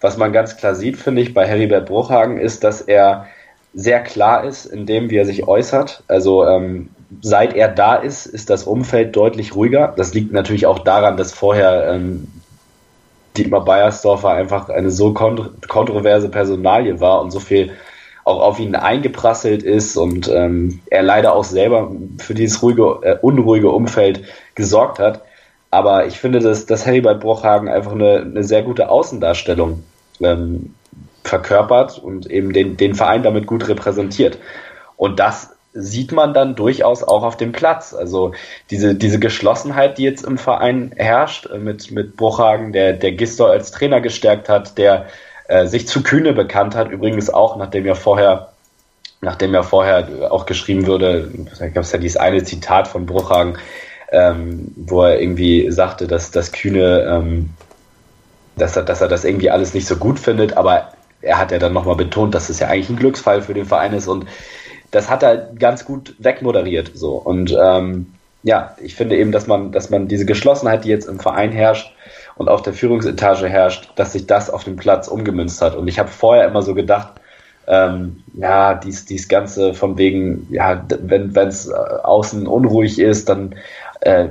was 0.00 0.16
man 0.16 0.32
ganz 0.32 0.56
klar 0.56 0.74
sieht, 0.74 0.96
finde 0.96 1.22
ich, 1.22 1.32
bei 1.32 1.46
Heribert 1.46 1.86
Bruchhagen 1.86 2.38
ist, 2.38 2.64
dass 2.64 2.82
er 2.82 3.26
sehr 3.72 4.02
klar 4.02 4.44
ist 4.44 4.66
in 4.66 4.86
dem, 4.86 5.10
wie 5.10 5.16
er 5.16 5.26
sich 5.26 5.48
äußert. 5.48 6.04
Also 6.06 6.46
ähm, 6.46 6.90
seit 7.22 7.54
er 7.54 7.68
da 7.68 7.96
ist, 7.96 8.26
ist 8.26 8.50
das 8.50 8.64
Umfeld 8.64 9.16
deutlich 9.16 9.54
ruhiger. 9.54 9.92
Das 9.96 10.14
liegt 10.14 10.32
natürlich 10.32 10.66
auch 10.66 10.80
daran, 10.80 11.16
dass 11.16 11.32
vorher 11.32 11.88
ähm, 11.90 12.28
Dietmar 13.36 13.64
Beiersdorfer 13.64 14.30
einfach 14.30 14.68
eine 14.68 14.90
so 14.90 15.12
kont 15.12 15.68
kontroverse 15.68 16.28
Personalie 16.28 17.00
war 17.00 17.20
und 17.20 17.32
so 17.32 17.40
viel 17.40 17.72
auch 18.24 18.40
auf 18.40 18.58
ihn 18.58 18.74
eingeprasselt 18.74 19.62
ist 19.62 19.96
und 19.96 20.28
ähm, 20.28 20.80
er 20.86 21.02
leider 21.02 21.34
auch 21.34 21.44
selber 21.44 21.92
für 22.18 22.34
dieses 22.34 22.62
ruhige, 22.62 23.00
äh, 23.02 23.18
unruhige 23.20 23.70
Umfeld 23.70 24.24
gesorgt 24.54 24.98
hat. 24.98 25.22
Aber 25.70 26.06
ich 26.06 26.18
finde, 26.18 26.38
dass, 26.38 26.66
dass 26.66 26.86
Heribert 26.86 27.20
Bruchhagen 27.20 27.68
einfach 27.68 27.92
eine, 27.92 28.20
eine 28.20 28.44
sehr 28.44 28.62
gute 28.62 28.88
Außendarstellung 28.88 29.82
ähm, 30.20 30.74
verkörpert 31.22 31.98
und 31.98 32.30
eben 32.30 32.52
den, 32.52 32.76
den 32.76 32.94
Verein 32.94 33.22
damit 33.22 33.46
gut 33.46 33.68
repräsentiert. 33.68 34.38
Und 34.96 35.18
das 35.20 35.50
sieht 35.74 36.12
man 36.12 36.32
dann 36.32 36.54
durchaus 36.54 37.02
auch 37.02 37.24
auf 37.24 37.36
dem 37.36 37.52
Platz. 37.52 37.92
Also 37.92 38.32
diese, 38.70 38.94
diese 38.94 39.18
Geschlossenheit, 39.18 39.98
die 39.98 40.04
jetzt 40.04 40.24
im 40.24 40.38
Verein 40.38 40.92
herrscht, 40.96 41.46
äh, 41.46 41.58
mit, 41.58 41.90
mit 41.90 42.16
Bruchhagen, 42.16 42.72
der, 42.72 42.92
der 42.94 43.12
Gistor 43.12 43.50
als 43.50 43.72
Trainer 43.72 44.00
gestärkt 44.00 44.48
hat, 44.48 44.78
der 44.78 45.06
äh, 45.48 45.66
sich 45.66 45.86
zu 45.86 46.02
Kühne 46.02 46.32
bekannt 46.32 46.74
hat, 46.74 46.90
übrigens 46.90 47.30
auch, 47.30 47.56
nachdem 47.56 47.86
ja 47.86 47.94
vorher, 47.94 48.52
nachdem 49.20 49.54
ja 49.54 49.62
vorher 49.62 50.30
auch 50.30 50.46
geschrieben 50.46 50.86
wurde, 50.86 51.30
da 51.58 51.68
gab 51.68 51.84
es 51.84 51.92
ja 51.92 51.98
dieses 51.98 52.16
eine 52.16 52.42
Zitat 52.44 52.88
von 52.88 53.06
Bruchhagen, 53.06 53.58
ähm, 54.10 54.72
wo 54.76 55.02
er 55.02 55.20
irgendwie 55.20 55.70
sagte, 55.70 56.06
dass 56.06 56.30
das 56.30 56.52
Kühne, 56.52 57.02
ähm, 57.02 57.50
dass, 58.56 58.76
er, 58.76 58.82
dass 58.82 59.00
er 59.00 59.08
das 59.08 59.24
irgendwie 59.24 59.50
alles 59.50 59.74
nicht 59.74 59.86
so 59.86 59.96
gut 59.96 60.18
findet, 60.18 60.56
aber 60.56 60.92
er 61.20 61.38
hat 61.38 61.52
ja 61.52 61.58
dann 61.58 61.72
nochmal 61.72 61.96
betont, 61.96 62.34
dass 62.34 62.50
es 62.50 62.60
ja 62.60 62.68
eigentlich 62.68 62.90
ein 62.90 62.96
Glücksfall 62.96 63.42
für 63.42 63.54
den 63.54 63.64
Verein 63.64 63.94
ist 63.94 64.08
und 64.08 64.26
das 64.90 65.10
hat 65.10 65.22
er 65.22 65.36
ganz 65.58 65.84
gut 65.84 66.14
wegmoderiert. 66.18 66.92
So. 66.94 67.16
Und 67.16 67.56
ähm, 67.60 68.14
ja, 68.44 68.76
ich 68.80 68.94
finde 68.94 69.16
eben, 69.16 69.32
dass 69.32 69.46
man, 69.46 69.72
dass 69.72 69.90
man 69.90 70.06
diese 70.06 70.26
Geschlossenheit, 70.26 70.84
die 70.84 70.90
jetzt 70.90 71.08
im 71.08 71.18
Verein 71.18 71.50
herrscht 71.50 71.93
und 72.36 72.48
auf 72.48 72.62
der 72.62 72.72
Führungsetage 72.72 73.48
herrscht, 73.48 73.90
dass 73.96 74.12
sich 74.12 74.26
das 74.26 74.50
auf 74.50 74.64
dem 74.64 74.76
Platz 74.76 75.08
umgemünzt 75.08 75.62
hat. 75.62 75.76
Und 75.76 75.88
ich 75.88 75.98
habe 75.98 76.08
vorher 76.08 76.46
immer 76.46 76.62
so 76.62 76.74
gedacht, 76.74 77.12
ähm, 77.66 78.22
ja, 78.34 78.74
dies, 78.74 79.06
dies 79.06 79.28
Ganze 79.28 79.74
von 79.74 79.96
wegen, 79.96 80.46
ja, 80.50 80.84
wenn 81.00 81.34
es 81.34 81.68
äh, 81.68 81.72
außen 81.72 82.46
unruhig 82.46 82.98
ist, 82.98 83.28
dann 83.28 83.54
äh, 84.00 84.28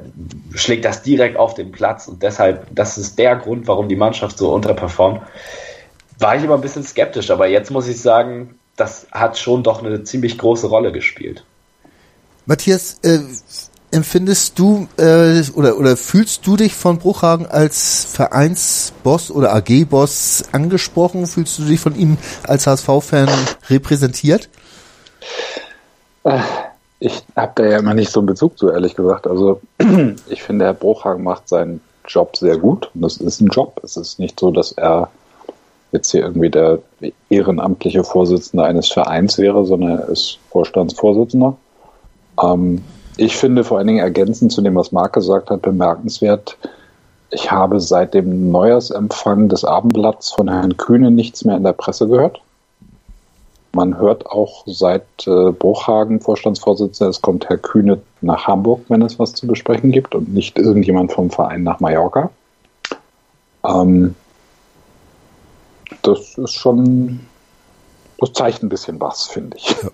schlägt 0.54 0.86
das 0.86 1.02
direkt 1.02 1.38
auf 1.38 1.56
den 1.56 1.72
Platz 1.72 2.08
und 2.08 2.22
deshalb, 2.22 2.68
das 2.72 2.98
ist 2.98 3.18
der 3.18 3.36
Grund, 3.38 3.68
warum 3.68 3.90
die 3.90 3.96
Mannschaft 3.96 4.38
so 4.38 4.54
unterperformt. 4.54 5.22
War 6.20 6.36
ich 6.36 6.44
immer 6.44 6.56
ein 6.56 6.62
bisschen 6.62 6.84
skeptisch, 6.84 7.32
aber 7.32 7.48
jetzt 7.48 7.72
muss 7.72 7.88
ich 7.88 8.00
sagen, 8.00 8.56
das 8.76 9.08
hat 9.12 9.38
schon 9.38 9.64
doch 9.64 9.84
eine 9.84 10.04
ziemlich 10.04 10.38
große 10.38 10.68
Rolle 10.68 10.92
gespielt. 10.92 11.44
Matthias, 12.46 13.00
äh, 13.04 13.20
empfindest 13.94 14.58
du 14.58 14.88
äh, 14.98 15.44
oder 15.56 15.78
oder 15.78 15.96
fühlst 15.96 16.46
du 16.48 16.58
dich 16.58 16.74
von 16.74 16.98
Bruchhagen 16.98 17.46
als 17.46 18.06
Vereinsboss 18.06 19.32
oder 19.32 19.54
AG-Boss 19.54 20.46
angesprochen? 20.52 21.28
Fühlst 21.28 21.60
du 21.60 21.64
dich 21.64 21.80
von 21.80 21.96
ihm 21.96 22.18
als 22.48 22.68
HSV-Fan 22.68 23.30
repräsentiert? 23.70 24.50
Äh, 26.24 26.40
ich 27.00 27.24
habe 27.36 27.52
da 27.56 27.66
ja 27.66 27.80
immer 27.80 27.94
nicht 27.94 28.12
so 28.12 28.20
einen 28.20 28.28
Bezug 28.28 28.58
zu, 28.58 28.70
ehrlich 28.70 28.96
gesagt. 28.96 29.28
Also 29.28 29.62
ich 30.28 30.42
finde, 30.42 30.66
Herr 30.66 30.74
Bruchhagen 30.74 31.24
macht 31.24 31.48
seinen 31.48 31.82
Job 32.08 32.36
sehr 32.36 32.58
gut. 32.58 32.90
Und 32.96 33.02
das 33.02 33.18
ist 33.18 33.42
ein 33.42 33.48
Job. 33.48 33.80
Es 33.84 33.96
ist 33.96 34.20
nicht 34.20 34.40
so, 34.40 34.52
dass 34.52 34.72
er 34.72 35.10
jetzt 35.92 36.12
hier 36.12 36.22
irgendwie 36.22 36.50
der 36.50 36.80
ehrenamtliche 37.30 38.04
Vorsitzende 38.04 38.64
eines 38.66 38.92
Vereins 38.92 39.38
wäre, 39.38 39.66
sondern 39.66 40.00
er 40.00 40.10
ist 40.10 40.40
Vorstandsvorsitzender. 40.50 41.56
Ähm, 42.42 42.84
ich 43.18 43.38
finde 43.38 43.64
vor 43.64 43.78
allen 43.78 43.88
Dingen 43.88 44.00
ergänzend 44.00 44.52
zu 44.52 44.62
dem, 44.62 44.76
was 44.76 44.92
Marc 44.92 45.14
gesagt 45.14 45.50
hat, 45.50 45.62
bemerkenswert, 45.62 46.58
ich 47.32 47.52
habe 47.52 47.80
seit 47.80 48.14
dem 48.14 48.52
Neujahrsempfang 48.52 49.50
des 49.50 49.66
Abendblatts 49.66 50.32
von 50.32 50.48
Herrn 50.50 50.78
Kühne 50.78 51.10
nichts 51.10 51.44
mehr 51.46 51.58
in 51.58 51.64
der 51.64 51.74
Presse 51.74 52.08
gehört. 52.08 52.42
Man 53.76 53.98
hört 53.98 54.28
auch 54.28 54.64
seit 54.68 55.08
äh, 55.26 55.52
Bruchhagen, 55.52 56.20
Vorstandsvorsitzender, 56.20 57.10
es 57.10 57.22
kommt 57.24 57.50
Herr 57.50 57.58
Kühne 57.58 58.00
nach 58.22 58.46
Hamburg, 58.46 58.82
wenn 58.90 59.02
es 59.02 59.18
was 59.18 59.34
zu 59.34 59.48
besprechen 59.48 59.92
gibt 59.92 60.14
und 60.14 60.32
nicht 60.32 60.60
irgendjemand 60.60 61.12
vom 61.12 61.32
Verein 61.32 61.64
nach 61.64 61.80
Mallorca. 61.80 62.30
Ähm, 63.66 64.14
das 66.04 66.38
ist 66.38 66.54
schon, 66.54 67.22
das 68.20 68.34
zeigt 68.34 68.62
ein 68.62 68.70
bisschen 68.70 69.00
was, 69.00 69.26
finde 69.26 69.58
ich. 69.58 69.76
Ja. 69.82 69.90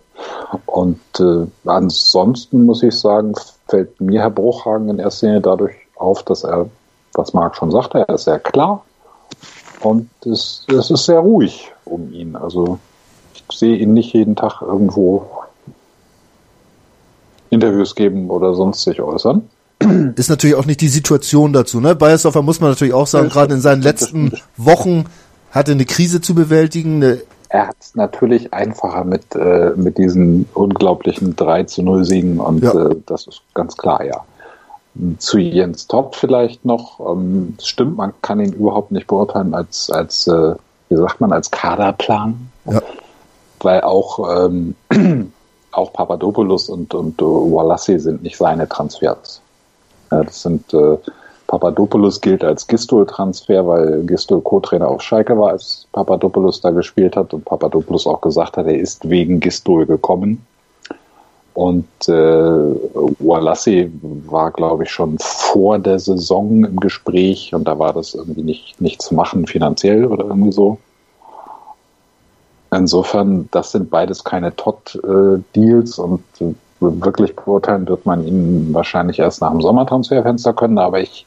Und 0.65 0.99
äh, 1.19 1.45
ansonsten 1.65 2.65
muss 2.65 2.83
ich 2.83 2.97
sagen, 2.97 3.33
fällt 3.67 3.99
mir 4.01 4.21
Herr 4.21 4.31
Bruchhagen 4.31 4.89
in 4.89 4.99
erster 4.99 5.27
Linie 5.27 5.41
dadurch 5.41 5.75
auf, 5.95 6.23
dass 6.23 6.43
er, 6.43 6.69
was 7.13 7.33
Marc 7.33 7.55
schon 7.55 7.71
sagte, 7.71 7.99
er 8.07 8.15
ist 8.15 8.23
sehr 8.23 8.39
klar 8.39 8.83
und 9.81 10.09
es, 10.25 10.65
es 10.67 10.89
ist 10.89 11.05
sehr 11.05 11.19
ruhig 11.19 11.71
um 11.85 12.11
ihn. 12.11 12.35
Also 12.35 12.79
ich 13.33 13.43
sehe 13.55 13.77
ihn 13.77 13.93
nicht 13.93 14.13
jeden 14.13 14.35
Tag 14.35 14.61
irgendwo 14.61 15.27
Interviews 17.49 17.95
geben 17.95 18.29
oder 18.29 18.53
sonst 18.53 18.83
sich 18.83 19.01
äußern. 19.01 19.49
Ist 20.15 20.29
natürlich 20.29 20.55
auch 20.55 20.65
nicht 20.65 20.81
die 20.81 20.89
Situation 20.89 21.53
dazu. 21.53 21.79
Ne? 21.79 21.95
Bayersdorfer 21.95 22.41
muss 22.41 22.59
man 22.59 22.71
natürlich 22.71 22.93
auch 22.93 23.07
sagen, 23.07 23.29
gerade 23.29 23.53
in 23.53 23.61
seinen 23.61 23.81
letzten 23.81 24.33
Wochen 24.57 25.05
hatte 25.51 25.71
eine 25.71 25.85
Krise 25.85 26.21
zu 26.21 26.35
bewältigen, 26.35 26.95
eine 26.95 27.21
er 27.49 27.67
hat 27.67 27.75
es 27.79 27.95
natürlich 27.95 28.53
einfacher 28.53 29.03
mit, 29.03 29.35
äh, 29.35 29.71
mit 29.75 29.97
diesen 29.97 30.47
unglaublichen 30.53 31.35
3 31.35 31.63
zu 31.63 31.81
0 31.81 32.05
Siegen 32.05 32.39
und 32.39 32.63
ja. 32.63 32.73
äh, 32.73 32.95
das 33.07 33.27
ist 33.27 33.41
ganz 33.53 33.75
klar, 33.75 34.03
ja. 34.05 34.23
Zu 35.17 35.39
Jens 35.39 35.87
Todd 35.87 36.15
vielleicht 36.15 36.65
noch. 36.65 36.99
Ähm, 36.99 37.55
stimmt, 37.61 37.97
man 37.97 38.13
kann 38.21 38.39
ihn 38.39 38.53
überhaupt 38.53 38.91
nicht 38.91 39.07
beurteilen 39.07 39.53
als, 39.53 39.89
als 39.89 40.27
äh, 40.27 40.55
wie 40.89 40.95
sagt 40.95 41.21
man, 41.21 41.31
als 41.31 41.49
Kaderplan. 41.49 42.49
Ja. 42.65 42.81
Weil 43.61 43.81
auch, 43.81 44.45
ähm, 44.45 44.75
auch 45.71 45.93
Papadopoulos 45.93 46.69
und, 46.69 46.93
und 46.93 47.21
uh, 47.21 47.55
Walassi 47.55 47.99
sind 47.99 48.23
nicht 48.23 48.37
seine 48.37 48.67
Transfers. 48.67 49.41
Ja, 50.11 50.23
das 50.23 50.41
sind 50.41 50.73
äh, 50.73 50.97
Papadopoulos 51.49 52.21
gilt 52.21 52.43
als 52.43 52.67
Gistol-Transfer, 52.67 53.65
weil 53.65 54.03
Gistol 54.03 54.39
Co-Trainer 54.39 54.87
auf 54.87 55.01
Schalke 55.01 55.35
war, 55.35 55.49
als 55.49 55.87
Papadopoulos 55.93 56.61
da 56.61 56.69
gespielt 56.69 57.15
hat 57.15 57.33
und 57.33 57.43
Papadopoulos 57.43 58.05
auch 58.05 58.21
gesagt 58.21 58.55
hat, 58.55 58.67
er 58.67 58.77
ist 58.77 59.09
wegen 59.09 59.39
Gistol 59.39 59.87
gekommen. 59.87 60.45
Und 61.55 61.87
äh, 62.07 62.11
Walassi 62.13 63.91
war, 64.27 64.51
glaube 64.51 64.83
ich, 64.83 64.91
schon 64.91 65.17
vor 65.17 65.79
der 65.79 65.97
Saison 65.97 66.65
im 66.65 66.79
Gespräch 66.79 67.51
und 67.55 67.67
da 67.67 67.79
war 67.79 67.93
das 67.93 68.13
irgendwie 68.13 68.43
nicht, 68.43 68.79
nicht 68.79 69.01
zu 69.01 69.15
machen 69.15 69.47
finanziell 69.47 70.05
oder 70.05 70.25
irgendwie 70.25 70.51
so. 70.51 70.77
Insofern, 72.69 73.49
das 73.49 73.71
sind 73.71 73.89
beides 73.89 74.23
keine 74.23 74.55
Todd-Deals 74.55 75.97
und 75.97 76.21
äh, 76.41 76.53
wirklich 76.79 77.35
beurteilen 77.35 77.87
wird 77.87 78.05
man 78.05 78.25
ihn 78.25 78.73
wahrscheinlich 78.73 79.19
erst 79.19 79.41
nach 79.41 79.51
dem 79.51 79.61
Sommertransferfenster 79.61 80.53
können, 80.53 80.77
aber 80.77 80.99
ich 80.99 81.25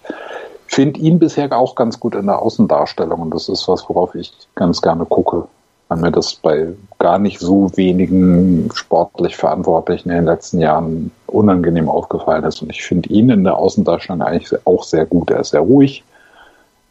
finde 0.66 1.00
ihn 1.00 1.18
bisher 1.18 1.52
auch 1.56 1.74
ganz 1.74 2.00
gut 2.00 2.14
in 2.14 2.26
der 2.26 2.40
Außendarstellung. 2.40 3.20
Und 3.20 3.34
das 3.34 3.48
ist 3.48 3.68
was, 3.68 3.86
worauf 3.88 4.14
ich 4.14 4.32
ganz 4.54 4.80
gerne 4.80 5.04
gucke, 5.04 5.46
weil 5.88 5.98
mir 5.98 6.10
das 6.10 6.34
bei 6.34 6.68
gar 6.98 7.18
nicht 7.18 7.38
so 7.38 7.70
wenigen 7.76 8.70
sportlich 8.72 9.36
Verantwortlichen 9.36 10.08
in 10.08 10.16
den 10.16 10.24
letzten 10.24 10.60
Jahren 10.60 11.10
unangenehm 11.26 11.90
aufgefallen 11.90 12.44
ist. 12.44 12.62
Und 12.62 12.70
ich 12.70 12.82
finde 12.82 13.10
ihn 13.10 13.28
in 13.28 13.44
der 13.44 13.56
Außendarstellung 13.56 14.22
eigentlich 14.22 14.58
auch 14.66 14.82
sehr 14.82 15.04
gut. 15.04 15.30
Er 15.30 15.40
ist 15.40 15.50
sehr 15.50 15.60
ruhig, 15.60 16.02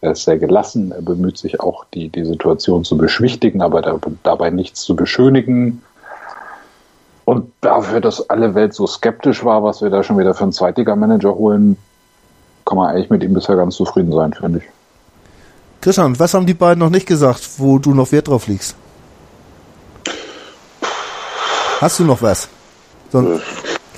er 0.02 0.12
ist 0.12 0.26
sehr 0.26 0.38
gelassen, 0.38 0.92
er 0.92 1.02
bemüht 1.02 1.40
sich 1.40 1.60
auch, 1.60 1.86
die, 1.94 2.10
die 2.10 2.26
Situation 2.26 2.84
zu 2.84 2.98
beschwichtigen, 2.98 3.64
aber 3.64 4.00
dabei 4.24 4.52
nichts 4.52 4.82
zu 4.82 4.96
beschönigen 4.96 5.82
und 7.26 7.52
dafür, 7.62 8.02
dass 8.02 8.30
alle 8.30 8.56
Welt 8.56 8.74
so 8.74 8.88
skeptisch 8.88 9.44
war, 9.44 9.64
was 9.64 9.82
wir 9.82 9.90
da 9.90 10.04
schon 10.04 10.18
wieder 10.18 10.34
für 10.34 10.44
einen 10.44 10.52
Zweitliga-Manager 10.52 11.36
holen, 11.36 11.78
kann 12.66 12.78
man 12.78 12.90
eigentlich 12.90 13.10
mit 13.10 13.24
ihm 13.24 13.34
bisher 13.34 13.56
ganz 13.56 13.76
zufrieden 13.76 14.12
sein, 14.12 14.34
finde 14.34 14.60
ich. 14.60 14.66
Christian, 15.82 16.20
was 16.20 16.34
haben 16.34 16.46
die 16.46 16.54
beiden 16.54 16.80
noch 16.80 16.90
nicht 16.90 17.08
gesagt, 17.08 17.42
wo 17.58 17.80
du 17.80 17.94
noch 17.94 18.12
Wert 18.12 18.28
drauf 18.28 18.48
legst? 18.48 18.76
Hast 21.80 22.00
du 22.00 22.04
noch 22.04 22.22
was? 22.22 22.48
Sonst 23.12 23.42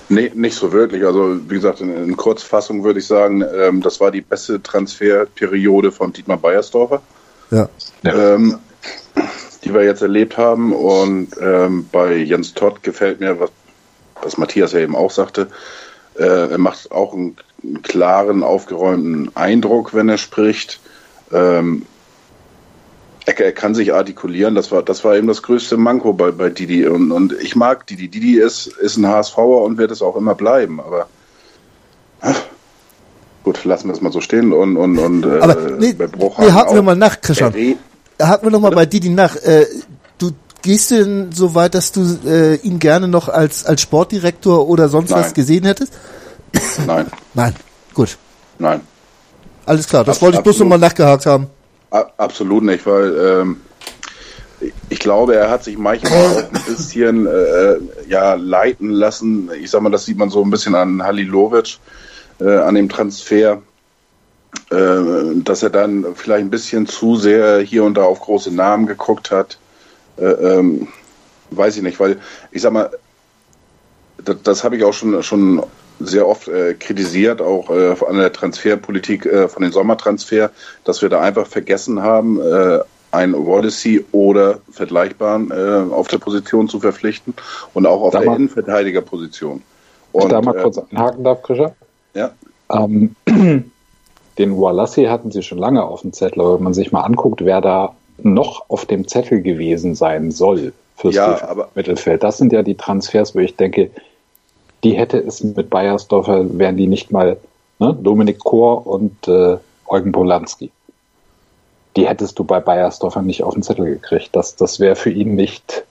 Nee, 0.10 0.32
nicht 0.36 0.56
so 0.56 0.72
wirklich. 0.72 1.06
Also 1.06 1.38
wie 1.48 1.56
gesagt, 1.56 1.82
in, 1.82 1.96
in 1.96 2.18
Kurzfassung 2.18 2.84
würde 2.84 3.00
ich 3.00 3.08
sagen, 3.08 3.44
ähm, 3.56 3.82
das 3.82 4.00
war 4.00 4.12
die 4.12 4.22
beste 4.22 4.62
Transferperiode 4.62 5.92
von 5.92 6.14
Dietmar 6.14 6.38
Beiersdorfer. 6.38 7.02
Ja. 7.52 7.68
Ähm, 8.04 8.60
die 9.64 9.74
wir 9.74 9.84
jetzt 9.84 10.02
erlebt 10.02 10.38
haben. 10.38 10.74
Und 10.74 11.30
ähm, 11.42 11.88
bei 11.92 12.16
Jens 12.16 12.54
Todd 12.54 12.84
gefällt 12.84 13.20
mir, 13.20 13.40
was, 13.40 13.50
was 14.22 14.38
Matthias 14.38 14.74
ja 14.74 14.80
eben 14.80 14.96
auch 14.96 15.12
sagte, 15.12 15.48
äh, 16.16 16.52
er 16.52 16.58
macht 16.58 16.92
auch 16.92 17.14
einen, 17.14 17.36
einen, 17.64 17.82
klaren, 17.82 18.44
aufgeräumten 18.44 19.36
Eindruck, 19.36 19.94
wenn 19.94 20.10
er 20.10 20.18
spricht. 20.18 20.80
Ähm, 21.32 21.86
er, 23.26 23.40
er, 23.40 23.52
kann 23.54 23.74
sich 23.74 23.94
artikulieren, 23.94 24.54
das 24.54 24.72
war, 24.72 24.84
das 24.84 25.04
war 25.06 25.16
eben 25.16 25.28
das 25.28 25.42
größte 25.42 25.78
Manko 25.78 26.14
bei, 26.14 26.32
bei 26.32 26.50
Didi. 26.50 26.86
Und, 26.88 27.12
und 27.12 27.34
ich 27.42 27.56
mag 27.56 27.88
Didi. 27.88 28.10
Didi 28.10 28.38
ist, 28.38 28.68
ist 28.68 28.98
ein 28.98 29.08
HSVer 29.08 29.62
und 29.64 29.78
wird 29.78 29.92
es 29.92 30.02
auch 30.02 30.18
immer 30.18 30.36
bleiben. 30.36 30.82
Aber 30.82 31.08
ach, 32.22 32.42
gut, 33.44 33.64
lassen 33.64 33.88
wir 33.88 33.94
es 33.94 34.02
mal 34.02 34.12
so 34.12 34.20
stehen. 34.20 34.52
Und, 34.52 34.76
und, 34.76 35.00
und 35.00 35.26
äh, 35.26 35.40
Aber 35.40 35.56
nee, 35.56 35.94
bei 35.94 36.08
Bruchhagen 36.08 36.52
nee, 36.52 36.52
haken 36.52 36.76
wir 36.76 36.82
mal 36.82 36.96
nach, 36.98 37.22
Christian 37.22 37.54
haken 38.22 38.46
wir 38.46 38.52
noch 38.52 38.60
mal 38.60 38.72
bei 38.72 38.86
Didi 38.86 39.10
nach. 39.10 39.36
Äh, 39.36 39.66
du 40.18 40.32
gehst 40.62 40.92
du 40.92 41.04
denn 41.04 41.32
so 41.32 41.56
weit, 41.56 41.76
dass 41.76 41.92
du 41.92 42.20
äh, 42.26 42.56
ihn 42.56 42.80
gerne 42.80 43.08
noch 43.08 43.30
als, 43.30 43.66
als 43.66 43.82
Sportdirektor 43.82 44.68
oder 44.68 44.90
sonst 44.90 45.12
Nein. 45.12 45.20
was 45.20 45.34
gesehen 45.34 45.66
hättest? 45.66 45.94
Nein. 46.86 47.08
Nein. 47.34 47.56
Gut. 47.94 48.18
Nein. 48.60 48.82
Alles 49.66 49.88
klar, 49.88 50.04
das 50.04 50.18
Abs 50.18 50.22
wollte 50.22 50.38
ich 50.38 50.44
bloß 50.44 50.60
noch 50.60 50.68
mal 50.68 50.78
nachgehakt 50.78 51.26
haben. 51.26 51.48
absolut 52.18 52.64
nicht, 52.64 52.86
weil 52.86 53.18
ähm, 53.18 53.62
ich 54.90 55.00
glaube, 55.00 55.36
er 55.36 55.50
hat 55.50 55.64
sich 55.64 55.78
manchmal 55.78 56.50
ein 56.54 56.64
bisschen 56.68 57.28
äh, 57.28 57.76
ja, 58.08 58.34
leiten 58.36 58.90
lassen. 58.90 59.50
Ich 59.60 59.72
sag 59.72 59.82
mal, 59.82 59.90
das 59.90 60.06
sieht 60.06 60.18
man 60.18 60.30
so 60.30 60.44
ein 60.44 60.50
bisschen 60.50 60.76
an 60.76 61.02
Halilovic, 61.04 61.78
äh, 62.40 62.58
an 62.58 62.76
dem 62.76 62.90
Transfer 62.90 63.54
äh, 63.54 63.58
dass 64.70 65.62
er 65.62 65.70
dann 65.70 66.16
vielleicht 66.16 66.46
ein 66.46 66.50
bisschen 66.50 66.88
zu 66.88 67.16
sehr 67.16 67.60
hier 67.60 67.84
und 67.84 67.96
da 67.96 68.04
auf 68.04 68.22
große 68.22 68.54
Namen 68.54 68.88
geguckt 68.88 69.30
hat. 69.30 69.58
Äh, 70.18 70.26
ähm, 70.26 70.88
weiß 71.52 71.78
ich 71.78 71.84
nicht, 71.84 72.00
weil 72.00 72.20
ich 72.52 72.62
sag 72.62 72.74
mal, 72.74 72.90
das, 74.24 74.38
das 74.44 74.64
habe 74.64 74.78
ich 74.78 74.84
auch 74.84 74.94
schon, 74.94 75.22
schon 75.24 75.64
sehr 76.00 76.28
oft 76.28 76.48
äh, 76.48 76.74
kritisiert, 76.74 77.42
auch 77.42 77.70
äh, 77.70 77.96
an 78.08 78.18
der 78.18 78.34
Transferpolitik 78.34 79.26
äh, 79.26 79.48
von 79.48 79.64
den 79.64 79.72
Sommertransfer, 79.72 80.52
dass 80.84 81.02
wir 81.02 81.10
da 81.10 81.22
einfach 81.22 81.48
vergessen 81.48 82.02
haben, 82.02 82.40
äh, 82.40 82.80
einen 83.12 83.34
Wallacey 83.34 84.06
oder 84.12 84.60
vergleichbaren 84.72 85.52
äh, 85.52 85.94
auf 85.94 86.08
der 86.08 86.18
Position 86.18 86.68
zu 86.68 86.80
verpflichten 86.80 87.36
und 87.74 87.86
auch 87.86 88.02
auf 88.02 88.14
da 88.14 88.22
der 88.22 88.36
Innenverteidigerposition. 88.36 89.62
Und, 90.12 90.24
ich 90.24 90.30
da 90.30 90.42
mal 90.42 90.58
äh, 90.58 90.62
kurz 90.64 90.80
einhaken 90.80 91.24
darf, 91.24 91.44
Krischer? 91.44 91.76
Ja. 92.16 92.32
Ähm, 92.72 93.16
den 94.38 94.58
Wallace 94.58 95.10
hatten 95.10 95.32
sie 95.32 95.44
schon 95.44 95.58
lange 95.58 95.84
auf 95.84 96.02
dem 96.02 96.14
Zettel, 96.14 96.42
aber 96.42 96.56
wenn 96.56 96.64
man 96.64 96.74
sich 96.74 96.92
mal 96.92 97.02
anguckt, 97.02 97.44
wer 97.46 97.62
da 97.62 97.96
noch 98.22 98.70
auf 98.70 98.86
dem 98.86 99.08
Zettel 99.08 99.42
gewesen 99.42 99.96
sein 99.96 100.32
soll 100.32 100.74
fürs 100.96 101.16
ja, 101.16 101.48
aber 101.48 101.70
Mittelfeld, 101.76 102.24
das 102.24 102.38
sind 102.38 102.54
ja 102.54 102.64
die 102.64 102.76
Transfers, 102.76 103.36
wo 103.36 103.40
ich 103.40 103.56
denke, 103.56 103.92
die 104.84 104.94
hätte 104.94 105.18
es 105.18 105.44
mit 105.44 105.70
Bayersdorfer, 105.70 106.58
wären 106.58 106.78
die 106.78 106.88
nicht 106.88 107.12
mal 107.12 107.38
ne, 107.80 107.98
Dominik 108.00 108.40
Kohr 108.40 108.86
und 108.86 109.28
äh, 109.28 109.58
Eugen 109.88 110.12
Polanski. 110.12 110.72
Die 111.96 112.08
hättest 112.08 112.40
du 112.40 112.44
bei 112.44 112.60
Bayersdorfer 112.60 113.22
nicht 113.22 113.44
auf 113.44 113.54
den 113.54 113.64
Zettel 113.64 113.86
gekriegt. 113.86 114.30
Das, 114.36 114.56
das 114.56 114.80
wäre 114.80 114.96
für 114.96 115.12
ihn 115.12 115.36
nicht 115.36 115.86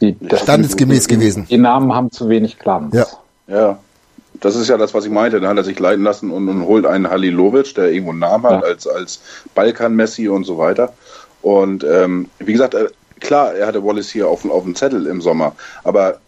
die, 0.00 0.16
standesgemäß 0.32 1.06
die, 1.06 1.14
gewesen. 1.14 1.46
Die 1.50 1.58
Namen 1.58 1.92
haben 1.92 2.12
zu 2.12 2.28
wenig 2.28 2.58
Glanz. 2.58 2.94
Ja. 2.94 3.06
ja. 3.48 3.78
Das 4.40 4.56
ist 4.56 4.68
ja 4.68 4.76
das, 4.76 4.94
was 4.94 5.04
ich 5.04 5.10
meinte. 5.10 5.40
Da 5.40 5.48
hat 5.48 5.56
er 5.56 5.64
sich 5.64 5.78
leiten 5.78 6.04
lassen 6.04 6.30
und, 6.30 6.48
und 6.48 6.66
holt 6.66 6.86
einen 6.86 7.10
Halilovic, 7.10 7.74
der 7.74 7.90
irgendwo 7.90 8.10
einen 8.10 8.20
Namen 8.20 8.44
hat, 8.46 8.62
ja. 8.62 8.68
als, 8.68 8.86
als 8.86 9.20
Balkan-Messi 9.54 10.28
und 10.28 10.44
so 10.44 10.58
weiter. 10.58 10.92
Und 11.42 11.84
ähm, 11.84 12.28
wie 12.38 12.52
gesagt, 12.52 12.74
äh, 12.74 12.88
klar, 13.20 13.54
er 13.54 13.66
hatte 13.66 13.84
Wallace 13.84 14.10
hier 14.10 14.28
auf, 14.28 14.48
auf 14.48 14.64
dem 14.64 14.74
Zettel 14.74 15.06
im 15.06 15.20
Sommer, 15.20 15.54
aber 15.84 16.18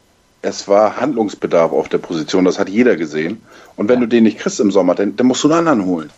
es 0.42 0.68
war 0.68 0.96
Handlungsbedarf 0.96 1.72
auf 1.72 1.88
der 1.88 1.98
Position, 1.98 2.44
das 2.44 2.58
hat 2.58 2.68
jeder 2.68 2.96
gesehen. 2.96 3.42
Und 3.76 3.88
wenn 3.88 4.00
du 4.00 4.06
den 4.06 4.24
nicht 4.24 4.38
kriegst 4.38 4.60
im 4.60 4.70
Sommer, 4.70 4.94
dann, 4.94 5.16
dann 5.16 5.26
musst 5.26 5.44
du 5.44 5.48
einen 5.48 5.68
anderen 5.68 5.84
holen. 5.84 6.10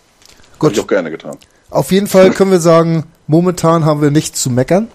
Gut. 0.59 0.71
Hab 0.71 0.77
ich 0.77 0.81
auch 0.81 0.87
gerne 0.87 1.11
getan. 1.11 1.37
Auf 1.71 1.91
jeden 1.91 2.07
Fall 2.07 2.31
können 2.35 2.51
wir 2.51 2.61
sagen, 2.61 3.05
momentan 3.27 3.85
haben 3.85 4.01
wir 4.01 4.11
nichts 4.11 4.43
zu 4.43 4.51
meckern. 4.51 4.89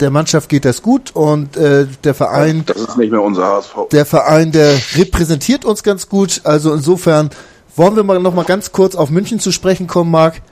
Der 0.00 0.10
Mannschaft 0.10 0.48
geht 0.48 0.64
das 0.64 0.82
gut 0.82 1.10
und 1.14 1.56
äh, 1.56 1.86
der 2.04 2.14
Verein. 2.14 2.64
Das 2.66 2.76
ist 2.76 2.96
nicht 2.96 3.10
mehr 3.10 3.22
unser 3.22 3.46
HSV. 3.46 3.88
Der 3.92 4.06
Verein, 4.06 4.52
der 4.52 4.74
repräsentiert 4.96 5.64
uns 5.64 5.82
ganz 5.82 6.08
gut. 6.08 6.40
Also 6.44 6.72
insofern 6.72 7.30
wollen 7.76 7.96
wir 7.96 8.04
mal 8.04 8.20
noch 8.20 8.34
mal 8.34 8.44
ganz 8.44 8.72
kurz 8.72 8.94
auf 8.94 9.10
München 9.10 9.40
zu 9.40 9.52
sprechen 9.52 9.86
kommen, 9.86 10.10
Marc. 10.10 10.42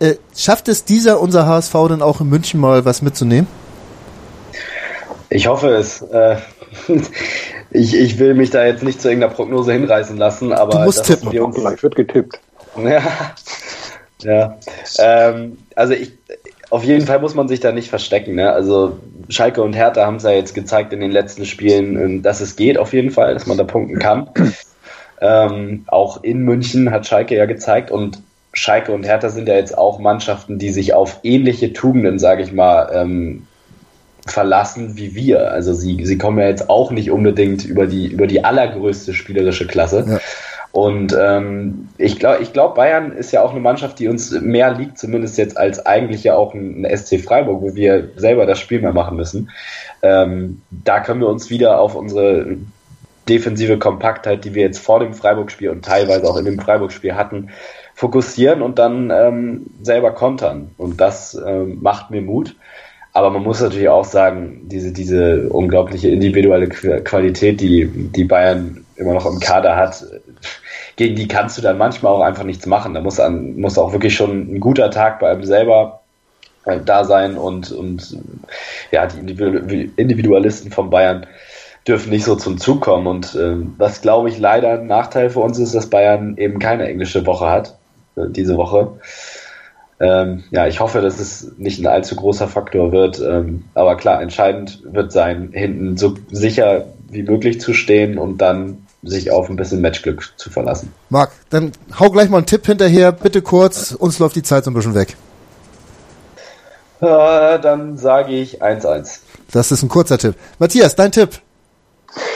Äh, 0.00 0.14
schafft 0.36 0.68
es 0.68 0.84
dieser 0.84 1.20
unser 1.20 1.46
HSV 1.46 1.74
denn 1.88 2.02
auch 2.02 2.20
in 2.20 2.28
München 2.28 2.60
mal 2.60 2.84
was 2.84 3.02
mitzunehmen? 3.02 3.48
Ich 5.30 5.46
hoffe 5.46 5.68
es. 5.70 6.02
Äh, 6.02 6.36
ich, 7.70 7.94
ich 7.94 8.18
will 8.18 8.34
mich 8.34 8.50
da 8.50 8.64
jetzt 8.64 8.82
nicht 8.82 9.00
zu 9.00 9.08
irgendeiner 9.08 9.34
Prognose 9.34 9.72
hinreißen 9.72 10.16
lassen, 10.16 10.52
aber 10.52 10.78
du 10.78 10.84
musst 10.84 11.04
tippen. 11.04 11.32
Wir 11.32 11.44
uns 11.44 11.56
Gleich 11.56 11.82
wird 11.82 11.96
getippt. 11.96 12.40
Ja, 12.76 13.02
ja. 14.22 14.58
Ähm, 14.98 15.58
also 15.74 15.94
ich, 15.94 16.12
auf 16.70 16.84
jeden 16.84 17.06
Fall 17.06 17.20
muss 17.20 17.34
man 17.34 17.48
sich 17.48 17.60
da 17.60 17.72
nicht 17.72 17.88
verstecken. 17.88 18.34
Ne? 18.34 18.52
Also 18.52 18.98
Schalke 19.28 19.62
und 19.62 19.74
Hertha 19.74 20.04
haben 20.04 20.16
es 20.16 20.24
ja 20.24 20.30
jetzt 20.30 20.54
gezeigt 20.54 20.92
in 20.92 21.00
den 21.00 21.12
letzten 21.12 21.44
Spielen, 21.44 22.00
ähm, 22.00 22.22
dass 22.22 22.40
es 22.40 22.56
geht 22.56 22.78
auf 22.78 22.92
jeden 22.92 23.10
Fall, 23.10 23.34
dass 23.34 23.46
man 23.46 23.58
da 23.58 23.64
punkten 23.64 23.98
kann. 23.98 24.30
ähm, 25.20 25.84
auch 25.86 26.22
in 26.22 26.40
München 26.40 26.90
hat 26.90 27.06
Schalke 27.06 27.36
ja 27.36 27.46
gezeigt 27.46 27.90
und 27.90 28.22
Schalke 28.52 28.92
und 28.92 29.04
Hertha 29.04 29.28
sind 29.28 29.48
ja 29.48 29.54
jetzt 29.54 29.76
auch 29.76 29.98
Mannschaften, 29.98 30.58
die 30.58 30.70
sich 30.70 30.94
auf 30.94 31.20
ähnliche 31.22 31.72
Tugenden, 31.72 32.18
sage 32.18 32.42
ich 32.42 32.52
mal, 32.52 32.90
ähm, 32.92 33.46
verlassen 34.26 34.96
wie 34.96 35.14
wir. 35.14 35.52
Also 35.52 35.72
sie, 35.72 36.04
sie 36.04 36.18
kommen 36.18 36.38
ja 36.38 36.48
jetzt 36.48 36.68
auch 36.68 36.90
nicht 36.90 37.10
unbedingt 37.10 37.64
über 37.64 37.86
die, 37.86 38.06
über 38.06 38.26
die 38.26 38.44
allergrößte 38.44 39.14
spielerische 39.14 39.66
Klasse. 39.66 40.04
Ja. 40.08 40.18
Und 40.72 41.16
ähm, 41.18 41.88
ich 41.96 42.18
glaube, 42.18 42.42
ich 42.42 42.52
glaub, 42.52 42.74
Bayern 42.74 43.12
ist 43.12 43.32
ja 43.32 43.42
auch 43.42 43.52
eine 43.52 43.60
Mannschaft, 43.60 43.98
die 43.98 44.08
uns 44.08 44.30
mehr 44.32 44.74
liegt, 44.74 44.98
zumindest 44.98 45.38
jetzt 45.38 45.56
als 45.56 45.84
eigentlich 45.84 46.24
ja 46.24 46.34
auch 46.36 46.54
ein, 46.54 46.84
ein 46.84 46.96
SC 46.96 47.20
Freiburg, 47.20 47.62
wo 47.62 47.74
wir 47.74 48.10
selber 48.16 48.46
das 48.46 48.58
Spiel 48.58 48.80
mehr 48.80 48.92
machen 48.92 49.16
müssen. 49.16 49.50
Ähm, 50.02 50.62
da 50.70 51.00
können 51.00 51.20
wir 51.20 51.28
uns 51.28 51.50
wieder 51.50 51.80
auf 51.80 51.94
unsere 51.94 52.58
defensive 53.28 53.78
Kompaktheit, 53.78 54.44
die 54.44 54.54
wir 54.54 54.62
jetzt 54.62 54.78
vor 54.78 55.00
dem 55.00 55.14
Freiburg-Spiel 55.14 55.70
und 55.70 55.84
teilweise 55.84 56.28
auch 56.28 56.36
in 56.36 56.44
dem 56.44 56.58
Freiburg-Spiel 56.58 57.14
hatten, 57.14 57.50
fokussieren 57.94 58.62
und 58.62 58.78
dann 58.78 59.10
ähm, 59.10 59.66
selber 59.82 60.12
kontern. 60.12 60.70
Und 60.78 61.00
das 61.00 61.34
ähm, 61.46 61.78
macht 61.80 62.10
mir 62.10 62.22
Mut. 62.22 62.54
Aber 63.12 63.30
man 63.30 63.42
muss 63.42 63.60
natürlich 63.60 63.88
auch 63.88 64.04
sagen, 64.04 64.68
diese, 64.68 64.92
diese 64.92 65.48
unglaubliche 65.48 66.08
individuelle 66.08 66.68
Qualität, 66.68 67.60
die, 67.60 67.86
die 67.86 68.24
Bayern 68.24 68.84
immer 68.96 69.14
noch 69.14 69.26
im 69.26 69.40
Kader 69.40 69.76
hat, 69.76 70.04
gegen 70.98 71.14
die 71.14 71.28
kannst 71.28 71.56
du 71.56 71.62
dann 71.62 71.78
manchmal 71.78 72.12
auch 72.12 72.22
einfach 72.22 72.42
nichts 72.42 72.66
machen. 72.66 72.92
Da 72.92 73.00
muss, 73.00 73.20
an, 73.20 73.54
muss 73.56 73.78
auch 73.78 73.92
wirklich 73.92 74.16
schon 74.16 74.52
ein 74.52 74.60
guter 74.60 74.90
Tag 74.90 75.20
bei 75.20 75.30
einem 75.30 75.44
selber 75.44 76.00
äh, 76.64 76.80
da 76.84 77.04
sein 77.04 77.38
und, 77.38 77.70
und 77.70 78.18
ja, 78.90 79.06
die 79.06 79.92
Individualisten 79.96 80.72
von 80.72 80.90
Bayern 80.90 81.24
dürfen 81.86 82.10
nicht 82.10 82.24
so 82.24 82.34
zum 82.34 82.58
Zug 82.58 82.80
kommen. 82.80 83.06
Und 83.06 83.36
äh, 83.36 83.54
was, 83.78 84.02
glaube 84.02 84.28
ich, 84.28 84.40
leider 84.40 84.72
ein 84.72 84.88
Nachteil 84.88 85.30
für 85.30 85.38
uns 85.38 85.60
ist, 85.60 85.72
dass 85.72 85.88
Bayern 85.88 86.36
eben 86.36 86.58
keine 86.58 86.88
englische 86.88 87.24
Woche 87.26 87.48
hat, 87.48 87.76
äh, 88.16 88.22
diese 88.28 88.56
Woche. 88.56 88.98
Ähm, 90.00 90.42
ja, 90.50 90.66
ich 90.66 90.80
hoffe, 90.80 91.00
dass 91.00 91.20
es 91.20 91.52
nicht 91.58 91.78
ein 91.78 91.86
allzu 91.86 92.16
großer 92.16 92.48
Faktor 92.48 92.90
wird. 92.90 93.20
Ähm, 93.20 93.66
aber 93.74 93.96
klar, 93.96 94.20
entscheidend 94.20 94.82
wird 94.84 95.12
sein, 95.12 95.50
hinten 95.52 95.96
so 95.96 96.16
sicher 96.32 96.86
wie 97.08 97.22
möglich 97.22 97.60
zu 97.60 97.72
stehen 97.72 98.18
und 98.18 98.38
dann 98.38 98.78
sich 99.02 99.30
auf 99.30 99.48
ein 99.48 99.56
bisschen 99.56 99.80
Matchglück 99.80 100.32
zu 100.36 100.50
verlassen. 100.50 100.92
Marc, 101.08 101.32
dann 101.50 101.72
hau 101.98 102.10
gleich 102.10 102.28
mal 102.28 102.38
einen 102.38 102.46
Tipp 102.46 102.66
hinterher, 102.66 103.12
bitte 103.12 103.42
kurz, 103.42 103.92
uns 103.92 104.18
läuft 104.18 104.36
die 104.36 104.42
Zeit 104.42 104.64
so 104.64 104.70
ein 104.70 104.74
bisschen 104.74 104.94
weg. 104.94 105.16
Äh, 107.00 107.60
dann 107.60 107.96
sage 107.96 108.32
ich 108.32 108.62
1-1. 108.62 109.20
Das 109.52 109.70
ist 109.70 109.82
ein 109.82 109.88
kurzer 109.88 110.18
Tipp. 110.18 110.34
Matthias, 110.58 110.96
dein 110.96 111.12
Tipp? 111.12 111.40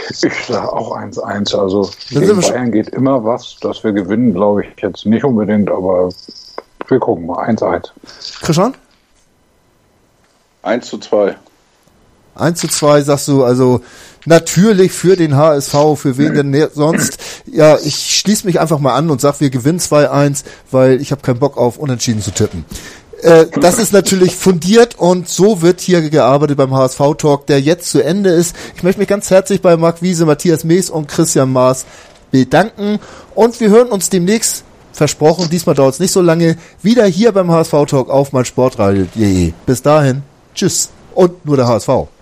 Ich 0.09 0.45
sage 0.47 0.73
auch 0.73 0.97
1-1. 0.97 1.57
Also 1.57 1.91
gegen 2.09 2.41
Bayern 2.41 2.71
geht 2.71 2.91
immer 2.91 3.25
was. 3.25 3.57
Dass 3.61 3.83
wir 3.83 3.93
gewinnen, 3.93 4.33
glaube 4.33 4.65
ich 4.65 4.83
jetzt 4.83 5.05
nicht 5.05 5.25
unbedingt, 5.25 5.71
aber 5.71 6.11
wir 6.87 6.99
gucken 7.01 7.27
mal. 7.27 7.49
1-1. 7.49 7.91
Christian? 8.41 8.77
1 10.63 10.87
zu 10.87 10.99
2. 10.99 11.35
1 12.35 12.61
zu 12.61 12.69
2 12.69 13.03
sagst 13.03 13.29
du, 13.29 13.45
also 13.45 13.81
natürlich 14.25 14.93
für 14.93 15.17
den 15.17 15.37
HSV, 15.37 15.75
für 15.97 16.17
wen 16.17 16.35
denn 16.35 16.69
sonst? 16.75 17.19
Ja, 17.47 17.79
ich 17.83 18.19
schließe 18.19 18.47
mich 18.47 18.61
einfach 18.61 18.79
mal 18.79 18.95
an 18.95 19.11
und 19.11 19.21
sag, 19.21 19.41
wir 19.41 19.51
gewinnen 19.51 19.81
2-1, 19.81 20.45
weil 20.71 21.01
ich 21.01 21.11
habe 21.13 21.23
keinen 21.23 21.39
Bock 21.39 21.57
auf 21.57 21.79
Unentschieden 21.79 22.23
zu 22.23 22.31
tippen. 22.31 22.65
Äh, 23.23 23.47
das 23.61 23.79
ist 23.79 23.93
natürlich 23.93 24.35
fundiert 24.35 24.99
und 24.99 25.29
so 25.29 25.63
wird 25.63 25.81
hier 25.81 26.09
gearbeitet 26.09 26.57
beim 26.57 26.75
HSV-Talk, 26.75 27.47
der 27.47 27.61
jetzt 27.61 27.91
zu 27.91 28.03
Ende 28.03 28.31
ist. 28.31 28.57
Ich 28.77 28.83
möchte 28.83 28.99
mich 28.99 29.09
ganz 29.09 29.31
herzlich 29.31 29.63
bei 29.63 29.77
Marc 29.77 30.03
Wiese, 30.03 30.27
Matthias 30.27 30.65
Mees 30.65 30.91
und 30.91 31.09
Christian 31.09 31.53
Maas 31.53 31.85
bedanken 32.31 32.99
und 33.35 33.61
wir 33.61 33.69
hören 33.71 33.89
uns 33.89 34.11
demnächst 34.11 34.65
versprochen, 34.93 35.49
diesmal 35.51 35.75
dauert 35.75 35.95
es 35.95 36.01
nicht 36.01 36.13
so 36.13 36.21
lange, 36.21 36.57
wieder 36.83 37.07
hier 37.07 37.33
beim 37.33 37.51
HSV 37.51 37.73
Talk 37.87 38.11
auf 38.11 38.33
meinsportradio.de. 38.33 39.53
Bis 39.67 39.83
dahin, 39.83 40.23
tschüss 40.55 40.91
und 41.15 41.45
nur 41.45 41.57
der 41.57 41.69
HSV. 41.69 42.22